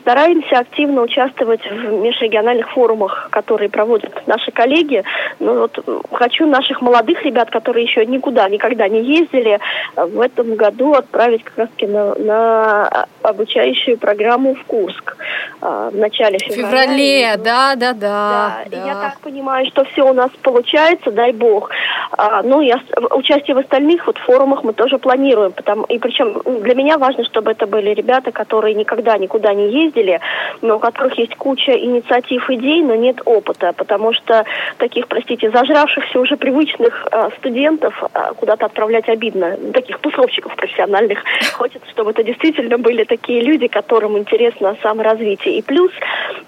Стараемся 0.00 0.58
активно 0.58 1.02
участвовать 1.02 1.60
в 1.70 1.92
межрегиональных 1.92 2.70
форумах, 2.70 3.28
которые 3.30 3.70
проводят 3.70 4.26
наши 4.26 4.50
коллеги. 4.50 5.02
Ну, 5.40 5.60
вот 5.60 5.78
хочу 6.12 6.46
наших 6.46 6.82
молодых 6.82 7.22
ребят, 7.24 7.50
которые 7.50 7.84
еще 7.84 8.04
никуда, 8.04 8.48
никогда 8.48 8.85
не 8.88 9.02
ездили, 9.02 9.58
в 9.96 10.20
этом 10.20 10.54
году 10.54 10.92
отправить 10.92 11.44
как 11.44 11.58
раз 11.58 11.68
на, 11.80 12.14
на 12.14 13.06
обучающую 13.22 13.98
программу 13.98 14.54
в 14.54 14.64
Курск 14.64 15.15
в 15.60 15.96
начале 15.96 16.38
февраля. 16.38 16.66
феврале, 16.68 17.36
да, 17.38 17.74
да, 17.76 17.92
да. 17.92 18.58
да. 18.66 18.86
Я 18.86 18.94
так 18.94 19.20
понимаю, 19.20 19.66
что 19.66 19.84
все 19.84 20.08
у 20.08 20.12
нас 20.12 20.30
получается, 20.42 21.10
дай 21.10 21.32
бог. 21.32 21.70
А, 22.12 22.42
ну, 22.42 22.60
я, 22.60 22.80
участие 23.10 23.54
в 23.54 23.58
остальных 23.58 24.06
вот 24.06 24.18
форумах 24.18 24.64
мы 24.64 24.72
тоже 24.72 24.98
планируем, 24.98 25.52
потому, 25.52 25.84
и 25.84 25.98
причем 25.98 26.42
для 26.62 26.74
меня 26.74 26.98
важно, 26.98 27.24
чтобы 27.24 27.50
это 27.50 27.66
были 27.66 27.90
ребята, 27.90 28.32
которые 28.32 28.74
никогда 28.74 29.18
никуда 29.18 29.54
не 29.54 29.70
ездили, 29.70 30.20
но 30.62 30.76
у 30.76 30.78
которых 30.78 31.18
есть 31.18 31.34
куча 31.36 31.72
инициатив, 31.72 32.48
идей, 32.50 32.82
но 32.82 32.94
нет 32.94 33.20
опыта, 33.24 33.72
потому 33.72 34.12
что 34.12 34.44
таких, 34.78 35.08
простите, 35.08 35.50
зажравшихся 35.50 36.20
уже 36.20 36.36
привычных 36.36 37.06
а, 37.10 37.30
студентов 37.38 38.02
а, 38.12 38.34
куда-то 38.34 38.66
отправлять 38.66 39.08
обидно, 39.08 39.56
таких 39.72 39.98
тусовщиков 39.98 40.54
профессиональных. 40.56 41.18
Хочется, 41.54 41.88
чтобы 41.90 42.10
это 42.10 42.22
действительно 42.22 42.78
были 42.78 43.04
такие 43.04 43.42
люди, 43.42 43.66
которым 43.66 44.18
интересно 44.18 44.76
саморазвитие. 44.82 45.45
И 45.50 45.62
плюс 45.62 45.90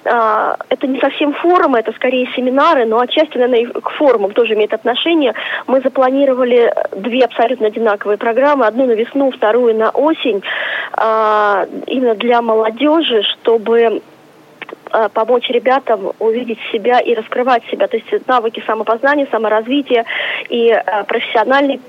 а, 0.04 0.56
это 0.68 0.86
не 0.86 1.00
совсем 1.00 1.32
форумы, 1.34 1.78
это 1.78 1.92
скорее 1.92 2.28
семинары, 2.34 2.86
но 2.86 3.00
отчасти, 3.00 3.36
наверное, 3.36 3.72
к 3.72 3.90
форумам 3.90 4.32
тоже 4.32 4.54
имеет 4.54 4.72
отношение. 4.72 5.34
Мы 5.66 5.80
запланировали 5.80 6.72
две 6.96 7.24
абсолютно 7.24 7.68
одинаковые 7.68 8.18
программы, 8.18 8.66
одну 8.66 8.86
на 8.86 8.92
весну, 8.92 9.30
вторую 9.30 9.74
на 9.76 9.90
осень, 9.90 10.42
а, 10.92 11.66
именно 11.86 12.14
для 12.14 12.42
молодежи, 12.42 13.22
чтобы 13.22 14.02
а, 14.90 15.08
помочь 15.08 15.48
ребятам 15.50 16.12
увидеть 16.18 16.58
себя 16.72 17.00
и 17.00 17.14
раскрывать 17.14 17.62
себя, 17.70 17.88
то 17.88 17.96
есть 17.96 18.26
навыки 18.26 18.62
самопознания, 18.66 19.26
саморазвития 19.30 20.04
и 20.48 20.74
профессиональный 21.06 21.80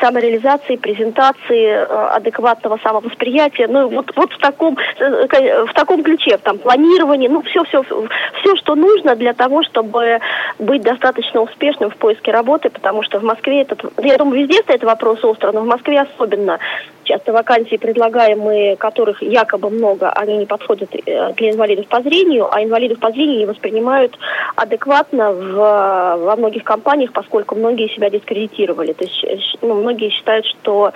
самореализации, 0.00 0.76
презентации, 0.76 1.66
э, 1.66 1.84
адекватного 1.84 2.78
самовосприятия, 2.82 3.68
ну 3.68 3.88
вот, 3.88 4.12
вот 4.16 4.32
в 4.32 4.38
таком 4.38 4.76
э, 4.98 5.64
в 5.66 5.72
таком 5.74 6.02
ключе, 6.02 6.38
там 6.38 6.58
планирование, 6.58 7.28
ну 7.28 7.42
все, 7.42 7.64
все, 7.64 7.82
все, 7.82 8.56
что 8.56 8.74
нужно 8.74 9.16
для 9.16 9.34
того, 9.34 9.62
чтобы 9.62 10.20
быть 10.58 10.82
достаточно 10.82 11.42
успешным 11.42 11.90
в 11.90 11.96
поиске 11.96 12.32
работы, 12.32 12.70
потому 12.70 13.02
что 13.02 13.20
в 13.20 13.24
Москве 13.24 13.62
этот, 13.62 13.84
я 14.02 14.16
думаю, 14.16 14.40
везде 14.40 14.62
стоит 14.62 14.82
вопрос 14.84 15.22
остро, 15.24 15.52
но 15.52 15.60
в 15.60 15.66
Москве 15.66 16.00
особенно. 16.00 16.58
Часто 17.04 17.34
вакансии 17.34 17.76
предлагаемые, 17.76 18.76
которых 18.76 19.22
якобы 19.22 19.68
много, 19.68 20.10
они 20.10 20.38
не 20.38 20.46
подходят 20.46 20.88
э, 20.94 21.32
для 21.34 21.50
инвалидов 21.50 21.86
по 21.88 22.00
зрению, 22.00 22.48
а 22.50 22.62
инвалидов 22.62 22.98
по 22.98 23.10
зрению 23.10 23.40
не 23.40 23.46
воспринимают 23.46 24.18
адекватно 24.56 25.32
в, 25.32 25.54
во 25.54 26.36
многих 26.36 26.64
компаниях, 26.64 27.12
поскольку 27.12 27.56
многие 27.56 27.88
себя 27.88 28.08
дискредитировали. 28.08 28.94
То 28.94 29.04
есть 29.04 29.58
ну, 29.60 29.73
многие 29.80 30.10
считают, 30.10 30.46
что 30.46 30.92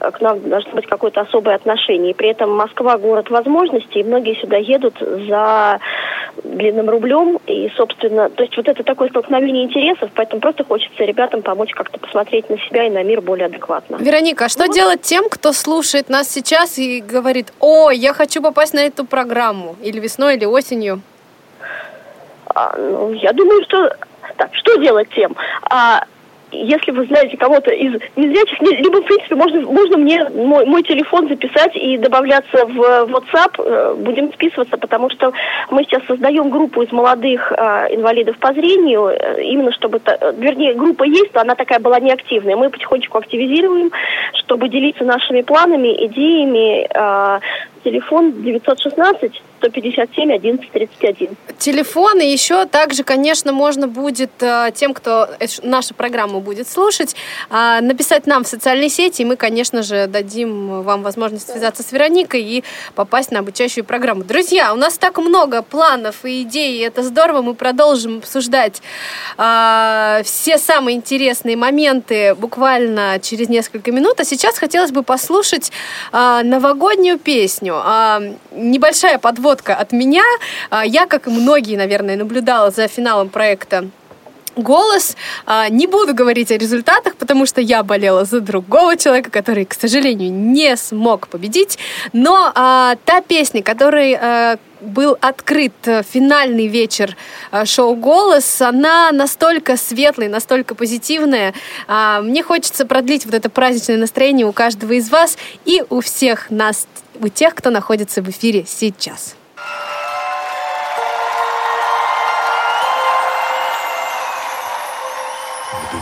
э, 0.00 0.10
к 0.10 0.20
нам 0.20 0.48
должно 0.48 0.72
быть 0.72 0.86
какое-то 0.86 1.22
особое 1.22 1.54
отношение. 1.54 2.12
И 2.12 2.14
при 2.14 2.28
этом 2.28 2.54
Москва 2.54 2.98
город 2.98 3.30
возможностей, 3.30 4.00
и 4.00 4.04
многие 4.04 4.34
сюда 4.40 4.56
едут 4.56 4.98
за 5.00 5.80
длинным 6.44 6.90
рублем. 6.90 7.38
И, 7.46 7.70
собственно, 7.76 8.30
то 8.30 8.42
есть 8.42 8.56
вот 8.56 8.68
это 8.68 8.82
такое 8.82 9.08
столкновение 9.08 9.64
интересов, 9.64 10.10
поэтому 10.14 10.40
просто 10.40 10.64
хочется 10.64 11.04
ребятам 11.04 11.42
помочь 11.42 11.72
как-то 11.72 11.98
посмотреть 11.98 12.48
на 12.50 12.58
себя 12.58 12.86
и 12.86 12.90
на 12.90 13.02
мир 13.02 13.20
более 13.20 13.46
адекватно. 13.46 13.96
Вероника, 13.96 14.46
а 14.46 14.48
что 14.48 14.66
ну, 14.66 14.72
делать 14.72 15.02
тем, 15.02 15.28
кто 15.28 15.52
слушает 15.52 16.08
нас 16.08 16.28
сейчас 16.28 16.78
и 16.78 17.00
говорит, 17.00 17.52
о, 17.60 17.90
я 17.90 18.12
хочу 18.12 18.42
попасть 18.42 18.74
на 18.74 18.80
эту 18.80 19.04
программу, 19.04 19.76
или 19.82 20.00
весной, 20.00 20.36
или 20.36 20.44
осенью? 20.44 21.02
А, 22.54 22.76
ну, 22.76 23.12
я 23.12 23.32
думаю, 23.32 23.62
что... 23.64 23.96
Так, 24.36 24.54
что 24.54 24.76
делать 24.76 25.08
тем? 25.14 25.36
А, 25.62 26.04
если 26.52 26.90
вы 26.90 27.06
знаете 27.06 27.36
кого-то 27.36 27.70
из 27.70 27.94
незрячих, 28.16 28.60
либо, 28.60 29.02
в 29.02 29.04
принципе, 29.04 29.34
можно, 29.34 29.60
можно 29.62 29.96
мне 29.96 30.28
мой, 30.30 30.66
мой 30.66 30.82
телефон 30.82 31.28
записать 31.28 31.74
и 31.74 31.98
добавляться 31.98 32.66
в 32.66 32.78
WhatsApp, 32.78 33.54
э, 33.58 33.94
будем 33.98 34.32
списываться, 34.32 34.76
потому 34.76 35.10
что 35.10 35.32
мы 35.70 35.84
сейчас 35.84 36.02
создаем 36.06 36.50
группу 36.50 36.82
из 36.82 36.92
молодых 36.92 37.52
э, 37.52 37.94
инвалидов 37.94 38.36
по 38.38 38.52
зрению, 38.52 39.08
э, 39.08 39.42
именно 39.42 39.72
чтобы, 39.72 40.00
вернее, 40.36 40.74
группа 40.74 41.04
есть, 41.04 41.34
но 41.34 41.40
она 41.40 41.54
такая 41.54 41.80
была 41.80 41.98
неактивная. 42.00 42.56
Мы 42.56 42.70
потихонечку 42.70 43.18
активизируем, 43.18 43.90
чтобы 44.34 44.68
делиться 44.68 45.04
нашими 45.04 45.42
планами, 45.42 46.06
идеями. 46.06 46.88
Телефон 47.84 48.42
916 48.42 49.42
157 49.62 50.32
11 50.32 50.72
31. 50.72 51.36
Телефон 51.58 52.20
и 52.20 52.26
еще 52.26 52.66
также, 52.66 53.04
конечно, 53.04 53.52
можно 53.52 53.86
будет 53.86 54.30
э, 54.40 54.70
тем, 54.74 54.94
кто 54.94 55.28
нашу 55.62 55.94
программу 55.94 56.40
будет 56.40 56.68
слушать, 56.68 57.14
э, 57.50 57.80
написать 57.80 58.26
нам 58.26 58.44
в 58.44 58.48
социальной 58.48 58.88
сети, 58.88 59.22
и 59.22 59.24
мы, 59.24 59.36
конечно 59.36 59.82
же, 59.82 60.06
дадим 60.06 60.82
вам 60.82 61.02
возможность 61.02 61.50
связаться 61.50 61.82
с 61.82 61.92
Вероникой 61.92 62.42
и 62.42 62.64
попасть 62.94 63.30
на 63.30 63.40
обучающую 63.40 63.84
программу. 63.84 64.24
Друзья, 64.24 64.72
у 64.72 64.76
нас 64.76 64.98
так 64.98 65.18
много 65.18 65.62
планов 65.62 66.24
и 66.24 66.42
идей, 66.42 66.78
и 66.78 66.80
это 66.80 67.02
здорово, 67.02 67.42
мы 67.42 67.54
продолжим 67.54 68.18
обсуждать 68.18 68.82
э, 69.38 70.22
все 70.24 70.58
самые 70.58 70.96
интересные 70.96 71.56
моменты 71.56 72.34
буквально 72.34 73.18
через 73.20 73.48
несколько 73.48 73.92
минут, 73.92 74.20
а 74.20 74.24
сейчас 74.24 74.58
хотелось 74.58 74.90
бы 74.90 75.02
послушать 75.02 75.72
новогоднюю 76.12 77.18
песню. 77.18 77.71
Небольшая 78.52 79.18
подводка 79.18 79.74
от 79.74 79.92
меня. 79.92 80.24
Я, 80.84 81.06
как 81.06 81.26
и 81.26 81.30
многие, 81.30 81.76
наверное, 81.76 82.16
наблюдала 82.16 82.70
за 82.70 82.88
финалом 82.88 83.28
проекта 83.28 83.88
голос. 84.56 85.16
А, 85.46 85.68
не 85.68 85.86
буду 85.86 86.14
говорить 86.14 86.50
о 86.50 86.58
результатах, 86.58 87.16
потому 87.16 87.46
что 87.46 87.60
я 87.60 87.82
болела 87.82 88.24
за 88.24 88.40
другого 88.40 88.96
человека, 88.96 89.30
который, 89.30 89.64
к 89.64 89.74
сожалению, 89.74 90.32
не 90.32 90.76
смог 90.76 91.28
победить. 91.28 91.78
Но 92.12 92.52
а, 92.54 92.96
та 93.04 93.20
песня, 93.20 93.62
которой 93.62 94.14
а, 94.14 94.58
был 94.80 95.16
открыт 95.20 95.72
финальный 95.84 96.66
вечер 96.66 97.16
а, 97.50 97.64
шоу 97.64 97.94
«Голос», 97.94 98.60
она 98.60 99.12
настолько 99.12 99.76
светлая, 99.76 100.28
настолько 100.28 100.74
позитивная. 100.74 101.54
А, 101.86 102.20
мне 102.20 102.42
хочется 102.42 102.84
продлить 102.84 103.24
вот 103.24 103.34
это 103.34 103.48
праздничное 103.48 103.96
настроение 103.96 104.46
у 104.46 104.52
каждого 104.52 104.92
из 104.92 105.08
вас 105.10 105.38
и 105.64 105.82
у 105.88 106.00
всех 106.00 106.50
нас, 106.50 106.86
у 107.22 107.28
тех, 107.28 107.54
кто 107.54 107.70
находится 107.70 108.20
в 108.20 108.28
эфире 108.28 108.64
сейчас. 108.66 109.36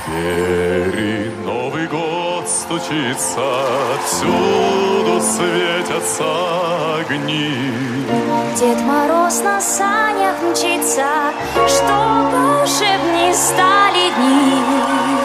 двери 0.06 1.30
Новый 1.44 1.86
год 1.86 2.48
стучится, 2.48 3.66
всюду 4.04 5.20
светятся 5.20 6.24
огни. 7.00 8.06
Дед 8.58 8.80
Мороз 8.80 9.40
на 9.42 9.60
санях 9.60 10.36
мчится, 10.42 11.06
что 11.66 12.30
волшебней 12.32 13.34
стали 13.34 14.10
дни. 14.16 14.62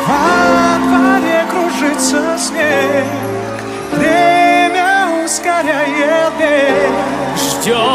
Во 0.07 0.77
дворе 0.85 1.45
кружится 1.49 2.37
снег, 2.37 3.05
Ждем 7.65 7.94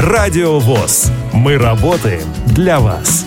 Радио 0.00 0.58
ВОЗ. 0.58 1.12
Мы 1.34 1.58
работаем 1.58 2.24
для 2.46 2.80
вас. 2.80 3.26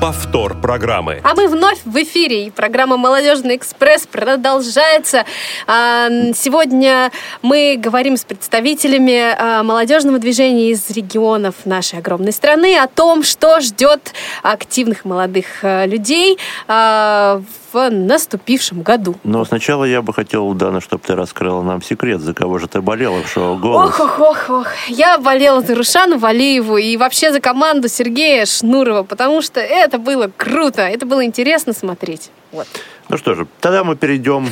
Повтор 0.00 0.54
программы. 0.54 1.20
А 1.24 1.34
мы 1.34 1.48
вновь 1.48 1.80
в 1.84 1.96
эфире. 1.96 2.46
И 2.46 2.50
программа 2.52 2.96
«Молодежный 2.96 3.56
экспресс» 3.56 4.06
продолжается. 4.06 5.24
А, 5.66 6.08
сегодня 6.36 7.10
мы 7.42 7.76
говорим 7.76 8.16
с 8.16 8.22
представителями 8.22 9.34
а, 9.36 9.64
молодежного 9.64 10.20
движения 10.20 10.70
из 10.70 10.88
регионов 10.90 11.56
нашей 11.64 11.98
огромной 11.98 12.30
страны 12.30 12.78
о 12.78 12.86
том, 12.86 13.24
что 13.24 13.58
ждет 13.58 14.12
активных 14.44 15.04
молодых 15.04 15.46
а, 15.64 15.84
людей 15.84 16.38
в 16.68 17.67
в 17.72 17.90
наступившем 17.90 18.82
году. 18.82 19.14
Но 19.24 19.44
сначала 19.44 19.84
я 19.84 20.02
бы 20.02 20.12
хотел, 20.12 20.52
Дана, 20.54 20.80
чтобы 20.80 21.02
ты 21.06 21.14
раскрыла 21.14 21.62
нам 21.62 21.82
секрет, 21.82 22.20
за 22.20 22.34
кого 22.34 22.58
же 22.58 22.68
ты 22.68 22.80
болела 22.80 23.22
в 23.22 23.28
шоу 23.28 23.56
«Голос». 23.56 23.90
Ох, 23.90 24.00
ох, 24.00 24.20
ох, 24.20 24.50
ох. 24.50 24.66
Я 24.88 25.18
болела 25.18 25.60
за 25.60 25.74
Рушану 25.74 26.18
Валиеву 26.18 26.76
и 26.76 26.96
вообще 26.96 27.32
за 27.32 27.40
команду 27.40 27.88
Сергея 27.88 28.46
Шнурова, 28.46 29.02
потому 29.02 29.42
что 29.42 29.60
это 29.60 29.98
было 29.98 30.30
круто, 30.36 30.82
это 30.82 31.06
было 31.06 31.24
интересно 31.24 31.72
смотреть. 31.72 32.30
Вот. 32.52 32.66
Ну 33.08 33.16
что 33.16 33.34
же, 33.34 33.46
тогда 33.60 33.84
мы 33.84 33.96
перейдем 33.96 34.48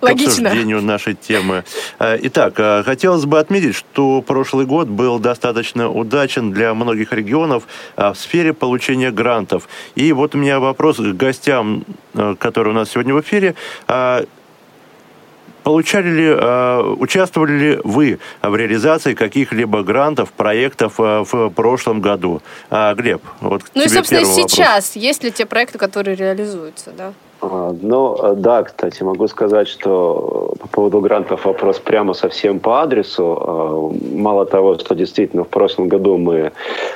к 0.00 0.04
обсуждению 0.10 0.82
нашей 0.82 1.14
темы. 1.14 1.64
Э, 1.98 2.16
итак, 2.22 2.54
э, 2.58 2.82
хотелось 2.84 3.24
бы 3.24 3.38
отметить, 3.38 3.74
что 3.74 4.22
прошлый 4.22 4.66
год 4.66 4.88
был 4.88 5.18
достаточно 5.18 5.90
удачен 5.90 6.52
для 6.52 6.74
многих 6.74 7.12
регионов 7.12 7.64
э, 7.96 8.12
в 8.12 8.16
сфере 8.16 8.52
получения 8.52 9.10
грантов. 9.10 9.68
И 9.96 10.12
вот 10.12 10.34
у 10.34 10.38
меня 10.38 10.60
вопрос 10.60 10.98
к 10.98 11.02
гостям, 11.02 11.84
которые 12.38 12.72
у 12.72 12.76
нас 12.76 12.90
сегодня 12.90 13.14
в 13.14 13.20
эфире. 13.20 13.54
Получали 15.64 16.08
ли, 16.08 16.94
участвовали 16.98 17.52
ли 17.52 17.80
вы 17.84 18.20
в 18.40 18.56
реализации 18.56 19.12
каких-либо 19.12 19.82
грантов, 19.82 20.32
проектов 20.32 20.94
в 20.96 21.50
прошлом 21.50 22.00
году? 22.00 22.40
Глеб, 22.70 23.20
вот 23.40 23.64
Ну 23.74 23.82
и, 23.82 23.88
собственно, 23.88 24.24
сейчас 24.24 24.88
вопрос. 24.88 24.96
есть 24.96 25.24
ли 25.24 25.30
те 25.30 25.44
проекты, 25.44 25.76
которые 25.76 26.16
реализуются, 26.16 26.92
да? 26.96 27.12
А, 27.40 27.72
ну, 27.80 28.16
э, 28.20 28.34
да, 28.36 28.64
кстати, 28.64 29.02
могу 29.02 29.28
сказать, 29.28 29.68
что 29.68 30.54
по 30.58 30.68
поводу 30.68 31.00
грантов 31.00 31.44
вопрос 31.44 31.78
прямо 31.78 32.12
совсем 32.12 32.58
по 32.58 32.82
адресу. 32.82 33.38
А, 33.40 33.90
мало 34.16 34.44
того, 34.44 34.76
что 34.78 34.94
действительно 34.96 35.44
в 35.44 35.48
прошлом 35.48 35.88
году 35.88 36.16
мы, 36.16 36.50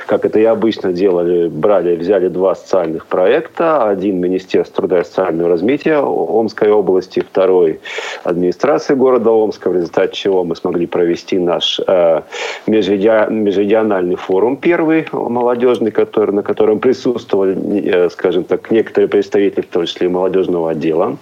как 0.05 0.25
это 0.25 0.39
и 0.39 0.43
обычно 0.43 0.91
делали, 0.91 1.47
брали, 1.47 1.95
взяли 1.95 2.27
два 2.27 2.55
социальных 2.55 3.05
проекта. 3.05 3.87
Один 3.87 4.19
Министерство 4.19 4.73
труда 4.73 4.99
и 4.99 5.03
социального 5.03 5.49
развития 5.49 5.99
Омской 5.99 6.71
области, 6.71 7.21
второй 7.21 7.79
администрации 8.23 8.95
города 8.95 9.31
Омска, 9.31 9.69
в 9.69 9.75
результате 9.75 10.13
чего 10.13 10.43
мы 10.43 10.55
смогли 10.57 10.87
провести 10.87 11.39
наш 11.39 11.79
э, 11.87 12.21
межрегиональный 12.67 14.15
форум 14.15 14.57
первый 14.57 15.05
молодежный, 15.11 15.91
который, 15.91 16.31
на 16.31 16.43
котором 16.43 16.79
присутствовали, 16.79 17.55
э, 17.85 18.09
скажем 18.09 18.43
так, 18.43 18.71
некоторые 18.71 19.07
представители, 19.07 19.61
в 19.61 19.67
том 19.67 19.85
числе 19.85 20.07
и 20.07 20.09
молодежи 20.09 20.32
молодежного 20.33 20.71
отдела. 20.71 21.17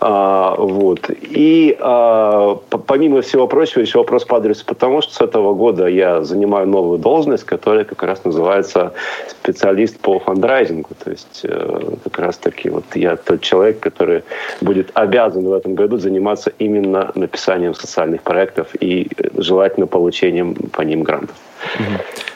А, 0.00 0.54
вот. 0.56 1.10
И 1.10 1.76
а, 1.80 2.58
помимо 2.86 3.20
всего 3.22 3.46
прочего, 3.46 3.80
еще 3.80 3.98
вопрос 3.98 4.24
по 4.24 4.36
адресу, 4.36 4.64
потому 4.66 5.02
что 5.02 5.14
с 5.14 5.20
этого 5.20 5.54
года 5.54 5.86
я 5.86 6.22
занимаю 6.22 6.66
новую 6.66 6.98
должность, 6.98 7.44
которая 7.44 7.84
как 7.84 8.02
раз 8.02 8.24
называется 8.24 8.92
специалист 9.28 9.98
по 9.98 10.18
фандрайзингу. 10.18 10.90
То 11.04 11.10
есть 11.10 11.40
э, 11.44 11.80
как 12.04 12.18
раз 12.18 12.36
таки 12.36 12.70
вот 12.70 12.84
я 12.94 13.16
тот 13.16 13.40
человек, 13.40 13.80
который 13.80 14.22
будет 14.60 14.90
обязан 14.94 15.44
в 15.44 15.52
этом 15.52 15.74
году 15.74 15.98
заниматься 15.98 16.52
именно 16.58 17.10
написанием 17.14 17.74
социальных 17.74 18.22
проектов 18.22 18.68
и 18.80 19.08
э, 19.16 19.28
желательно 19.36 19.86
получением 19.86 20.54
по 20.54 20.82
ним 20.82 21.02
грантов. 21.02 21.36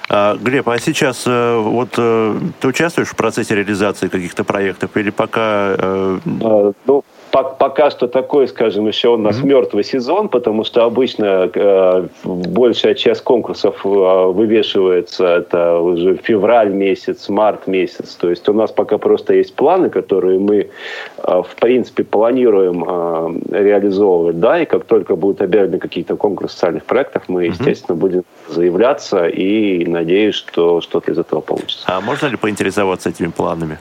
А, 0.09 0.37
Глеб, 0.37 0.69
а 0.69 0.79
сейчас 0.79 1.25
э, 1.27 1.59
вот 1.59 1.95
э, 1.99 2.39
ты 2.61 2.69
участвуешь 2.69 3.09
в 3.09 3.17
процессе 3.17 3.57
реализации 3.57 4.09
каких-то 4.09 4.45
проектов 4.45 4.97
или 4.97 5.11
пока... 5.11 5.75
Э, 5.77 6.19
а, 6.43 6.73
ну, 6.87 7.05
пока 7.43 7.91
что 7.91 8.09
такой, 8.09 8.49
скажем, 8.49 8.87
еще 8.87 9.09
у 9.09 9.17
нас 9.17 9.37
mm-hmm. 9.37 9.47
мертвый 9.47 9.85
сезон, 9.85 10.29
потому 10.29 10.65
что 10.65 10.85
обычно 10.85 11.51
э, 11.53 12.09
большая 12.25 12.95
часть 12.95 13.23
конкурсов 13.23 13.85
э, 13.85 13.89
вывешивается 13.89 15.27
это 15.37 15.79
уже 15.79 16.17
февраль 16.17 16.71
месяц, 16.71 17.29
март 17.29 17.67
месяц. 17.67 18.15
То 18.15 18.31
есть 18.31 18.49
у 18.49 18.53
нас 18.53 18.71
пока 18.73 18.99
просто 18.99 19.35
есть 19.35 19.55
планы, 19.55 19.91
которые 19.91 20.39
мы, 20.39 20.57
э, 20.57 21.43
в 21.43 21.55
принципе, 21.61 22.05
планируем 22.05 22.85
э, 22.87 23.63
реализовывать, 23.63 24.41
да, 24.41 24.61
и 24.63 24.65
как 24.65 24.85
только 24.85 25.17
будут 25.17 25.43
объявлены 25.43 25.79
какие-то 25.79 26.17
конкурсы 26.17 26.55
социальных 26.55 26.85
проектов, 26.85 27.25
мы, 27.29 27.47
mm-hmm. 27.47 27.51
естественно, 27.51 27.97
будем 27.97 28.23
заявляться 28.49 29.27
и 29.27 29.85
надеюсь, 29.87 30.35
что 30.35 30.81
что-то 30.81 31.13
из 31.13 31.19
этого 31.19 31.41
получится. 31.41 31.85
А 31.87 32.01
можно 32.01 32.27
ли 32.27 32.37
поинтересоваться 32.37 33.11
этими 33.11 33.29
планами? 33.29 33.79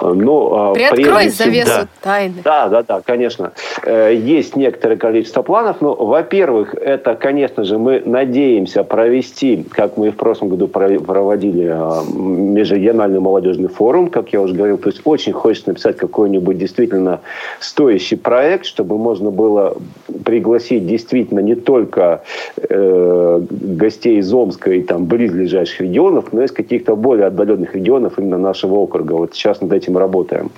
Ну, 0.00 0.54
а, 0.54 0.74
Приоткрой 0.74 1.28
завесу 1.28 1.70
да. 1.70 1.88
тайны. 2.00 2.34
Да, 2.42 2.68
да, 2.68 2.82
да, 2.82 3.00
конечно. 3.04 3.52
Э, 3.84 4.14
есть 4.14 4.56
некоторое 4.56 4.96
количество 4.96 5.42
планов. 5.42 5.80
Но, 5.80 5.94
во-первых, 5.94 6.74
это, 6.74 7.14
конечно 7.14 7.64
же, 7.64 7.78
мы 7.78 8.02
надеемся 8.04 8.84
провести, 8.84 9.64
как 9.70 9.96
мы 9.96 10.08
и 10.08 10.10
в 10.10 10.16
прошлом 10.16 10.48
году 10.48 10.68
проводили 10.68 11.68
а, 11.70 12.02
межрегиональный 12.12 13.20
молодежный 13.20 13.68
форум, 13.68 14.08
как 14.08 14.32
я 14.32 14.40
уже 14.40 14.54
говорил. 14.54 14.78
То 14.78 14.88
есть 14.88 15.02
очень 15.04 15.32
хочется 15.32 15.70
написать 15.70 15.96
какой-нибудь 15.96 16.58
действительно 16.58 17.20
стоящий 17.60 18.16
проект, 18.16 18.66
чтобы 18.66 18.98
можно 18.98 19.30
было 19.30 19.76
пригласить 20.24 20.86
действительно 20.86 21.40
не 21.40 21.54
только 21.54 22.22
э, 22.56 23.40
гостей 23.50 24.18
из 24.18 24.32
Омска 24.32 24.70
и 24.70 24.82
там 24.82 25.04
близлежащих 25.04 25.80
регионов, 25.82 26.32
но 26.32 26.42
и 26.42 26.46
из 26.46 26.52
каких-то 26.52 26.96
более 26.96 27.26
отдаленных 27.26 27.74
регионов 27.74 28.18
именно 28.18 28.38
нашего 28.38 28.76
округа. 28.76 29.12
Вот 29.12 29.34
сейчас 29.34 29.60
над 29.60 29.72
этим 29.72 29.83
работаем. 29.92 30.50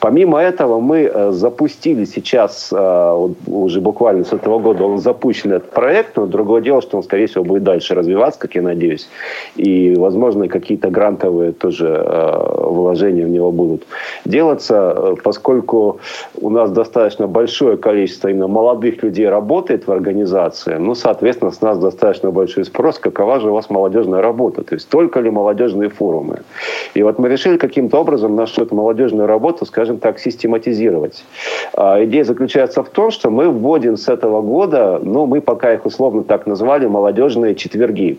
Помимо 0.00 0.38
этого, 0.38 0.80
мы 0.80 1.10
э, 1.12 1.30
запустили 1.32 2.04
сейчас, 2.04 2.70
э, 2.72 3.28
уже 3.46 3.80
буквально 3.80 4.24
с 4.24 4.32
этого 4.32 4.58
года 4.58 4.84
он 4.84 4.98
запущен 4.98 5.52
этот 5.52 5.70
проект, 5.70 6.16
но 6.16 6.26
другое 6.26 6.60
дело, 6.60 6.82
что 6.82 6.98
он, 6.98 7.02
скорее 7.02 7.26
всего, 7.26 7.44
будет 7.44 7.64
дальше 7.64 7.94
развиваться, 7.94 8.38
как 8.40 8.54
я 8.54 8.62
надеюсь. 8.62 9.08
И, 9.56 9.94
возможно, 9.96 10.48
какие-то 10.48 10.90
грантовые 10.90 11.52
тоже 11.52 11.86
э, 11.86 12.68
вложения 12.70 13.24
в 13.24 13.30
него 13.30 13.52
будут 13.52 13.86
делаться, 14.24 15.14
поскольку 15.24 15.98
у 16.40 16.50
нас 16.50 16.70
достаточно 16.70 17.26
большое 17.26 17.76
количество 17.76 18.28
именно 18.28 18.48
молодых 18.48 19.02
людей 19.02 19.28
работает 19.28 19.86
в 19.86 19.92
организации, 19.92 20.74
ну, 20.74 20.94
соответственно, 20.94 21.50
с 21.50 21.60
нас 21.60 21.78
достаточно 21.78 22.30
большой 22.30 22.64
спрос, 22.64 22.98
какова 22.98 23.40
же 23.40 23.50
у 23.50 23.54
вас 23.54 23.70
молодежная 23.70 24.22
работа, 24.22 24.62
то 24.62 24.74
есть 24.74 24.88
только 24.88 25.20
ли 25.20 25.30
молодежные 25.30 25.88
форумы. 25.88 26.40
И 26.94 27.02
вот 27.02 27.18
мы 27.18 27.28
решили 27.28 27.56
каким-то 27.56 28.00
образом 28.00 28.36
нашу 28.36 28.62
эту 28.66 28.74
молодежную 28.74 29.26
работу, 29.26 29.64
скажем 29.64 29.98
так, 29.98 30.18
систематизировать. 30.18 31.24
А, 31.74 32.04
идея 32.04 32.24
заключается 32.24 32.82
в 32.82 32.88
том, 32.88 33.10
что 33.10 33.30
мы 33.30 33.48
вводим 33.48 33.96
с 33.96 34.08
этого 34.08 34.42
года, 34.42 35.00
ну, 35.02 35.26
мы 35.26 35.40
пока 35.40 35.72
их 35.72 35.86
условно 35.86 36.22
так 36.22 36.46
назвали, 36.46 36.86
молодежные 36.86 37.54
четверги. 37.54 38.18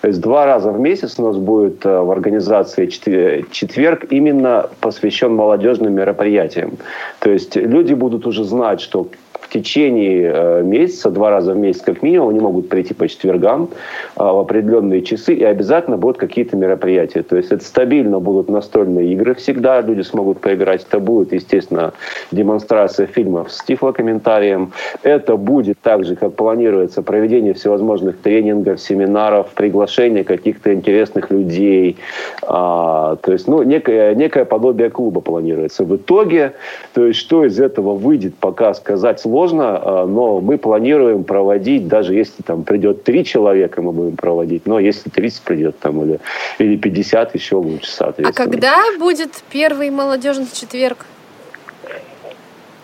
То 0.00 0.08
есть 0.08 0.20
два 0.20 0.46
раза 0.46 0.70
в 0.70 0.78
месяц 0.78 1.18
у 1.18 1.22
нас 1.22 1.36
будет 1.36 1.84
э, 1.84 2.00
в 2.00 2.10
организации 2.10 2.86
четверг 2.86 4.04
именно 4.10 4.70
посвящен 4.80 5.34
молодежным 5.34 5.92
мероприятиям. 5.92 6.78
То 7.18 7.30
есть 7.30 7.56
люди 7.56 7.94
будут 7.94 8.26
уже 8.26 8.44
знать, 8.44 8.80
что 8.80 9.08
в 9.48 9.52
течение 9.52 10.30
э, 10.32 10.62
месяца, 10.62 11.10
два 11.10 11.30
раза 11.30 11.54
в 11.54 11.56
месяц 11.56 11.80
как 11.80 12.02
минимум, 12.02 12.28
они 12.28 12.40
могут 12.40 12.68
прийти 12.68 12.92
по 12.92 13.08
четвергам 13.08 13.70
э, 14.16 14.22
в 14.22 14.38
определенные 14.38 15.00
часы, 15.00 15.34
и 15.34 15.42
обязательно 15.42 15.96
будут 15.96 16.18
какие-то 16.18 16.56
мероприятия. 16.56 17.22
То 17.22 17.36
есть 17.36 17.50
это 17.50 17.64
стабильно 17.64 18.20
будут 18.20 18.50
настольные 18.50 19.10
игры 19.14 19.34
всегда, 19.34 19.80
люди 19.80 20.02
смогут 20.02 20.40
поиграть. 20.40 20.86
Это 20.86 21.00
будет, 21.00 21.32
естественно, 21.32 21.94
демонстрация 22.30 23.06
фильмов 23.06 23.50
с 23.50 23.64
тифлокомментарием. 23.64 24.72
Это 25.02 25.36
будет 25.36 25.80
также, 25.80 26.14
как 26.14 26.34
планируется, 26.34 27.02
проведение 27.02 27.54
всевозможных 27.54 28.18
тренингов, 28.18 28.80
семинаров, 28.80 29.48
приглашение 29.54 30.24
каких-то 30.24 30.74
интересных 30.74 31.30
людей. 31.30 31.96
А, 32.42 33.16
то 33.16 33.32
есть, 33.32 33.48
ну, 33.48 33.62
некое, 33.62 34.14
некое 34.14 34.44
подобие 34.44 34.90
клуба 34.90 35.22
планируется. 35.22 35.84
В 35.84 35.96
итоге, 35.96 36.52
то 36.92 37.06
есть, 37.06 37.18
что 37.18 37.46
из 37.46 37.58
этого 37.58 37.94
выйдет, 37.94 38.34
пока 38.34 38.74
сказать 38.74 39.20
сложно, 39.20 39.37
сложно, 39.38 39.80
а, 39.80 40.06
но 40.06 40.40
мы 40.40 40.58
планируем 40.58 41.22
проводить, 41.22 41.86
даже 41.86 42.14
если 42.14 42.42
там 42.42 42.64
придет 42.64 43.04
три 43.04 43.24
человека, 43.24 43.82
мы 43.82 43.92
будем 43.92 44.16
проводить, 44.16 44.66
но 44.66 44.80
если 44.80 45.10
30 45.10 45.42
придет 45.42 45.78
там 45.78 46.02
или, 46.02 46.18
или 46.58 46.76
50, 46.76 47.34
еще 47.34 47.56
лучше, 47.56 47.90
соответственно. 47.90 48.30
А 48.30 48.32
когда 48.32 48.78
будет 48.98 49.30
первый 49.52 49.90
молодежный 49.90 50.48
четверг? 50.52 51.06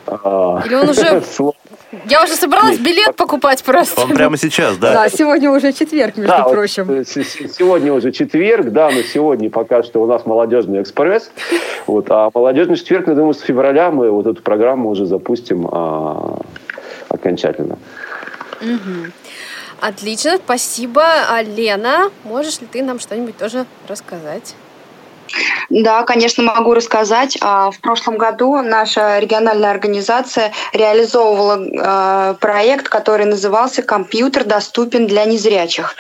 А, 0.07 0.63
или 0.65 0.75
он 0.75 0.89
уже... 0.89 1.23
Я 2.07 2.25
уже 2.25 2.35
собралась 2.35 2.79
билет 2.79 3.15
покупать 3.17 3.63
просто. 3.63 4.01
Он 4.01 4.11
прямо 4.11 4.37
сейчас, 4.37 4.77
да? 4.77 4.93
Да, 4.93 5.09
сегодня 5.09 5.51
уже 5.51 5.73
четверг, 5.73 6.17
между 6.17 6.33
да, 6.33 6.45
прочим. 6.45 6.85
Вот, 6.85 7.07
сегодня 7.07 7.93
уже 7.93 8.11
четверг, 8.13 8.71
да, 8.71 8.91
но 8.91 9.03
сегодня 9.03 9.49
пока 9.49 9.83
что 9.83 10.03
у 10.03 10.07
нас 10.07 10.27
молодежный 10.27 10.83
экспресс. 10.83 11.31
Вот, 11.87 12.07
а 12.09 12.31
молодежный 12.33 12.77
четверг, 12.77 13.09
я 13.09 13.15
думаю, 13.15 13.35
с 13.35 13.41
февраля 13.41 13.91
мы 13.91 14.11
вот 14.11 14.27
эту 14.27 14.43
программу 14.43 14.89
уже 14.89 15.05
запустим 15.05 15.69
а, 15.71 16.39
окончательно. 17.09 17.79
Угу. 18.63 19.13
Отлично, 19.81 20.39
спасибо. 20.43 21.05
А 21.31 21.43
Лена, 21.43 22.11
можешь 22.25 22.61
ли 22.61 22.67
ты 22.67 22.83
нам 22.83 22.99
что-нибудь 22.99 23.37
тоже 23.37 23.67
рассказать? 23.87 24.55
Да, 25.71 26.03
конечно, 26.05 26.43
могу 26.43 26.75
рассказать. 26.75 27.37
А, 27.41 27.71
в 27.71 27.79
прошлом 27.81 28.17
году 28.17 28.61
наша 28.63 29.19
региональная 29.19 29.71
организация 29.71 30.53
реализовывала 30.73 31.59
а, 31.81 32.35
проект, 32.35 32.89
который 32.89 33.27
назывался 33.27 33.83
«Компьютер 33.83 34.45
доступен 34.45 35.07
для 35.07 35.25
незрячих». 35.25 35.97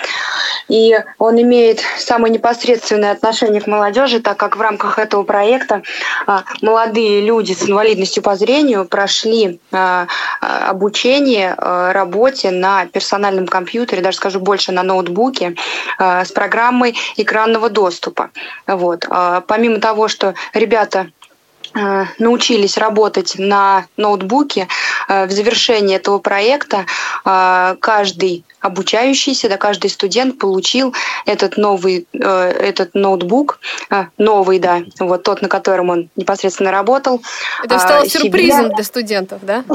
И 0.68 0.97
он 1.18 1.40
имеет 1.40 1.81
самое 1.99 2.33
непосредственное 2.33 3.12
отношение 3.12 3.61
к 3.61 3.66
молодежи, 3.66 4.20
так 4.20 4.37
как 4.37 4.57
в 4.57 4.61
рамках 4.61 4.99
этого 4.99 5.23
проекта 5.23 5.83
а, 6.27 6.44
молодые 6.62 7.20
люди 7.20 7.53
с 7.53 7.68
инвалидностью 7.68 8.23
по 8.23 8.37
зрению 8.37 8.85
прошли 8.85 9.61
обучение 10.40 11.55
работе 11.59 12.51
на 12.51 12.87
персональном 12.87 13.47
компьютере, 13.47 14.03
даже 14.03 14.16
скажу 14.16 14.40
больше, 14.40 14.73
на 14.73 14.83
ноутбуке 14.83 15.55
с 15.99 16.31
программой 16.33 16.97
экранного 17.16 17.68
доступа. 17.68 18.31
Вот. 18.66 19.07
А, 19.25 19.41
помимо 19.41 19.81
того, 19.81 20.09
что 20.09 20.35
ребята 20.53 21.09
а, 21.75 22.07
научились 22.19 22.77
работать 22.77 23.35
на 23.39 23.87
ноутбуке, 23.97 24.69
а, 25.09 25.27
в 25.27 25.31
завершении 25.31 25.97
этого 25.97 26.19
проекта 26.19 26.87
каждый 27.25 28.45
обучающийся, 28.64 29.50
да, 29.50 29.59
каждый 29.59 29.90
студент 29.90 30.38
получил 30.38 30.94
этот 31.27 31.59
новый, 31.59 32.07
э, 32.12 32.18
этот 32.18 32.94
ноутбук, 32.94 33.61
э, 33.90 34.07
новый, 34.16 34.59
да, 34.59 34.83
вот 34.98 35.22
тот, 35.22 35.42
на 35.42 35.48
котором 35.48 35.90
он 35.90 36.09
непосредственно 36.16 36.70
работал. 36.70 37.20
Это 37.62 37.79
стало 37.79 38.05
а, 38.05 38.09
сюрпризом 38.09 38.70
для 38.70 38.85
студентов, 38.85 39.40
да? 39.42 39.64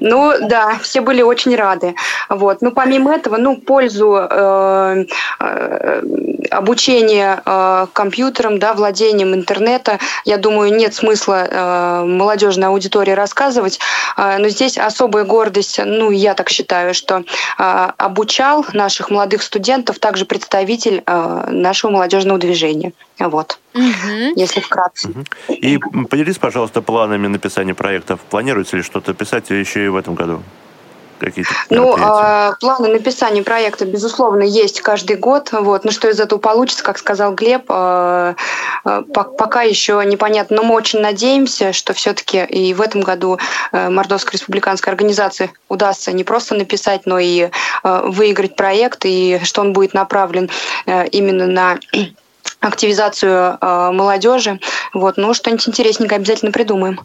Ну, 0.00 0.32
да, 0.40 0.78
все 0.82 1.00
были 1.00 1.22
очень 1.22 1.54
рады. 1.56 1.94
Вот. 2.28 2.62
Ну, 2.62 2.70
помимо 2.70 3.14
этого, 3.14 3.36
ну, 3.36 3.56
пользу 3.56 4.16
э, 4.16 5.04
э, 5.40 6.02
обучения 6.50 7.42
э, 7.44 7.86
компьютером, 7.92 8.58
да, 8.58 8.72
владением 8.72 9.34
интернета, 9.34 9.98
я 10.24 10.38
думаю, 10.38 10.74
нет 10.74 10.94
смысла 10.94 11.46
э, 11.50 12.04
молодежной 12.04 12.68
аудитории 12.68 13.12
рассказывать, 13.12 13.78
но 14.16 14.48
здесь 14.48 14.78
особая 14.78 15.24
гордость, 15.24 15.80
ну, 15.84 16.10
я 16.10 16.34
так 16.34 16.48
считаю, 16.48 16.94
что 16.94 17.24
обучал 17.58 18.64
наших 18.72 19.10
молодых 19.10 19.42
студентов 19.42 19.98
также 19.98 20.24
представитель 20.24 21.02
а, 21.06 21.50
нашего 21.50 21.90
молодежного 21.90 22.38
движения. 22.38 22.92
Вот. 23.18 23.58
Угу. 23.74 24.34
Если 24.36 24.60
вкратце. 24.60 25.08
Угу. 25.08 25.54
И 25.54 25.78
поделись, 26.08 26.38
пожалуйста, 26.38 26.82
планами 26.82 27.26
написания 27.26 27.74
проектов. 27.74 28.20
Планируется 28.30 28.76
ли 28.76 28.82
что-то 28.82 29.12
писать 29.12 29.50
еще 29.50 29.84
и 29.84 29.88
в 29.88 29.96
этом 29.96 30.14
году? 30.14 30.40
Какие-то 31.18 31.50
Ну, 31.70 31.96
э, 31.96 32.52
планы 32.60 32.88
написания 32.88 33.42
проекта, 33.42 33.84
безусловно, 33.84 34.42
есть 34.42 34.80
каждый 34.80 35.16
год. 35.16 35.50
Вот. 35.52 35.84
Но 35.84 35.90
что 35.90 36.08
из 36.08 36.20
этого 36.20 36.38
получится, 36.38 36.84
как 36.84 36.98
сказал 36.98 37.34
Глеб, 37.34 37.64
э, 37.68 38.34
э, 38.84 39.02
пока 39.12 39.62
еще 39.62 40.02
непонятно. 40.04 40.56
Но 40.56 40.62
мы 40.62 40.74
очень 40.74 41.00
надеемся, 41.00 41.72
что 41.72 41.92
все-таки 41.92 42.44
и 42.44 42.74
в 42.74 42.80
этом 42.80 43.02
году 43.02 43.38
э, 43.72 43.88
Мордовской 43.88 44.32
республиканской 44.32 44.92
организации 44.92 45.50
удастся 45.68 46.12
не 46.12 46.24
просто 46.24 46.54
написать, 46.54 47.02
но 47.06 47.18
и 47.18 47.50
э, 47.84 48.02
выиграть 48.04 48.56
проект, 48.56 49.04
и 49.04 49.40
что 49.44 49.60
он 49.60 49.72
будет 49.72 49.94
направлен 49.94 50.50
э, 50.86 51.06
именно 51.08 51.46
на 51.46 51.78
активизацию 52.60 53.58
э, 53.60 53.90
молодежи. 53.92 54.60
Вот. 54.94 55.16
Ну, 55.16 55.34
что-нибудь 55.34 55.68
интересненькое 55.68 56.18
обязательно 56.18 56.52
придумаем. 56.52 57.00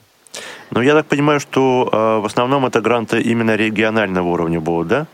Ну, 0.72 0.82
я 0.82 0.94
так 0.94 1.06
понимаю, 1.06 1.40
что 1.40 1.90
э, 1.92 2.20
в 2.22 2.26
основном 2.26 2.66
это 2.66 2.82
гранты 2.82 3.22
именно 3.22 3.56
регионального 3.56 4.28
уровня 4.28 4.60
будут, 4.60 4.88
да? 4.88 5.06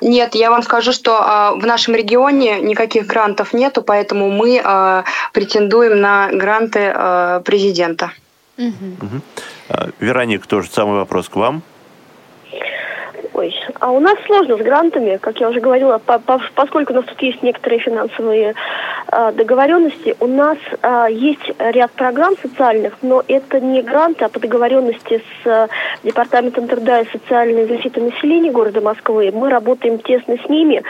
Нет, 0.00 0.34
я 0.34 0.50
вам 0.50 0.62
скажу, 0.62 0.92
что 0.92 1.12
э, 1.12 1.60
в 1.60 1.66
нашем 1.66 1.94
регионе 1.94 2.60
никаких 2.60 3.06
грантов 3.06 3.52
нету, 3.52 3.82
поэтому 3.82 4.30
мы 4.30 4.60
э, 4.62 5.02
претендуем 5.32 6.00
на 6.00 6.30
гранты 6.32 6.92
э, 6.94 7.40
президента. 7.44 8.12
Угу. 8.58 8.96
Угу. 9.02 9.90
Вероник, 10.00 10.46
тоже 10.46 10.70
самый 10.70 10.96
вопрос 10.96 11.28
к 11.28 11.36
вам. 11.36 11.62
Ой, 13.36 13.54
а 13.80 13.90
у 13.90 14.00
нас 14.00 14.16
сложно 14.24 14.56
с 14.56 14.60
грантами, 14.60 15.18
как 15.18 15.38
я 15.40 15.50
уже 15.50 15.60
говорила, 15.60 15.98
по, 15.98 16.18
по, 16.18 16.40
поскольку 16.54 16.94
у 16.94 16.96
нас 16.96 17.04
тут 17.04 17.20
есть 17.20 17.42
некоторые 17.42 17.80
финансовые 17.80 18.54
э, 19.12 19.32
договоренности, 19.32 20.16
у 20.20 20.26
нас 20.26 20.56
э, 20.80 21.08
есть 21.10 21.52
ряд 21.58 21.90
программ 21.90 22.34
социальных, 22.40 22.94
но 23.02 23.22
это 23.28 23.60
не 23.60 23.82
гранты, 23.82 24.24
а 24.24 24.30
по 24.30 24.40
договоренности 24.40 25.22
с 25.42 25.46
э, 25.46 25.68
Департаментом 26.02 26.66
труда 26.66 27.00
и 27.00 27.10
социальной 27.10 27.66
защиты 27.66 28.00
населения 28.00 28.50
города 28.50 28.80
Москвы. 28.80 29.30
Мы 29.34 29.50
работаем 29.50 29.98
тесно 29.98 30.38
с 30.42 30.48
ними, 30.48 30.82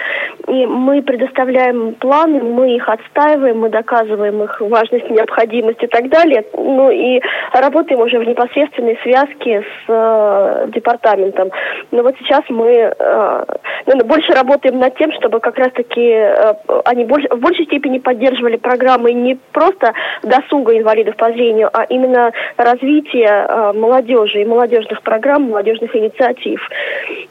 и 0.49 0.67
мы 0.67 1.03
предоставляем 1.03 1.95
планы, 1.95 2.43
мы 2.43 2.77
их 2.77 2.89
отстаиваем, 2.89 3.59
мы 3.59 3.69
доказываем 3.69 4.43
их 4.43 4.61
важность, 4.61 5.11
необходимость 5.11 5.83
и 5.83 5.87
так 5.87 6.09
далее. 6.09 6.45
Ну 6.55 6.91
и 6.91 7.21
работаем 7.53 8.01
уже 8.01 8.19
в 8.19 8.25
непосредственной 8.25 8.99
связке 9.03 9.63
с 9.63 9.85
э, 9.89 10.69
департаментом. 10.75 11.51
Но 11.91 12.03
вот 12.03 12.15
сейчас 12.19 12.43
мы 12.49 12.71
э, 12.71 13.45
ну, 13.87 14.05
больше 14.05 14.33
работаем 14.33 14.79
над 14.79 14.97
тем, 14.97 15.13
чтобы 15.13 15.41
как 15.41 15.59
раз-таки 15.59 16.11
э, 16.11 16.55
они 16.85 17.05
больше, 17.05 17.29
в 17.29 17.41
большей 17.41 17.65
степени 17.67 17.99
поддерживали 17.99 18.57
программы 18.57 19.13
не 19.13 19.39
просто 19.53 19.95
досуга 20.23 20.77
инвалидов 20.79 21.17
по 21.17 21.27
зрению, 21.33 21.71
а 21.73 21.85
именно 21.85 22.33
развитие 22.57 23.29
э, 23.29 23.73
молодежи 23.73 24.43
и 24.43 24.45
молодежных 24.45 25.03
программ, 25.03 25.51
молодежных 25.51 25.95
инициатив. 25.97 26.61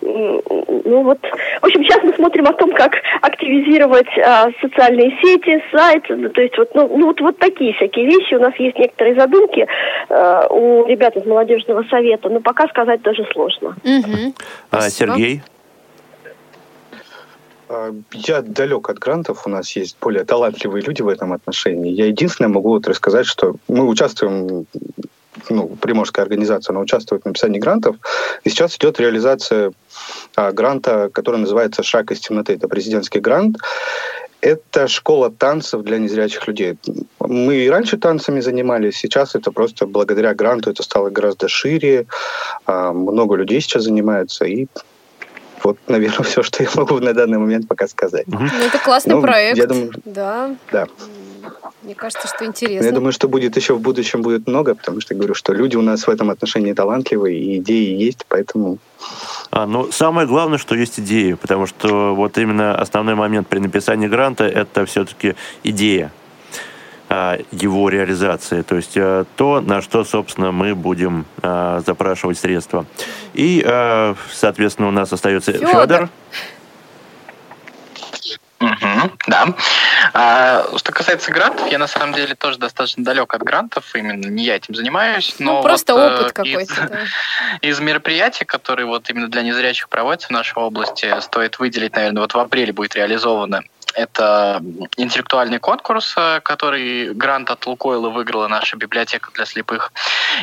Ну 0.02 1.02
вот, 1.04 1.20
в 1.62 1.66
общем, 1.66 1.84
сейчас 1.84 2.04
мы 2.04 2.14
смотрим 2.14 2.48
о 2.48 2.54
том, 2.54 2.72
как 2.72 2.95
активизировать 3.22 4.08
э, 4.18 4.52
социальные 4.62 5.18
сети, 5.22 5.64
сайт, 5.72 6.04
то 6.08 6.42
есть 6.42 6.58
вот, 6.58 6.74
ну, 6.76 6.98
ну 6.98 7.08
вот, 7.08 7.22
вот 7.22 7.38
такие 7.38 7.74
всякие 7.74 8.06
вещи. 8.06 8.36
У 8.36 8.40
нас 8.40 8.54
есть 8.58 8.78
некоторые 8.78 9.16
задумки 9.16 9.68
э, 10.10 10.48
у 10.50 10.86
ребят 10.86 11.16
из 11.16 11.26
молодежного 11.26 11.84
совета, 11.90 12.30
но 12.30 12.42
пока 12.42 12.68
сказать 12.68 13.02
даже 13.02 13.26
сложно. 13.32 13.76
Угу. 13.84 14.34
А, 14.72 14.90
Сергей? 14.90 15.42
А, 17.70 17.92
я 18.12 18.42
далек 18.42 18.90
от 18.90 19.00
грантов, 19.00 19.46
у 19.46 19.50
нас 19.50 19.76
есть 19.76 19.98
более 20.00 20.24
талантливые 20.24 20.84
люди 20.84 21.02
в 21.02 21.08
этом 21.08 21.34
отношении. 21.34 21.92
Я 21.92 22.08
единственное 22.08 22.50
могу 22.50 22.70
вот 22.70 22.88
рассказать, 22.88 23.26
что 23.26 23.56
мы 23.68 23.88
участвуем, 23.88 24.66
ну, 25.50 25.68
Приморская 25.68 26.24
организация, 26.24 26.74
она 26.74 26.82
участвует 26.82 27.24
в 27.24 27.26
написании 27.26 27.60
грантов, 27.60 27.96
и 28.44 28.50
сейчас 28.50 28.76
идет 28.78 29.00
реализация 29.00 29.72
а, 30.36 30.52
гранта, 30.52 31.10
который 31.12 31.38
называется 31.38 31.84
«Шаг 31.84 32.12
из 32.12 32.20
темноты». 32.20 32.54
Это 32.54 32.68
президентский 32.68 33.20
грант. 33.20 33.58
Это 34.42 34.88
школа 34.88 35.32
танцев 35.32 35.82
для 35.82 35.98
незрячих 35.98 36.48
людей. 36.48 36.78
Мы 37.20 37.56
и 37.56 37.70
раньше 37.70 37.98
танцами 37.98 38.42
занимались, 38.42 38.96
сейчас 38.96 39.34
это 39.34 39.52
просто 39.52 39.88
благодаря 39.88 40.36
гранту 40.36 40.70
это 40.70 40.84
стало 40.84 41.10
гораздо 41.10 41.48
шире. 41.48 42.06
А, 42.66 42.92
много 42.94 43.36
людей 43.36 43.62
сейчас 43.62 43.84
занимаются, 43.84 44.46
и 44.46 44.68
вот, 45.64 45.78
наверное, 45.88 46.24
все, 46.24 46.44
что 46.44 46.64
я 46.64 46.70
могу 46.76 47.00
на 47.00 47.14
данный 47.14 47.40
момент 47.40 47.68
пока 47.68 47.88
сказать. 47.88 48.28
Ну, 48.28 48.40
это 48.46 48.78
классный 48.78 49.16
ну, 49.16 49.22
проект. 49.22 49.58
Я 49.58 49.66
думаю, 49.66 49.92
да. 50.06 50.56
Да. 50.72 50.88
Мне 51.84 51.96
кажется, 51.96 52.28
что 52.28 52.46
интересно. 52.46 52.86
Я 52.86 52.92
думаю, 52.92 53.12
что 53.12 53.28
будет 53.28 53.56
еще 53.56 53.76
в 53.76 53.80
будущем 53.80 54.22
будет 54.22 54.48
много, 54.48 54.74
потому 54.76 55.02
что 55.02 55.14
говорю, 55.14 55.36
что 55.36 55.54
люди 55.54 55.76
у 55.76 55.82
нас 55.82 56.08
в 56.08 56.10
этом 56.10 56.30
отношении 56.30 56.74
талантливые, 56.74 57.38
и 57.38 57.58
идеи 57.58 57.94
есть, 57.94 58.26
поэтому... 58.28 58.80
А, 59.52 59.68
ну, 59.68 59.92
самое 59.92 60.28
главное, 60.28 60.58
что 60.58 60.76
есть 60.76 61.00
идеи, 61.00 61.34
потому 61.34 61.68
что 61.68 62.16
вот 62.16 62.38
именно 62.38 62.76
основной 62.76 63.16
момент 63.16 63.48
при 63.48 63.60
написании 63.60 64.08
гранта– 64.08 64.44
это 64.46 64.86
все-таки 64.86 65.36
идея 65.64 66.12
а, 67.08 67.38
его 67.52 67.90
реализации, 67.90 68.64
то 68.64 68.76
есть 68.76 68.98
а, 68.98 69.26
то, 69.36 69.62
на 69.62 69.82
что, 69.84 70.04
собственно, 70.04 70.52
мы 70.52 70.74
будем 70.74 71.26
а, 71.44 71.84
запрашивать 71.86 72.40
средства. 72.40 72.86
И, 73.36 73.64
соответственно, 74.34 74.88
у 74.88 74.92
нас 74.92 75.14
остается 75.14 75.52
Федор. 75.52 75.70
Федор. 75.70 76.10
Угу, 78.60 79.12
да. 79.28 79.54
А, 80.14 80.66
что 80.78 80.92
касается 80.92 81.32
грантов, 81.32 81.72
я 81.72 81.78
на 81.78 81.88
самом 81.88 82.14
деле 82.14 82.36
тоже 82.36 82.58
достаточно 82.58 83.04
далек 83.04 83.34
от 83.34 83.44
грантов, 83.44 83.96
именно 83.96 84.28
не 84.28 84.44
я 84.44 84.56
этим 84.56 84.76
занимаюсь. 84.76 85.36
Но 85.40 85.58
ну, 85.58 85.62
просто 85.64 85.94
вот, 85.94 86.00
э, 86.00 86.16
опыт 86.16 86.34
какой-то. 86.34 86.60
Из, 86.74 86.90
да. 86.90 87.00
из 87.62 87.80
мероприятий, 87.80 88.46
которые 88.46 88.86
вот 88.86 89.10
именно 89.10 89.28
для 89.28 89.42
незрячих 89.42 89.90
проводятся 89.90 90.28
в 90.28 90.32
нашей 90.32 90.58
области, 90.58 91.20
стоит 91.22 91.60
выделить, 91.60 91.96
наверное, 91.96 92.22
вот 92.22 92.34
в 92.34 92.40
апреле 92.40 92.74
будет 92.74 92.96
реализовано 92.96 93.64
это 93.96 94.62
интеллектуальный 94.98 95.60
конкурс, 95.60 96.14
э, 96.18 96.42
который 96.42 97.14
грант 97.14 97.50
от 97.50 97.66
Лукойла 97.66 98.10
выиграла 98.10 98.48
наша 98.48 98.76
библиотека 98.76 99.32
для 99.34 99.46
слепых. 99.46 99.92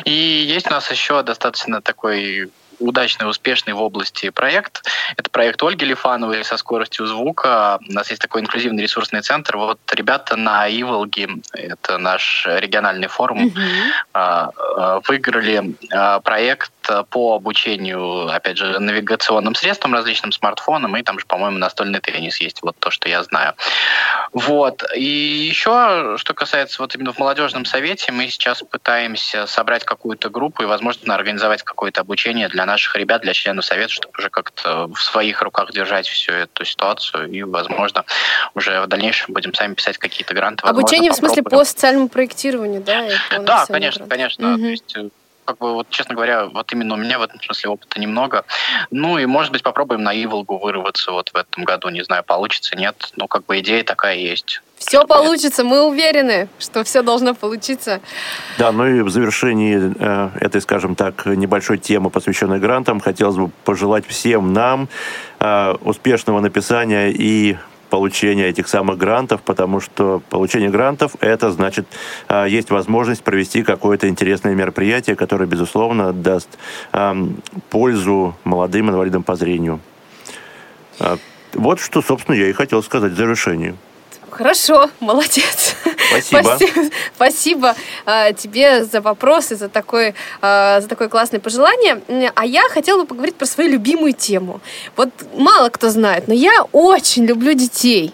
И 0.05 0.11
есть 0.11 0.67
у 0.67 0.71
нас 0.71 0.89
еще 0.89 1.21
достаточно 1.21 1.81
такой 1.81 2.49
удачный, 2.83 3.29
успешный 3.29 3.73
в 3.73 3.81
области 3.81 4.29
проект. 4.29 4.83
Это 5.17 5.29
проект 5.29 5.61
Ольги 5.63 5.85
Лифановой 5.85 6.43
со 6.43 6.57
скоростью 6.57 7.05
звука. 7.07 7.79
У 7.87 7.93
нас 7.93 8.09
есть 8.09 8.21
такой 8.21 8.41
инклюзивный 8.41 8.83
ресурсный 8.83 9.21
центр. 9.21 9.57
Вот 9.57 9.79
ребята 9.91 10.35
на 10.35 10.67
Иволге, 10.67 11.29
это 11.53 11.97
наш 11.97 12.45
региональный 12.47 13.07
форум, 13.07 13.47
mm-hmm. 13.47 15.03
выиграли 15.07 15.75
а, 15.91 16.19
проект 16.19 16.71
по 17.09 17.35
обучению, 17.35 18.27
опять 18.27 18.57
же, 18.57 18.79
навигационным 18.79 19.55
средствам, 19.55 19.93
различным 19.93 20.31
смартфонам, 20.31 20.97
и 20.97 21.03
там 21.03 21.19
же, 21.19 21.25
по-моему, 21.25 21.57
настольный 21.57 21.99
теннис 21.99 22.37
есть, 22.37 22.61
вот 22.61 22.75
то, 22.77 22.91
что 22.91 23.07
я 23.07 23.23
знаю. 23.23 23.53
Вот. 24.33 24.83
И 24.95 25.03
еще, 25.03 26.15
что 26.17 26.33
касается 26.33 26.81
вот 26.81 26.95
именно 26.95 27.13
в 27.13 27.19
молодежном 27.19 27.65
совете, 27.65 28.11
мы 28.11 28.27
сейчас 28.27 28.63
пытаемся 28.63 29.47
собрать 29.47 29.85
какую-то 29.85 30.29
группу 30.29 30.63
и, 30.63 30.65
возможно, 30.65 31.15
организовать 31.15 31.63
какое-то 31.63 32.01
обучение 32.01 32.49
для 32.49 32.65
наших 32.73 32.95
ребят, 32.95 33.21
для 33.21 33.33
членов 33.33 33.65
совета, 33.65 33.93
чтобы 33.93 34.13
уже 34.17 34.29
как-то 34.29 34.87
в 34.87 34.99
своих 34.99 35.41
руках 35.41 35.71
держать 35.71 36.07
всю 36.07 36.31
эту 36.31 36.65
ситуацию 36.65 37.29
и, 37.29 37.43
возможно, 37.43 38.03
уже 38.55 38.81
в 38.81 38.87
дальнейшем 38.87 39.33
будем 39.33 39.53
сами 39.53 39.75
писать 39.75 39.97
какие-то 39.97 40.33
гранты. 40.33 40.65
Обучение 40.65 41.11
в 41.11 41.15
смысле 41.15 41.43
по 41.43 41.63
социальному 41.63 42.09
проектированию, 42.09 42.81
да? 42.81 43.07
Да, 43.39 43.65
конечно, 43.67 44.07
конечно. 44.07 44.53
Угу. 44.53 44.61
То 44.61 44.67
есть 44.67 44.97
э, 44.97 45.09
как 45.45 45.57
бы, 45.59 45.73
вот, 45.73 45.89
честно 45.89 46.15
говоря, 46.15 46.45
вот 46.45 46.71
именно 46.73 46.95
у 46.95 46.97
меня 46.97 47.19
в 47.19 47.21
этом 47.21 47.39
смысле 47.41 47.69
опыта 47.69 47.99
немного. 47.99 48.43
Ну 48.89 49.19
и, 49.19 49.25
может 49.25 49.51
быть, 49.51 49.61
попробуем 49.61 50.01
на 50.01 50.13
Иволгу 50.13 50.57
вырваться 50.57 51.11
вот 51.11 51.29
в 51.29 51.35
этом 51.35 51.63
году. 51.65 51.89
Не 51.89 52.03
знаю, 52.03 52.23
получится, 52.23 52.75
нет. 52.75 52.95
Ну, 53.15 53.27
как 53.27 53.45
бы 53.45 53.59
идея 53.59 53.83
такая 53.83 54.15
есть. 54.15 54.61
Все 54.87 55.05
получится, 55.05 55.63
мы 55.63 55.81
уверены, 55.87 56.47
что 56.59 56.83
все 56.83 57.01
должно 57.01 57.33
получиться. 57.33 58.01
Да, 58.57 58.71
ну 58.71 58.85
и 58.85 59.01
в 59.01 59.09
завершении 59.09 59.93
э, 59.97 60.29
этой, 60.39 60.61
скажем 60.61 60.95
так, 60.95 61.25
небольшой 61.25 61.77
темы, 61.77 62.09
посвященной 62.09 62.59
грантам, 62.59 62.99
хотелось 62.99 63.35
бы 63.35 63.49
пожелать 63.63 64.05
всем 64.05 64.53
нам 64.53 64.89
э, 65.39 65.73
успешного 65.81 66.39
написания 66.41 67.11
и 67.11 67.57
получения 67.89 68.47
этих 68.47 68.67
самых 68.67 68.97
грантов, 68.97 69.43
потому 69.43 69.79
что 69.79 70.21
получение 70.31 70.71
грантов 70.71 71.15
это 71.19 71.51
значит 71.51 71.85
э, 72.27 72.47
есть 72.49 72.71
возможность 72.71 73.23
провести 73.23 73.61
какое-то 73.61 74.09
интересное 74.09 74.55
мероприятие, 74.55 75.15
которое 75.15 75.45
безусловно 75.45 76.11
даст 76.11 76.49
э, 76.91 77.13
пользу 77.69 78.35
молодым 78.43 78.89
инвалидам 78.89 79.21
по 79.21 79.35
зрению. 79.35 79.79
Э, 80.99 81.17
вот 81.53 81.79
что, 81.79 82.01
собственно, 82.01 82.35
я 82.35 82.49
и 82.49 82.53
хотел 82.53 82.81
сказать 82.81 83.11
в 83.11 83.15
завершении. 83.15 83.75
Хорошо, 84.33 84.89
молодец. 84.99 85.75
Спасибо. 86.09 86.41
Спасибо, 86.41 86.89
спасибо 87.15 87.75
э, 88.05 88.33
тебе 88.33 88.83
за 88.83 89.01
вопросы, 89.01 89.55
за, 89.55 89.69
такой, 89.69 90.15
э, 90.41 90.81
за 90.81 90.87
такое 90.87 91.07
классное 91.07 91.39
пожелание. 91.39 92.01
А 92.35 92.45
я 92.45 92.63
хотела 92.69 93.01
бы 93.01 93.05
поговорить 93.05 93.35
про 93.35 93.45
свою 93.45 93.71
любимую 93.71 94.13
тему. 94.13 94.59
Вот 94.95 95.09
мало 95.35 95.69
кто 95.69 95.89
знает, 95.89 96.27
но 96.27 96.33
я 96.33 96.63
очень 96.71 97.25
люблю 97.25 97.53
детей 97.53 98.13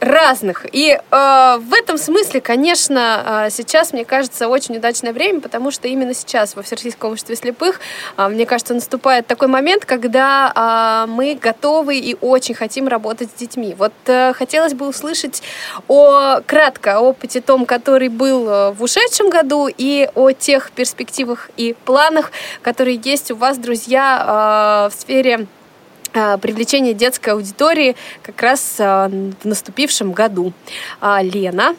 разных. 0.00 0.66
И 0.72 0.90
э, 0.90 1.58
в 1.60 1.74
этом 1.74 1.98
смысле, 1.98 2.40
конечно, 2.40 3.46
э, 3.46 3.50
сейчас, 3.50 3.92
мне 3.92 4.04
кажется, 4.04 4.48
очень 4.48 4.76
удачное 4.78 5.12
время, 5.12 5.40
потому 5.40 5.70
что 5.70 5.88
именно 5.88 6.14
сейчас 6.14 6.56
во 6.56 6.62
Всероссийском 6.62 7.12
обществе 7.12 7.36
слепых, 7.36 7.80
э, 8.16 8.28
мне 8.28 8.46
кажется, 8.46 8.74
наступает 8.74 9.26
такой 9.26 9.48
момент, 9.48 9.84
когда 9.84 11.04
э, 11.06 11.10
мы 11.10 11.38
готовы 11.40 11.98
и 11.98 12.16
очень 12.20 12.54
хотим 12.54 12.88
работать 12.88 13.30
с 13.30 13.38
детьми. 13.38 13.74
Вот 13.76 13.92
э, 14.06 14.32
хотелось 14.32 14.72
бы 14.72 14.88
услышать 14.88 15.42
о, 15.86 16.40
кратко 16.46 16.96
о 16.96 17.00
опыте 17.00 17.40
том, 17.40 17.66
который 17.66 18.08
был 18.08 18.48
э, 18.48 18.70
в 18.72 18.82
ушедшем 18.82 19.28
году, 19.28 19.68
и 19.68 20.08
о 20.14 20.32
тех 20.32 20.72
перспективах 20.72 21.50
и 21.56 21.74
планах, 21.84 22.32
которые 22.62 23.00
есть 23.04 23.30
у 23.30 23.36
вас, 23.36 23.58
друзья, 23.58 24.88
э, 24.88 24.94
в 24.94 24.98
сфере 24.98 25.46
привлечение 26.12 26.94
детской 26.94 27.30
аудитории 27.30 27.96
как 28.22 28.40
раз 28.42 28.76
э, 28.78 29.08
в 29.42 29.44
наступившем 29.44 30.12
году. 30.12 30.52
А, 31.00 31.22
Лена. 31.22 31.76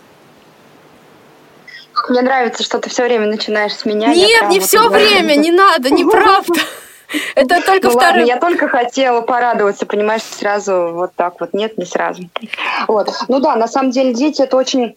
Мне 2.09 2.21
нравится, 2.21 2.63
что 2.63 2.79
ты 2.79 2.89
все 2.89 3.03
время 3.03 3.27
начинаешь 3.27 3.73
с 3.73 3.85
меня. 3.85 4.13
Нет, 4.13 4.49
не 4.49 4.59
все 4.59 4.89
время, 4.89 5.35
не 5.35 5.51
надо, 5.51 5.89
неправда. 5.89 6.59
Это 7.35 7.61
только 7.61 7.87
ну, 7.87 7.93
второй. 7.93 8.19
Ладно, 8.21 8.27
я 8.27 8.37
только 8.37 8.67
хотела 8.67 9.21
порадоваться, 9.21 9.85
понимаешь, 9.85 10.21
сразу 10.23 10.91
вот 10.93 11.11
так 11.15 11.39
вот. 11.39 11.53
Нет, 11.53 11.77
не 11.77 11.85
сразу. 11.85 12.23
Вот. 12.87 13.09
Ну 13.27 13.39
да, 13.39 13.55
на 13.55 13.67
самом 13.67 13.91
деле 13.91 14.13
дети 14.13 14.41
это 14.41 14.57
очень 14.57 14.95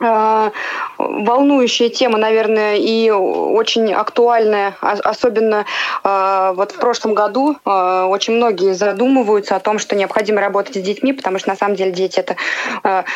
волнующая 0.00 1.90
тема, 1.90 2.18
наверное, 2.18 2.76
и 2.76 3.10
очень 3.10 3.92
актуальная, 3.92 4.74
особенно 4.80 5.66
э, 6.02 6.52
вот 6.54 6.72
в 6.72 6.76
прошлом 6.76 7.14
году 7.14 7.56
э, 7.64 8.06
очень 8.08 8.34
многие 8.34 8.72
задумываются 8.72 9.56
о 9.56 9.60
том, 9.60 9.78
что 9.78 9.94
необходимо 9.94 10.40
работать 10.40 10.76
с 10.76 10.80
детьми, 10.80 11.12
потому 11.12 11.38
что 11.38 11.50
на 11.50 11.56
самом 11.56 11.76
деле 11.76 11.92
дети 11.92 12.18
это 12.18 12.36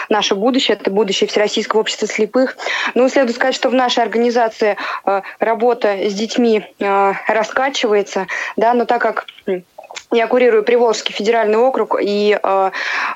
наше 0.08 0.34
будущее, 0.34 0.76
это 0.76 0.90
будущее 0.90 1.28
Всероссийского 1.28 1.80
общества 1.80 2.06
слепых. 2.06 2.56
Ну, 2.94 3.08
следует 3.08 3.36
сказать, 3.36 3.54
что 3.54 3.70
в 3.70 3.74
нашей 3.74 4.02
организации 4.02 4.76
работа 5.38 6.08
с 6.08 6.14
детьми 6.14 6.66
раскачивается, 6.78 8.26
да, 8.56 8.74
но 8.74 8.84
так 8.84 9.00
как 9.00 9.26
я 10.14 10.26
курирую 10.26 10.62
Приволжский 10.62 11.14
федеральный 11.14 11.58
округ, 11.58 11.96
и, 12.00 12.38
э, 12.40 12.70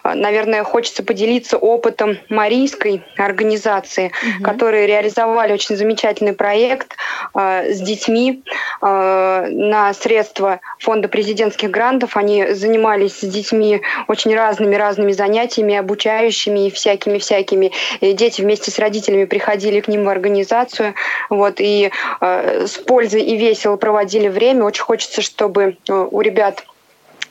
наверное, 0.05 0.64
хочется 0.64 1.03
поделиться 1.03 1.57
опытом 1.57 2.18
Марийской 2.28 3.03
организации, 3.16 4.12
угу. 4.22 4.44
которые 4.44 4.86
реализовали 4.86 5.53
очень 5.53 5.76
замечательный 5.76 6.32
проект 6.32 6.96
э, 7.34 7.72
с 7.72 7.80
детьми 7.80 8.42
э, 8.82 9.46
на 9.51 9.94
средства 9.94 10.61
фонда 10.78 11.09
президентских 11.09 11.70
грантов. 11.70 12.16
Они 12.16 12.53
занимались 12.53 13.20
с 13.20 13.24
детьми 13.24 13.80
очень 14.07 14.34
разными-разными 14.34 15.12
занятиями, 15.12 15.76
обучающими 15.76 16.66
и 16.66 16.70
всякими-всякими. 16.70 17.72
И 18.01 18.12
дети 18.12 18.42
вместе 18.42 18.70
с 18.70 18.78
родителями 18.78 19.24
приходили 19.24 19.80
к 19.80 19.88
ним 19.88 20.05
в 20.05 20.09
организацию, 20.09 20.94
вот, 21.30 21.57
и 21.59 21.90
с 22.20 22.78
пользой 22.78 23.22
и 23.22 23.36
весело 23.36 23.76
проводили 23.76 24.28
время. 24.28 24.64
Очень 24.64 24.82
хочется, 24.82 25.22
чтобы 25.22 25.76
у 25.88 26.20
ребят 26.20 26.64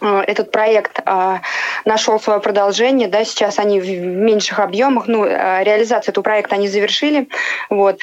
этот 0.02 0.52
проект 0.52 1.00
э, 1.06 1.38
нашел 1.86 2.20
свое 2.20 2.40
продолжение, 2.40 3.08
да, 3.08 3.24
сейчас 3.24 3.60
они 3.60 3.80
в 3.80 3.90
меньших 3.90 4.60
объемах, 4.60 5.08
ну, 5.08 5.26
э, 5.26 5.64
реализацию 5.64 6.12
этого 6.12 6.24
проекта 6.24 6.56
они 6.56 6.68
завершили, 6.68 7.28
вот, 7.70 8.00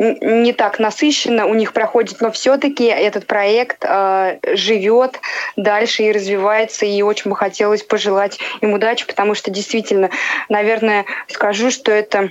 не 0.00 0.52
так 0.52 0.78
насыщенно 0.78 1.46
у 1.46 1.54
них 1.54 1.72
проходит, 1.72 2.20
но 2.20 2.30
все-таки 2.30 2.84
этот 2.84 3.26
проект 3.26 3.84
живет 3.84 5.20
дальше 5.56 6.04
и 6.04 6.12
развивается, 6.12 6.86
и 6.86 7.02
очень 7.02 7.30
бы 7.30 7.36
хотелось 7.36 7.82
пожелать 7.82 8.38
им 8.60 8.72
удачи, 8.72 9.06
потому 9.06 9.34
что 9.34 9.50
действительно, 9.50 10.10
наверное, 10.48 11.04
скажу, 11.28 11.70
что 11.70 11.92
это 11.92 12.30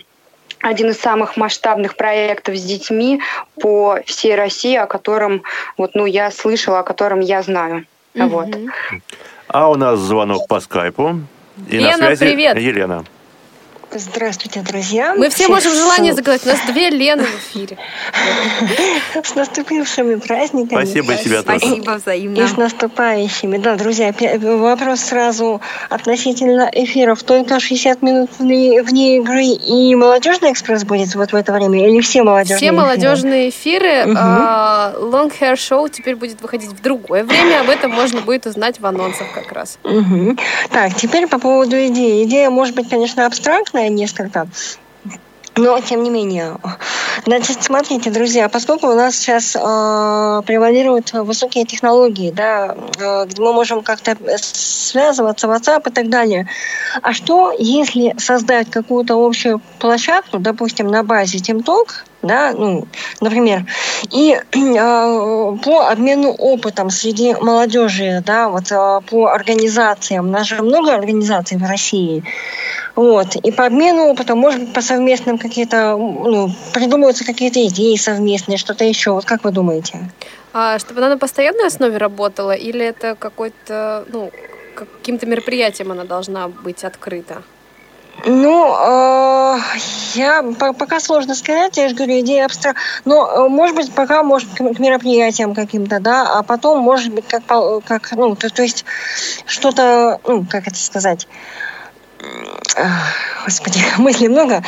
один 0.62 0.92
из 0.92 1.00
самых 1.00 1.38
масштабных 1.38 1.96
проектов 1.96 2.56
с 2.56 2.64
детьми 2.64 3.22
по 3.60 4.00
всей 4.06 4.36
России, 4.36 4.76
о 4.76 4.86
котором 4.86 5.44
вот, 5.78 5.96
ну, 5.96 6.06
я 6.06 6.32
слышала, 6.32 6.80
о 6.80 6.84
котором 6.84 7.20
я 7.20 7.42
знаю. 7.42 7.86
Угу. 8.16 8.28
Вот. 8.28 8.48
А 9.48 9.70
у 9.70 9.76
нас 9.76 10.00
звонок 10.00 10.48
по 10.48 10.60
скайпу. 10.60 11.22
И 11.70 11.78
Лена, 11.78 11.98
на 11.98 12.16
связи 12.16 12.26
привет. 12.26 12.58
Елена. 12.58 13.04
Здравствуйте, 13.94 14.62
друзья. 14.62 15.16
Мы 15.16 15.28
все 15.28 15.44
Всех 15.44 15.50
можем 15.50 15.74
желание 15.74 16.14
загадать. 16.14 16.46
У 16.46 16.50
нас 16.50 16.60
две 16.66 16.90
Лены 16.90 17.24
в 17.24 17.36
эфире. 17.40 17.78
С 19.24 19.36
наступившими 19.36 20.16
праздниками. 20.16 20.86
Спасибо 20.86 21.16
тебе 21.16 21.42
тоже. 21.42 21.60
Спасибо 21.60 21.92
взаимно. 21.92 22.40
И 22.40 22.48
с 22.48 22.56
наступающими. 22.56 23.58
Да, 23.58 23.76
друзья, 23.76 24.14
вопрос 24.40 25.02
сразу 25.02 25.60
относительно 25.90 26.70
эфиров. 26.72 27.24
Только 27.24 27.60
60 27.60 28.02
минут 28.02 28.30
вне 28.40 28.78
игры 29.18 29.44
и 29.44 29.94
молодежный 29.96 30.54
экспресс 30.54 30.86
будет 30.86 31.14
вот 31.16 31.34
в 31.34 31.36
это 31.36 31.52
время? 31.52 31.90
Или 31.90 32.00
все 32.00 32.24
молодежные 32.24 32.58
Все 32.58 32.72
молодежные 32.72 33.50
эфиры. 33.50 34.04
Угу. 34.06 34.14
Long 34.14 35.32
Hair 35.40 35.56
Show 35.56 35.90
теперь 35.90 36.16
будет 36.16 36.42
выходить 36.42 36.70
в 36.70 36.82
другое 36.82 37.24
время. 37.24 37.62
Об 37.62 37.70
этом 37.70 37.92
можно 37.92 38.22
будет 38.22 38.46
узнать 38.46 38.80
в 38.80 38.86
анонсах 38.86 39.28
как 39.34 39.52
раз. 39.52 39.80
Так, 40.72 40.96
теперь 40.96 41.28
по 41.28 41.40
поводу 41.40 41.76
идеи. 41.88 42.24
Идея 42.24 42.50
может 42.50 42.76
быть, 42.76 42.90
конечно, 42.90 43.26
абстрактная, 43.26 43.81
несколько. 43.90 44.48
Но, 45.58 45.80
тем 45.82 46.02
не 46.04 46.10
менее, 46.10 46.58
значит, 47.26 47.62
смотрите, 47.62 48.10
друзья, 48.10 48.48
поскольку 48.48 48.88
у 48.88 48.94
нас 48.94 49.18
сейчас 49.18 49.54
э, 49.54 49.60
превалируют 49.60 51.12
высокие 51.12 51.66
технологии, 51.66 52.32
да, 52.32 52.74
э, 52.98 53.26
где 53.26 53.42
мы 53.42 53.52
можем 53.52 53.82
как-то 53.82 54.16
связываться, 54.38 55.48
WhatsApp 55.48 55.90
и 55.90 55.92
так 55.92 56.10
далее, 56.10 56.48
а 57.02 57.12
что, 57.12 57.54
если 57.58 58.16
создать 58.18 58.70
какую-то 58.70 59.16
общую 59.16 59.62
площадку, 59.80 60.40
допустим, 60.40 60.88
на 60.88 61.04
базе 61.04 61.40
TeamTalk, 61.40 61.90
да, 62.22 62.54
ну, 62.54 62.88
например, 63.20 63.66
и 64.10 64.32
э, 64.34 64.42
по 64.54 65.90
обмену 65.90 66.32
опытом 66.32 66.90
среди 66.90 67.34
молодежи, 67.34 68.24
да, 68.26 68.48
вот 68.48 68.72
э, 68.72 69.02
по 69.10 69.28
организациям, 69.28 70.30
у 70.30 70.32
нас 70.32 70.48
же 70.48 70.62
много 70.62 70.94
организаций 70.94 71.58
в 71.58 71.64
России, 71.64 72.24
вот, 72.96 73.36
и 73.36 73.52
по 73.52 73.66
обмену 73.66 74.08
опытом, 74.08 74.40
может 74.40 74.62
быть, 74.62 74.74
по 74.74 74.82
совместным 74.82 75.38
какие-то, 75.38 75.96
ну, 75.98 76.50
придумываются 76.74 77.26
какие-то 77.26 77.66
идеи 77.68 77.96
совместные, 77.96 78.58
что-то 78.58 78.84
еще, 78.84 79.12
вот 79.12 79.26
как 79.26 79.44
вы 79.44 79.52
думаете? 79.52 80.12
А 80.54 80.80
чтобы 80.80 81.00
она 81.00 81.10
на 81.10 81.18
постоянной 81.18 81.68
основе 81.68 81.98
работала, 81.98 82.52
или 82.52 82.86
это 82.86 83.16
какой-то, 83.16 84.06
ну, 84.10 84.32
каким-то 84.76 85.26
мероприятием 85.26 85.92
она 85.92 86.04
должна 86.04 86.48
быть 86.50 86.84
открыта? 86.84 87.44
Ну, 88.26 88.76
э, 88.76 89.58
я 90.14 90.44
пока 90.60 91.00
сложно 91.00 91.34
сказать, 91.34 91.78
я 91.78 91.90
же 91.90 91.96
говорю, 91.96 92.20
идея 92.20 92.46
абстракт. 92.46 92.80
Но, 93.04 93.28
э, 93.28 93.48
может 93.48 93.76
быть, 93.76 93.92
пока, 93.92 94.22
может, 94.22 94.50
к, 94.50 94.58
к 94.58 94.80
мероприятиям 94.80 95.56
каким-то, 95.56 96.00
да, 96.00 96.38
а 96.38 96.44
потом, 96.44 96.80
может 96.80 97.12
быть, 97.14 97.26
как, 97.28 97.44
как 97.86 98.12
ну, 98.12 98.36
то, 98.36 98.50
то 98.50 98.62
есть 98.62 98.86
что-то, 99.46 100.20
ну, 100.28 100.46
как 100.48 100.68
это 100.68 100.78
сказать, 100.78 101.28
господи, 103.46 103.80
мыслей 103.98 104.30
много. 104.30 104.64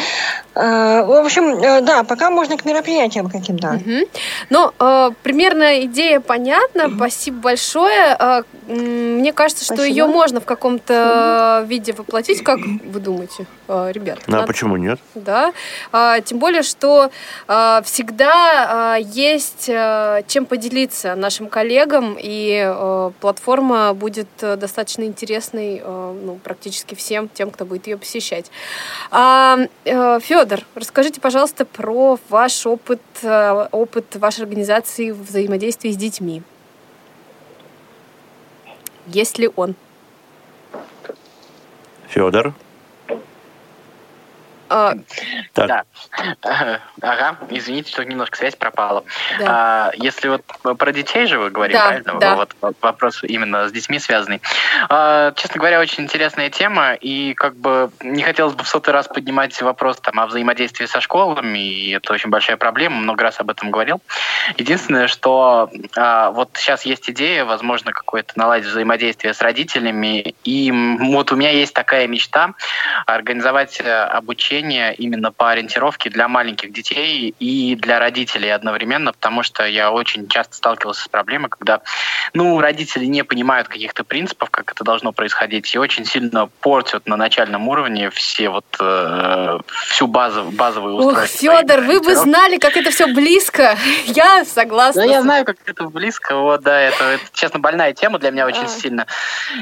В 0.56 1.26
общем, 1.26 1.84
да, 1.84 2.04
пока 2.04 2.30
можно 2.30 2.58
к 2.58 2.66
мероприятиям 2.66 3.30
каким-то. 3.30 3.72
Угу. 3.72 4.08
Ну, 4.50 4.72
примерно 5.24 5.86
идея 5.86 6.20
понятна. 6.20 6.92
Спасибо 6.96 7.38
большое. 7.40 8.44
Мне 8.68 9.34
кажется, 9.34 9.66
что 9.66 9.76
Спасибо. 9.76 9.96
ее 9.96 10.06
можно 10.06 10.42
в 10.42 10.46
каком-то 10.46 11.66
виде 11.68 11.94
воплотить. 11.94 12.44
Как 12.44 12.60
вы 12.60 13.00
думаете, 13.00 13.48
ребят? 13.68 14.20
Ну, 14.28 14.42
а 14.42 14.46
почему 14.46 14.78
нет? 14.78 15.00
Да. 15.16 15.54
Тем 16.24 16.38
более, 16.38 16.62
что 16.62 17.10
всегда 17.48 18.98
есть 18.98 19.66
чем 19.66 20.46
поделиться 20.46 21.16
нашим 21.16 21.48
коллегам, 21.48 22.16
и 22.20 23.12
платформа 23.20 23.94
будет 23.96 24.28
достаточно 24.40 25.04
интересной 25.04 25.82
ну, 25.84 26.40
практически 26.44 26.94
всем 26.94 27.28
тем, 27.28 27.43
кто 27.52 27.66
будет 27.66 27.88
ее 27.88 27.98
посещать. 27.98 28.52
Федор, 29.12 30.54
Федор, 30.54 30.66
расскажите, 30.76 31.22
пожалуйста, 31.22 31.66
про 31.66 32.20
ваш 32.30 32.66
опыт, 32.66 33.02
э, 33.22 33.68
опыт 33.72 34.16
вашей 34.16 34.42
организации 34.42 35.12
взаимодействия 35.12 35.92
с 35.92 35.98
детьми. 35.98 36.44
Есть 39.08 39.38
ли 39.40 39.50
он? 39.56 39.76
Федор? 42.08 42.54
А, 44.74 44.96
так. 45.54 45.68
Да. 45.68 46.82
Ага, 47.02 47.38
извините, 47.52 47.92
что 47.92 48.04
немножко 48.04 48.38
связь 48.38 48.56
пропала. 48.56 49.04
Да. 49.38 49.46
А, 49.48 49.92
если 49.96 50.30
вот 50.30 50.44
про 50.80 50.92
детей 50.92 51.28
же 51.28 51.38
вы 51.38 51.52
говорили, 51.52 51.78
да, 51.78 51.88
правильно? 51.88 52.20
Да. 52.20 52.36
Вот 52.36 52.56
вопрос 52.82 53.24
именно 53.24 53.70
с 53.70 53.72
детьми 53.72 54.00
связанный. 54.00 54.42
А, 54.90 55.32
честно 55.34 55.60
говоря, 55.60 55.80
очень 55.80 56.06
интересная 56.06 56.50
тема, 56.50 56.94
и 56.96 57.36
как 57.36 57.56
бы 57.56 57.92
не 58.02 58.24
хотелось 58.24 58.56
бы 58.56 58.64
в 58.64 58.68
сотый 58.68 58.96
раз 58.96 59.08
поднимать 59.08 59.62
вопрос 59.62 59.98
там 60.02 60.20
о 60.20 60.26
взаимодействии 60.26 60.88
со 60.88 61.02
школами, 61.02 61.60
и 61.60 61.92
это 61.92 62.12
очень 62.12 62.32
большая 62.32 62.58
проблема, 62.58 62.96
много 62.96 63.24
раз 63.24 63.40
об 63.40 63.52
этом 63.52 63.70
говорил. 63.70 64.02
Единственное, 64.58 65.08
что 65.08 65.70
а, 65.96 66.32
вот 66.32 66.50
сейчас 66.56 66.84
есть 66.84 67.08
идея, 67.12 67.46
возможно, 67.46 67.92
какое-то 67.92 68.34
наладить 68.40 68.68
взаимодействие 68.68 69.36
с 69.36 69.42
родителями, 69.42 70.34
и 70.44 70.72
вот 70.72 71.32
у 71.32 71.36
меня 71.36 71.52
есть 71.52 71.76
такая 71.76 72.08
мечта 72.08 72.56
организовать 73.06 73.80
э, 73.80 74.04
обучение 74.04 74.63
обучение 74.64 74.94
именно 74.96 75.32
по 75.32 75.52
ориентировке 75.52 76.10
для 76.10 76.28
маленьких 76.28 76.72
детей 76.72 77.36
и 77.40 77.76
для 77.76 78.00
родителей 78.00 78.50
одновременно, 78.50 79.12
потому 79.12 79.44
что 79.44 79.66
я 79.66 79.92
очень 79.92 80.28
часто 80.28 80.56
сталкивался 80.56 81.04
с 81.04 81.08
проблемой, 81.08 81.50
когда 81.50 81.82
ну, 82.34 82.60
родители 82.60 83.06
не 83.06 83.24
понимают 83.24 83.68
каких-то 83.68 84.04
принципов, 84.04 84.50
как 84.50 84.72
это 84.72 84.84
должно 84.84 85.12
происходить, 85.12 85.74
и 85.76 85.78
очень 85.78 86.06
сильно 86.06 86.48
портят 86.62 87.08
на 87.08 87.18
начальном 87.18 87.68
уровне 87.68 88.10
все 88.10 88.50
вот 88.50 88.66
э, 88.80 89.60
всю 89.90 90.08
базу, 90.08 90.46
базовую 90.52 90.96
устройство. 90.96 91.48
Ух, 91.48 91.60
Федор, 91.60 91.82
вы 91.82 92.00
бы 92.00 92.16
знали, 92.16 92.58
как 92.58 92.78
это 92.78 92.92
все 92.92 93.08
близко. 93.08 93.78
Я 94.06 94.46
согласна. 94.46 95.04
Да, 95.04 95.08
я 95.08 95.22
знаю, 95.22 95.46
как 95.46 95.58
это 95.66 95.86
близко. 95.86 96.36
Вот, 96.36 96.62
да, 96.62 96.80
это, 96.80 97.04
это 97.04 97.24
честно, 97.34 97.60
больная 97.60 97.94
тема 97.94 98.20
для 98.20 98.32
меня 98.32 98.46
очень 98.46 98.66
а. 98.66 98.68
сильно. 98.68 99.08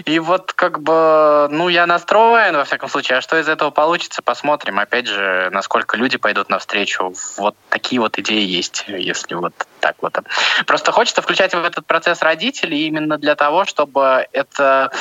И 0.05 0.19
вот 0.19 0.53
как 0.53 0.81
бы, 0.81 1.47
ну, 1.49 1.69
я 1.69 1.85
настроен, 1.85 2.55
во 2.55 2.63
всяком 2.63 2.89
случае, 2.89 3.17
а 3.17 3.21
что 3.21 3.39
из 3.39 3.47
этого 3.47 3.71
получится, 3.71 4.21
посмотрим 4.21 4.79
опять 4.91 5.07
же, 5.07 5.49
насколько 5.53 5.95
люди 5.95 6.17
пойдут 6.17 6.49
навстречу. 6.49 7.13
Вот 7.37 7.55
такие 7.69 8.01
вот 8.01 8.19
идеи 8.19 8.45
есть, 8.45 8.83
если 8.89 9.35
вот 9.35 9.53
так 9.81 9.95
вот. 10.01 10.17
Просто 10.65 10.91
хочется 10.91 11.21
включать 11.21 11.53
в 11.53 11.63
этот 11.63 11.85
процесс 11.85 12.21
родителей 12.21 12.87
именно 12.87 13.17
для 13.17 13.35
того, 13.35 13.65
чтобы 13.65 14.27
это 14.31 14.91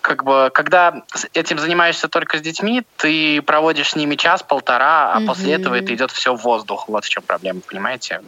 как 0.00 0.22
бы, 0.22 0.50
когда 0.52 1.02
этим 1.32 1.58
занимаешься 1.58 2.08
только 2.08 2.36
с 2.36 2.42
детьми, 2.42 2.82
ты 2.98 3.40
проводишь 3.40 3.90
с 3.90 3.96
ними 3.96 4.16
час-полтора, 4.16 5.14
а 5.14 5.18
mm-hmm. 5.18 5.26
после 5.26 5.54
этого 5.54 5.74
это 5.74 5.94
идет 5.94 6.10
все 6.10 6.34
в 6.34 6.42
воздух. 6.42 6.88
Вот 6.88 7.06
в 7.06 7.08
чем 7.08 7.22
проблема, 7.22 7.60
понимаете? 7.60 8.20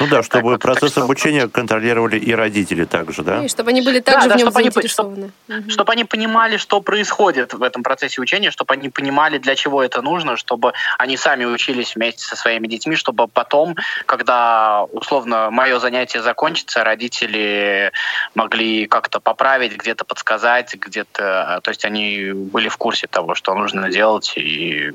Ну 0.00 0.06
да, 0.08 0.24
чтобы 0.24 0.50
вот, 0.50 0.60
процесс 0.60 0.92
так, 0.92 1.04
обучения 1.04 1.42
что... 1.42 1.50
контролировали 1.50 2.18
и 2.18 2.34
родители 2.34 2.84
также, 2.84 3.22
да? 3.22 3.44
И 3.44 3.48
чтобы 3.48 3.70
они 3.70 3.82
были 3.82 4.00
также 4.00 4.28
да, 4.28 4.34
в 4.34 4.38
нем 4.38 4.50
чтобы 4.50 4.62
заинтересованы. 4.62 5.30
Они, 5.48 5.60
чтобы, 5.60 5.72
чтобы 5.72 5.92
они 5.92 6.04
понимали, 6.04 6.56
что 6.56 6.80
происходит 6.80 7.54
в 7.54 7.62
этом 7.62 7.84
процессе 7.84 8.20
учения, 8.20 8.50
чтобы 8.50 8.74
они 8.74 8.88
понимали, 8.88 9.38
для 9.38 9.54
чего 9.54 9.84
это 9.84 10.02
нужно, 10.02 10.36
чтобы 10.36 10.72
они 10.98 11.16
сами 11.16 11.44
учились 11.44 11.94
вместе 11.94 12.24
со 12.24 12.34
своими 12.34 12.66
детьми, 12.66 12.96
чтобы 12.96 13.28
потом, 13.28 13.76
когда, 14.06 14.84
условно, 14.98 15.50
мое 15.50 15.78
занятие 15.78 16.22
закончится, 16.22 16.84
родители 16.84 17.92
могли 18.34 18.86
как-то 18.86 19.20
поправить, 19.20 19.76
где-то 19.76 20.04
подсказать, 20.04 20.74
где-то, 20.74 21.60
то 21.62 21.70
есть 21.70 21.84
они 21.84 22.32
были 22.32 22.68
в 22.68 22.76
курсе 22.76 23.06
того, 23.06 23.34
что 23.34 23.54
нужно 23.54 23.90
делать, 23.90 24.34
и 24.36 24.92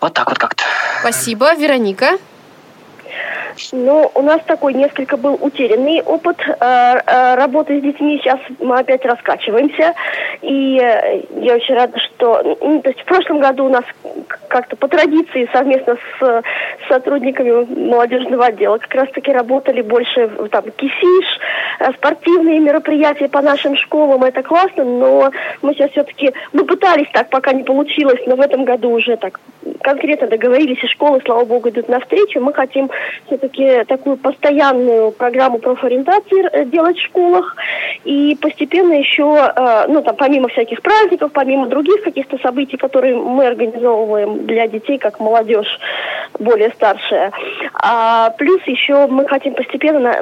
вот 0.00 0.14
так 0.14 0.28
вот 0.28 0.38
как-то. 0.38 0.64
Спасибо, 1.00 1.54
Вероника. 1.54 2.18
Ну, 3.72 4.10
у 4.14 4.22
нас 4.22 4.40
такой 4.46 4.74
несколько 4.74 5.16
был 5.16 5.36
утерянный 5.40 6.02
опыт 6.02 6.38
э, 6.46 6.54
э, 6.60 7.34
работы 7.34 7.80
с 7.80 7.82
детьми. 7.82 8.18
Сейчас 8.18 8.38
мы 8.60 8.78
опять 8.78 9.04
раскачиваемся. 9.04 9.94
И 10.42 10.78
э, 10.80 11.22
я 11.40 11.56
очень 11.56 11.74
рада, 11.74 11.98
что... 11.98 12.56
Ну, 12.60 12.80
то 12.80 12.90
есть 12.90 13.00
в 13.00 13.04
прошлом 13.04 13.40
году 13.40 13.66
у 13.66 13.68
нас 13.68 13.84
как-то 14.48 14.76
по 14.76 14.86
традиции 14.86 15.48
совместно 15.52 15.96
с, 16.18 16.42
сотрудниками 16.88 17.66
молодежного 17.88 18.46
отдела 18.46 18.78
как 18.78 18.94
раз-таки 18.94 19.32
работали 19.32 19.82
больше 19.82 20.28
там 20.50 20.64
кисиш, 20.76 21.40
э, 21.80 21.92
спортивные 21.94 22.60
мероприятия 22.60 23.28
по 23.28 23.42
нашим 23.42 23.76
школам. 23.76 24.22
Это 24.22 24.42
классно, 24.42 24.84
но 24.84 25.32
мы 25.62 25.74
сейчас 25.74 25.90
все-таки... 25.90 26.32
Мы 26.52 26.64
пытались 26.64 27.08
так, 27.12 27.30
пока 27.30 27.52
не 27.52 27.64
получилось, 27.64 28.20
но 28.26 28.36
в 28.36 28.40
этом 28.40 28.64
году 28.64 28.90
уже 28.90 29.16
так 29.16 29.40
конкретно 29.88 30.26
договорились, 30.26 30.84
и 30.84 30.86
школы, 30.86 31.22
слава 31.24 31.46
богу, 31.46 31.70
идут 31.70 31.88
навстречу. 31.88 32.40
Мы 32.40 32.52
хотим 32.52 32.90
все-таки 33.26 33.84
такую 33.84 34.18
постоянную 34.18 35.12
программу 35.12 35.58
профориентации 35.58 36.46
э, 36.52 36.66
делать 36.66 36.98
в 36.98 37.04
школах. 37.06 37.56
И 38.04 38.36
постепенно 38.38 38.92
еще, 38.92 39.50
э, 39.56 39.86
ну 39.88 40.02
там 40.02 40.14
помимо 40.16 40.48
всяких 40.48 40.82
праздников, 40.82 41.32
помимо 41.32 41.68
других 41.68 42.02
каких-то 42.02 42.36
событий, 42.38 42.76
которые 42.76 43.16
мы 43.16 43.46
организовываем 43.46 44.44
для 44.46 44.68
детей, 44.68 44.98
как 44.98 45.20
молодежь 45.20 45.80
более 46.38 46.70
старшая. 46.70 47.32
А 47.72 48.30
плюс 48.36 48.60
еще 48.66 49.06
мы 49.06 49.26
хотим 49.26 49.54
постепенно 49.54 50.16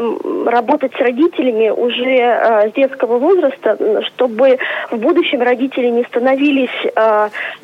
работать 0.47 0.93
с 0.95 1.01
родителями 1.01 1.71
уже 1.71 2.05
э, 2.05 2.71
с 2.71 2.73
детского 2.73 3.19
возраста, 3.19 3.77
чтобы 4.07 4.59
в 4.93 4.97
будущем 4.97 5.43
родители 5.43 5.89
не 5.89 6.05
становились 6.05 6.71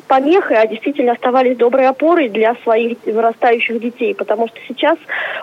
помехой, 0.07 0.57
а 0.57 0.67
действительно 0.67 1.13
оставались 1.13 1.57
доброй 1.57 1.87
опорой 1.93 2.29
для 2.29 2.55
своих 2.63 2.97
вырастающих 3.05 3.79
детей. 3.79 4.13
Потому 4.13 4.47
что 4.47 4.57
сейчас 4.67 4.97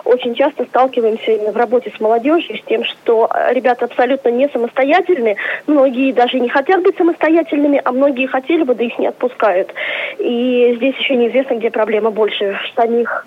очень 0.05 0.35
часто 0.35 0.65
сталкиваемся 0.65 1.31
именно 1.31 1.51
в 1.51 1.57
работе 1.57 1.91
с 1.95 1.99
молодежью 1.99 2.57
с 2.57 2.61
тем, 2.63 2.83
что 2.83 3.29
э, 3.33 3.53
ребята 3.53 3.85
абсолютно 3.85 4.29
не 4.29 4.49
самостоятельны. 4.49 5.37
Многие 5.67 6.13
даже 6.13 6.39
не 6.39 6.49
хотят 6.49 6.81
быть 6.83 6.97
самостоятельными, 6.97 7.81
а 7.83 7.91
многие 7.91 8.27
хотели 8.27 8.63
бы, 8.63 8.75
да 8.75 8.83
их 8.83 8.99
не 8.99 9.07
отпускают. 9.07 9.73
И 10.19 10.73
здесь 10.77 10.95
еще 10.97 11.15
неизвестно, 11.15 11.55
где 11.55 11.71
проблема 11.71 12.11
больше 12.11 12.53
в 12.53 12.75
самих 12.75 13.25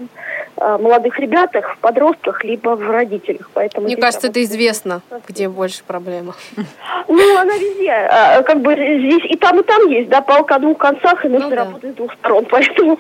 э, 0.57 0.79
молодых 0.79 1.19
ребятах, 1.19 1.75
в 1.75 1.79
подростках, 1.79 2.45
либо 2.45 2.77
в 2.77 2.91
родителях. 2.91 3.51
Поэтому 3.55 3.87
Мне 3.87 3.97
кажется, 3.97 4.29
это 4.29 4.43
известно, 4.43 5.01
где 5.29 5.49
больше 5.49 5.83
проблема. 5.87 6.35
Ну, 7.07 7.37
она 7.39 7.55
везде. 7.55 7.91
А, 7.91 8.43
как 8.43 8.61
бы 8.61 8.75
здесь 8.75 9.25
и 9.31 9.37
там, 9.37 9.61
и 9.61 9.63
там 9.63 9.89
есть, 9.89 10.09
да, 10.09 10.21
палка 10.21 10.57
о 10.57 10.59
двух 10.59 10.79
концах, 10.79 11.25
и 11.25 11.29
нужно 11.29 11.49
ну, 11.49 11.55
да. 11.55 11.65
работать 11.65 11.93
с 11.93 11.95
двух 11.95 12.13
сторон. 12.15 12.47
Поэтому 12.51 12.99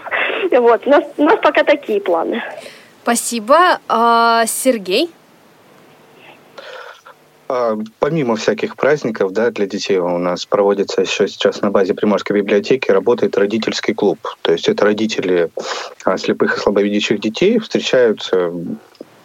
вот, 0.50 0.86
у 0.86 0.90
нас, 0.90 1.04
у 1.16 1.24
нас 1.24 1.38
пока 1.42 1.64
такие 1.64 2.00
планы. 2.00 2.42
Спасибо. 3.02 3.80
А, 3.88 4.44
Сергей? 4.46 5.10
А, 7.48 7.76
помимо 7.98 8.36
всяких 8.36 8.76
праздников 8.76 9.32
да, 9.32 9.50
для 9.50 9.66
детей 9.66 9.98
у 9.98 10.18
нас 10.18 10.46
проводится 10.46 11.02
еще 11.02 11.28
сейчас 11.28 11.60
на 11.60 11.70
базе 11.70 11.94
Приморской 11.94 12.36
библиотеки 12.36 12.90
работает 12.90 13.36
родительский 13.36 13.94
клуб. 13.94 14.18
То 14.42 14.52
есть 14.52 14.68
это 14.68 14.84
родители 14.84 15.50
а, 16.04 16.16
слепых 16.16 16.56
и 16.56 16.60
слабовидящих 16.60 17.20
детей 17.20 17.58
встречаются 17.58 18.52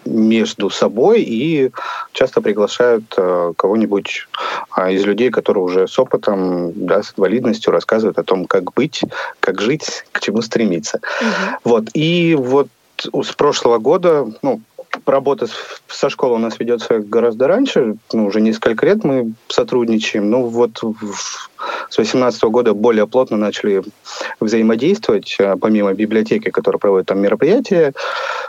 между 0.10 0.70
собой 0.70 1.22
и 1.22 1.72
часто 2.12 2.42
приглашают 2.42 3.14
э, 3.18 3.54
кого-нибудь 3.56 4.28
э, 4.78 4.94
из 4.94 5.06
людей, 5.06 5.30
которые 5.30 5.64
уже 5.64 5.88
с 5.88 5.98
опытом, 6.00 6.72
да, 6.76 7.04
с 7.04 7.14
инвалидностью 7.18 7.72
рассказывают 7.72 8.18
о 8.18 8.24
том, 8.24 8.46
как 8.46 8.74
быть, 8.74 9.02
как 9.40 9.62
жить, 9.62 10.06
к 10.12 10.20
чему 10.20 10.42
стремиться. 10.42 11.00
Угу. 11.22 11.60
Вот. 11.64 11.84
И 11.94 12.36
вот 12.38 12.68
с 12.98 13.32
прошлого 13.34 13.78
года, 13.78 14.28
ну, 14.42 14.62
работа 15.06 15.48
со 15.88 16.10
школой 16.10 16.36
у 16.36 16.40
нас 16.40 16.60
ведется 16.60 17.00
гораздо 17.00 17.48
раньше, 17.48 17.96
ну, 18.14 18.26
уже 18.26 18.42
несколько 18.42 18.86
лет 18.86 19.04
мы 19.04 19.34
сотрудничаем. 19.48 20.30
Ну, 20.30 20.46
вот 20.46 20.78
с 20.78 21.96
2018 21.96 22.44
года 22.44 22.74
более 22.74 23.08
плотно 23.08 23.38
начали 23.38 23.84
взаимодействовать, 24.40 25.38
а, 25.40 25.58
помимо 25.58 25.94
библиотеки, 25.94 26.50
которая 26.50 26.80
проводит 26.80 27.08
там 27.08 27.20
мероприятия 27.20 27.94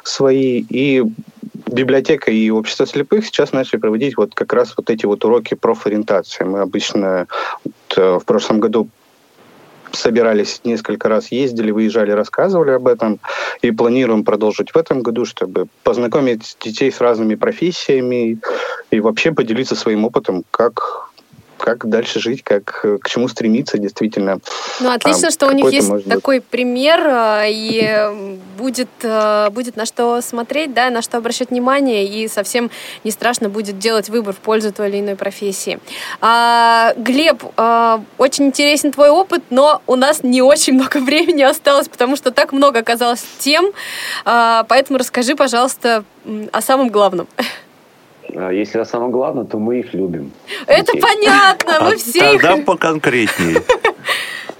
свои, 0.04 0.64
и 0.68 1.04
библиотека 1.72 2.30
и 2.30 2.50
общество 2.50 2.86
слепых 2.86 3.24
сейчас 3.24 3.52
начали 3.52 3.80
проводить 3.80 4.16
вот 4.16 4.34
как 4.34 4.52
раз 4.52 4.74
вот 4.76 4.90
эти 4.90 5.06
вот 5.06 5.24
уроки 5.24 5.54
профориентации. 5.54 6.44
Мы 6.44 6.60
обычно 6.60 7.26
вот, 7.64 7.74
э, 7.96 8.18
в 8.18 8.24
прошлом 8.24 8.60
году 8.60 8.88
собирались 9.92 10.60
несколько 10.64 11.08
раз, 11.08 11.32
ездили, 11.32 11.70
выезжали, 11.70 12.12
рассказывали 12.12 12.70
об 12.70 12.86
этом. 12.86 13.18
И 13.62 13.70
планируем 13.70 14.24
продолжить 14.24 14.70
в 14.72 14.76
этом 14.76 15.02
году, 15.02 15.24
чтобы 15.24 15.66
познакомить 15.82 16.56
детей 16.60 16.92
с 16.92 17.00
разными 17.00 17.34
профессиями 17.34 18.38
и 18.90 19.00
вообще 19.00 19.32
поделиться 19.32 19.74
своим 19.74 20.04
опытом, 20.04 20.44
как 20.50 21.09
как 21.60 21.88
дальше 21.88 22.20
жить, 22.20 22.42
как 22.42 22.64
к 23.00 23.08
чему 23.08 23.28
стремиться, 23.28 23.78
действительно. 23.78 24.38
Ну, 24.80 24.90
отлично, 24.90 25.28
а, 25.28 25.30
что 25.30 25.46
у 25.46 25.52
них 25.52 25.70
есть 25.72 26.08
такой 26.08 26.40
пример, 26.40 27.00
э, 27.00 27.50
и 27.50 28.40
будет, 28.58 28.88
э, 29.02 29.50
будет 29.50 29.76
на 29.76 29.86
что 29.86 30.20
смотреть, 30.20 30.74
да, 30.74 30.90
на 30.90 31.02
что 31.02 31.18
обращать 31.18 31.50
внимание, 31.50 32.06
и 32.06 32.28
совсем 32.28 32.70
не 33.04 33.10
страшно 33.10 33.48
будет 33.48 33.78
делать 33.78 34.08
выбор 34.08 34.34
в 34.34 34.38
пользу 34.38 34.72
той 34.72 34.88
или 34.88 35.00
иной 35.00 35.16
профессии. 35.16 35.78
А, 36.20 36.94
Глеб, 36.96 37.42
а, 37.56 38.02
очень 38.18 38.46
интересен 38.46 38.92
твой 38.92 39.10
опыт, 39.10 39.42
но 39.50 39.82
у 39.86 39.96
нас 39.96 40.22
не 40.22 40.42
очень 40.42 40.74
много 40.74 40.98
времени 41.00 41.42
осталось, 41.42 41.88
потому 41.88 42.16
что 42.16 42.30
так 42.30 42.52
много 42.52 42.80
оказалось 42.80 43.24
тем, 43.38 43.72
а, 44.24 44.64
поэтому 44.64 44.98
расскажи, 44.98 45.34
пожалуйста, 45.34 46.04
о 46.52 46.60
самом 46.60 46.88
главном. 46.88 47.26
А 48.36 48.50
если 48.50 48.78
о 48.78 48.84
самом 48.84 49.10
главном, 49.10 49.46
то 49.46 49.58
мы 49.58 49.80
их 49.80 49.94
любим. 49.94 50.32
Это 50.66 50.92
понятно, 50.96 51.78
мы 51.80 51.92
а 51.92 51.96
все 51.96 52.32
Тогда 52.32 52.56
поконкретнее. 52.58 53.62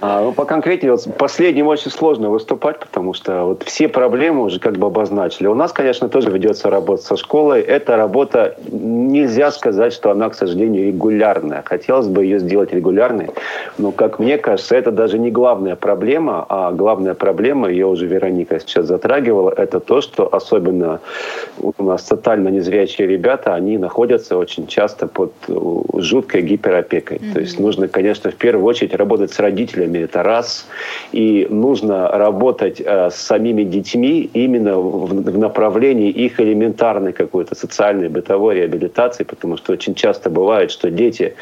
А, 0.01 0.23
ну, 0.23 0.33
поконкретнее, 0.33 0.93
вот 0.93 1.07
последним 1.17 1.67
очень 1.67 1.91
сложно 1.91 2.29
выступать, 2.29 2.79
потому 2.79 3.13
что 3.13 3.43
вот 3.43 3.63
все 3.63 3.87
проблемы 3.87 4.41
уже 4.41 4.59
как 4.59 4.77
бы 4.77 4.87
обозначили. 4.87 5.45
У 5.45 5.53
нас, 5.53 5.71
конечно, 5.71 6.09
тоже 6.09 6.31
ведется 6.31 6.71
работа 6.71 7.03
со 7.03 7.17
школой. 7.17 7.61
Эта 7.61 7.97
работа, 7.97 8.55
нельзя 8.71 9.51
сказать, 9.51 9.93
что 9.93 10.09
она, 10.09 10.29
к 10.29 10.33
сожалению, 10.33 10.87
регулярная. 10.87 11.61
Хотелось 11.63 12.07
бы 12.07 12.23
ее 12.23 12.39
сделать 12.39 12.73
регулярной, 12.73 13.29
но, 13.77 13.91
как 13.91 14.17
мне 14.17 14.39
кажется, 14.39 14.75
это 14.75 14.91
даже 14.91 15.19
не 15.19 15.29
главная 15.29 15.75
проблема, 15.75 16.47
а 16.49 16.71
главная 16.71 17.13
проблема, 17.13 17.69
ее 17.69 17.85
уже 17.85 18.07
Вероника 18.07 18.59
сейчас 18.59 18.87
затрагивала, 18.87 19.53
это 19.55 19.79
то, 19.79 20.01
что 20.01 20.27
особенно 20.33 20.99
у 21.59 21.83
нас 21.83 22.03
тотально 22.03 22.47
незрячие 22.49 23.07
ребята, 23.07 23.53
они 23.53 23.77
находятся 23.77 24.37
очень 24.37 24.65
часто 24.65 25.05
под 25.05 25.31
э, 25.47 25.53
жуткой 25.97 26.41
гиперопекой. 26.41 27.17
Mm-hmm. 27.17 27.33
То 27.33 27.39
есть 27.39 27.59
нужно, 27.59 27.87
конечно, 27.87 28.31
в 28.31 28.35
первую 28.35 28.65
очередь 28.65 28.95
работать 28.95 29.31
с 29.31 29.39
родителями, 29.39 29.90
родителями, 29.91 30.03
это 30.03 30.23
раз. 30.23 30.67
И 31.11 31.47
нужно 31.49 32.09
работать 32.09 32.81
э, 32.81 33.09
с 33.09 33.15
самими 33.15 33.63
детьми 33.63 34.29
именно 34.33 34.77
в, 34.77 35.37
направлении 35.37 36.09
их 36.09 36.39
элементарной 36.39 37.13
какой-то 37.13 37.55
социальной 37.55 38.09
бытовой 38.09 38.55
реабилитации, 38.55 39.23
потому 39.23 39.57
что 39.57 39.73
очень 39.73 39.95
часто 39.95 40.29
бывает, 40.29 40.71
что 40.71 40.89
дети, 40.89 41.33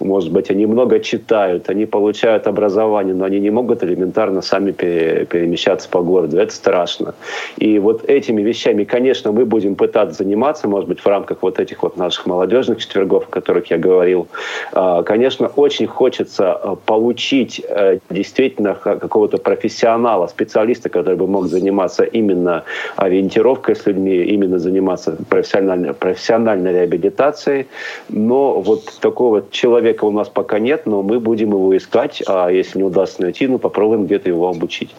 может 0.00 0.32
быть, 0.32 0.50
они 0.50 0.66
много 0.66 1.00
читают, 1.00 1.70
они 1.70 1.86
получают 1.86 2.46
образование, 2.46 3.14
но 3.14 3.24
они 3.24 3.40
не 3.40 3.50
могут 3.50 3.84
элементарно 3.84 4.42
сами 4.42 4.72
пере, 4.72 5.26
перемещаться 5.26 5.88
по 5.88 6.02
городу. 6.02 6.38
Это 6.38 6.52
страшно. 6.52 7.14
И 7.60 7.78
вот 7.78 8.04
этими 8.08 8.42
вещами, 8.42 8.84
конечно, 8.84 9.32
мы 9.32 9.44
будем 9.44 9.74
пытаться 9.74 10.24
заниматься, 10.24 10.68
может 10.68 10.88
быть, 10.88 11.00
в 11.00 11.06
рамках 11.06 11.38
вот 11.42 11.58
этих 11.58 11.82
вот 11.82 11.96
наших 11.96 12.26
молодежных 12.26 12.78
четвергов, 12.78 13.24
о 13.28 13.30
которых 13.30 13.70
я 13.70 13.78
говорил. 13.78 14.26
Э, 14.74 15.02
конечно, 15.04 15.46
очень 15.56 15.86
хочется 15.86 16.58
э, 16.62 16.76
получить 16.86 17.62
э, 17.68 17.91
действительно 18.10 18.74
какого-то 18.74 19.38
профессионала, 19.38 20.26
специалиста, 20.26 20.88
который 20.88 21.16
бы 21.16 21.26
мог 21.26 21.46
заниматься 21.46 22.04
именно 22.04 22.64
ориентировкой 22.96 23.76
с 23.76 23.86
людьми, 23.86 24.16
именно 24.16 24.58
заниматься 24.58 25.16
профессиональной, 25.28 25.92
профессиональной 25.94 26.72
реабилитацией. 26.72 27.66
Но 28.08 28.60
вот 28.60 28.98
такого 29.00 29.44
человека 29.50 30.04
у 30.04 30.10
нас 30.10 30.28
пока 30.28 30.58
нет, 30.58 30.86
но 30.86 31.02
мы 31.02 31.20
будем 31.20 31.50
его 31.50 31.76
искать, 31.76 32.22
а 32.26 32.48
если 32.48 32.78
не 32.78 32.84
удастся 32.84 33.22
найти, 33.22 33.46
ну 33.46 33.58
попробуем 33.58 34.06
где-то 34.06 34.28
его 34.28 34.48
обучить. 34.48 34.94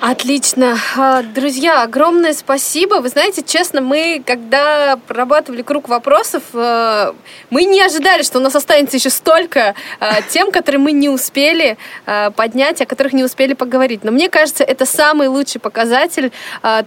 Отлично. 0.00 0.76
А, 0.98 1.22
друзья, 1.22 1.82
огромное 1.82 2.34
спасибо. 2.34 2.96
Вы 2.96 3.08
знаете, 3.08 3.42
честно, 3.42 3.80
мы, 3.80 4.22
когда 4.24 4.98
прорабатывали 5.06 5.62
круг 5.62 5.88
вопросов, 5.88 6.42
э, 6.52 7.12
мы 7.48 7.64
не 7.64 7.80
ожидали, 7.80 8.22
что 8.22 8.38
у 8.38 8.42
нас 8.42 8.54
останется 8.54 8.98
еще 8.98 9.08
столько 9.08 9.74
э, 10.00 10.06
тем, 10.28 10.52
которые 10.52 10.80
мы 10.80 10.92
не 10.92 11.08
успели 11.08 11.78
э, 12.04 12.30
поднять, 12.32 12.82
о 12.82 12.86
которых 12.86 13.14
не 13.14 13.24
успели 13.24 13.54
поговорить. 13.54 14.04
Но 14.04 14.10
мне 14.10 14.28
кажется, 14.28 14.64
это 14.64 14.84
самый 14.84 15.28
лучший 15.28 15.60
показатель 15.60 16.30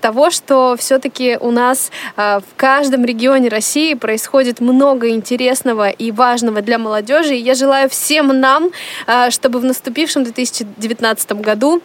того, 0.01 0.29
что 0.29 0.75
все-таки 0.77 1.37
у 1.39 1.51
нас 1.51 1.91
в 2.15 2.43
каждом 2.55 3.05
регионе 3.05 3.49
России 3.49 3.93
происходит 3.93 4.59
много 4.59 5.09
интересного 5.09 5.89
и 5.89 6.11
важного 6.11 6.61
для 6.61 6.77
молодежи. 6.77 7.35
И 7.35 7.41
я 7.41 7.55
желаю 7.55 7.89
всем 7.89 8.39
нам, 8.39 8.71
чтобы 9.29 9.59
в 9.59 9.65
наступившем 9.65 10.23
2019 10.23 11.31
году 11.33 11.81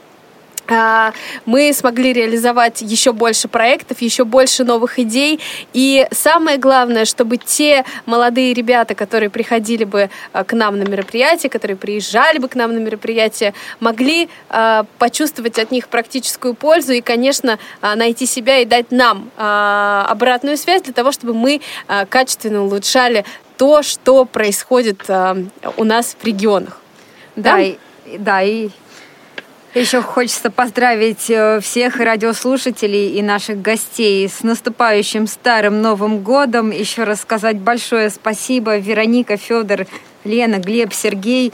мы 0.66 1.72
смогли 1.74 2.12
реализовать 2.12 2.80
еще 2.80 3.12
больше 3.12 3.48
проектов, 3.48 4.00
еще 4.00 4.24
больше 4.24 4.64
новых 4.64 4.98
идей. 4.98 5.40
И 5.72 6.06
самое 6.10 6.58
главное, 6.58 7.04
чтобы 7.04 7.36
те 7.36 7.84
молодые 8.06 8.54
ребята, 8.54 8.94
которые 8.94 9.30
приходили 9.30 9.84
бы 9.84 10.10
а, 10.32 10.44
к 10.44 10.52
нам 10.52 10.78
на 10.78 10.84
мероприятие, 10.84 11.50
которые 11.50 11.76
приезжали 11.76 12.38
бы 12.38 12.48
к 12.48 12.54
нам 12.54 12.72
на 12.74 12.78
мероприятие, 12.78 13.54
могли 13.80 14.28
а, 14.48 14.86
почувствовать 14.98 15.58
от 15.58 15.70
них 15.70 15.88
практическую 15.88 16.54
пользу 16.54 16.92
и, 16.92 17.00
конечно, 17.00 17.58
найти 17.82 18.26
себя 18.26 18.58
и 18.58 18.64
дать 18.64 18.90
нам 18.90 19.30
обратную 19.36 20.56
связь 20.56 20.82
для 20.82 20.92
того, 20.92 21.12
чтобы 21.12 21.34
мы 21.34 21.60
качественно 22.08 22.62
улучшали 22.62 23.24
то, 23.56 23.82
что 23.82 24.24
происходит 24.24 25.04
у 25.76 25.84
нас 25.84 26.16
в 26.18 26.24
регионах. 26.24 26.80
Да, 27.36 27.52
да, 27.52 27.60
и, 27.60 27.76
да, 28.18 28.42
и 28.42 28.70
еще 29.80 30.02
хочется 30.02 30.50
поздравить 30.50 31.28
э, 31.28 31.60
всех 31.60 31.96
радиослушателей 31.96 33.10
и 33.18 33.22
наших 33.22 33.60
гостей 33.60 34.28
с 34.28 34.42
наступающим 34.42 35.26
Старым 35.26 35.82
Новым 35.82 36.20
Годом. 36.20 36.70
Еще 36.70 37.04
раз 37.04 37.22
сказать 37.22 37.58
большое 37.58 38.10
спасибо 38.10 38.76
Вероника, 38.76 39.36
Федор, 39.36 39.86
Лена, 40.24 40.58
Глеб, 40.58 40.92
Сергей. 40.92 41.52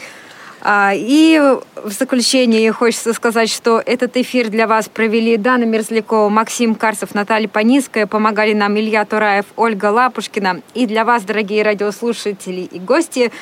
А, 0.63 0.93
и 0.95 1.41
в 1.83 1.91
заключение 1.91 2.71
хочется 2.73 3.15
сказать, 3.15 3.51
что 3.51 3.83
этот 3.85 4.17
эфир 4.17 4.49
для 4.49 4.67
вас 4.67 4.89
провели 4.89 5.39
Дана 5.39 5.65
Мерзлякова, 5.65 6.29
Максим 6.29 6.75
Карцев, 6.75 7.15
Наталья 7.15 7.49
Паниская, 7.49 8.07
помогали 8.07 8.53
нам 8.53 8.79
Илья 8.79 9.05
Тураев, 9.07 9.47
Ольга 9.57 9.87
Лапушкина. 9.87 10.61
И 10.75 10.87
для 10.87 11.07
вас, 11.07 11.23
дорогие 11.23 11.63
радиослушатели 11.63 12.61
и 12.61 12.79
гости, 12.79 13.33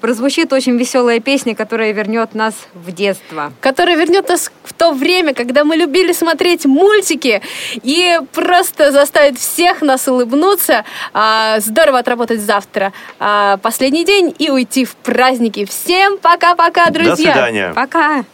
прозвучит 0.00 0.52
очень 0.52 0.76
веселая 0.76 1.20
песня, 1.20 1.54
которая 1.54 1.92
вернет 1.92 2.34
нас 2.34 2.54
в 2.74 2.92
детство. 2.92 3.52
Которая 3.60 3.96
вернет 3.96 4.28
нас 4.28 4.50
в 4.64 4.72
то 4.72 4.92
время, 4.92 5.34
когда 5.34 5.64
мы 5.64 5.76
любили 5.76 6.12
смотреть 6.12 6.66
мультики 6.66 7.42
и 7.74 8.18
просто 8.32 8.92
заставит 8.92 9.38
всех 9.38 9.82
нас 9.82 10.08
улыбнуться. 10.08 10.84
А, 11.12 11.60
здорово 11.60 11.98
отработать 11.98 12.40
завтра 12.40 12.92
а, 13.18 13.56
последний 13.58 14.04
день 14.04 14.34
и 14.38 14.50
уйти 14.50 14.84
в 14.84 14.96
праздники. 14.96 15.64
Всем 15.64 16.18
пока-пока, 16.18 16.90
друзья. 16.90 17.14
До 17.14 17.16
свидания. 17.16 17.72
Пока. 17.74 18.24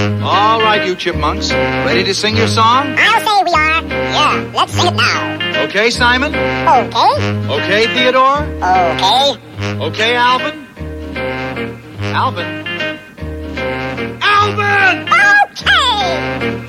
Mm-hmm. 0.00 0.24
All 0.24 0.60
right, 0.62 0.86
you 0.86 0.94
chipmunks. 0.96 1.52
Ready 1.52 2.04
to 2.04 2.14
sing 2.14 2.34
your 2.36 2.48
song? 2.48 2.96
I'll 2.98 3.20
say 3.20 3.42
we 3.44 3.52
are. 3.52 3.82
Yeah, 3.84 4.50
let's 4.54 4.72
sing 4.72 4.86
it 4.86 4.96
now. 4.96 5.64
Okay, 5.64 5.90
Simon? 5.90 6.34
Okay. 6.34 7.12
Okay, 7.50 7.86
Theodore? 7.94 8.42
Okay. 8.62 9.36
Okay, 9.88 10.16
Alvin? 10.16 10.66
Alvin? 12.14 12.46
Alvin! 14.22 15.08
Okay! 15.52 16.00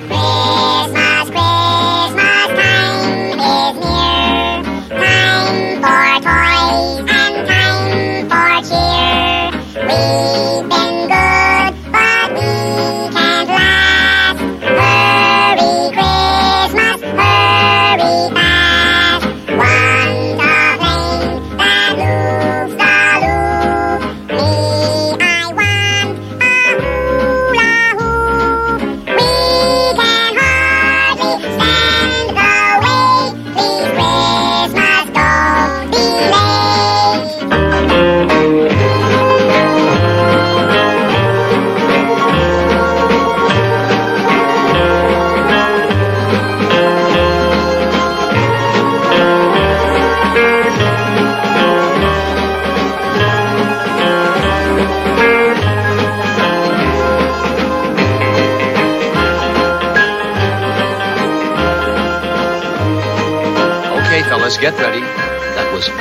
Christmas, 0.08 1.30
Christmas 1.32 2.48
time 2.60 3.40
is 3.40 3.74
near. 3.80 4.62
Time 5.00 5.80
for 5.80 6.04
toys 6.20 7.08
and 7.08 7.36
time 7.48 8.28
for 8.28 8.50
cheer. 8.68 9.48
We've 9.88 10.71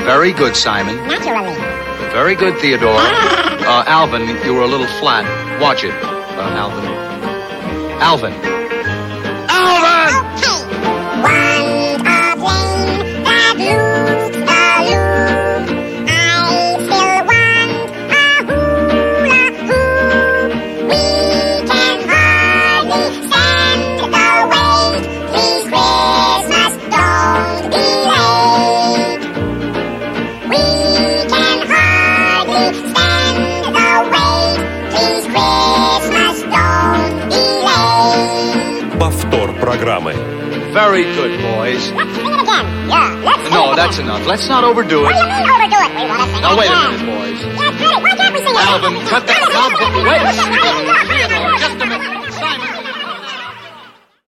very 0.04 0.32
good, 0.34 0.56
Simon. 0.56 0.96
Naturally. 1.08 1.56
Very 2.12 2.36
good, 2.36 2.60
Theodore. 2.60 2.96
Uh, 2.98 3.84
Alvin, 3.88 4.28
you 4.46 4.54
were 4.54 4.64
a 4.64 4.68
little 4.68 4.88
flat. 5.00 5.26
Watch 5.62 5.84
it, 5.84 5.94
uh, 5.94 6.42
Alvin. 6.42 6.86
Alvin. 8.02 8.32
Alvin! 8.34 8.51
Very 40.82 41.04
good, 41.14 41.38
boys. 41.46 41.84
Sing 41.94 41.94
it 42.34 42.42
again. 42.42 42.66
Yeah, 42.90 43.14
let's 43.24 43.44
sing 43.44 43.54
No, 43.54 43.72
it 43.72 43.76
that's 43.78 43.98
again. 44.02 44.10
enough. 44.10 44.26
Let's 44.26 44.50
not 44.50 44.64
overdo 44.64 45.02
it. 45.02 45.04
What 45.04 45.14
do 45.14 45.20
you 45.22 45.28
mean 45.30 45.46
overdo 45.46 45.78
it? 45.78 45.92
We 45.94 46.10
want 46.10 46.22
to 46.26 46.28
sing 46.34 46.42
Now, 46.42 46.54
it 46.54 46.58
wait 46.58 46.74
a 46.74 46.80
minute, 46.90 47.06
boys. 47.06 47.38
Yes, 47.38 47.74
ready. 47.78 48.02
Why 48.02 48.14
can't 48.18 48.34
we 48.34 48.42
sing 48.42 48.56
it? 48.58 48.66
Alvin, 48.66 48.94
cut 49.06 49.24
that. 49.30 49.46
Now, 49.54 49.70
wait 50.10 50.26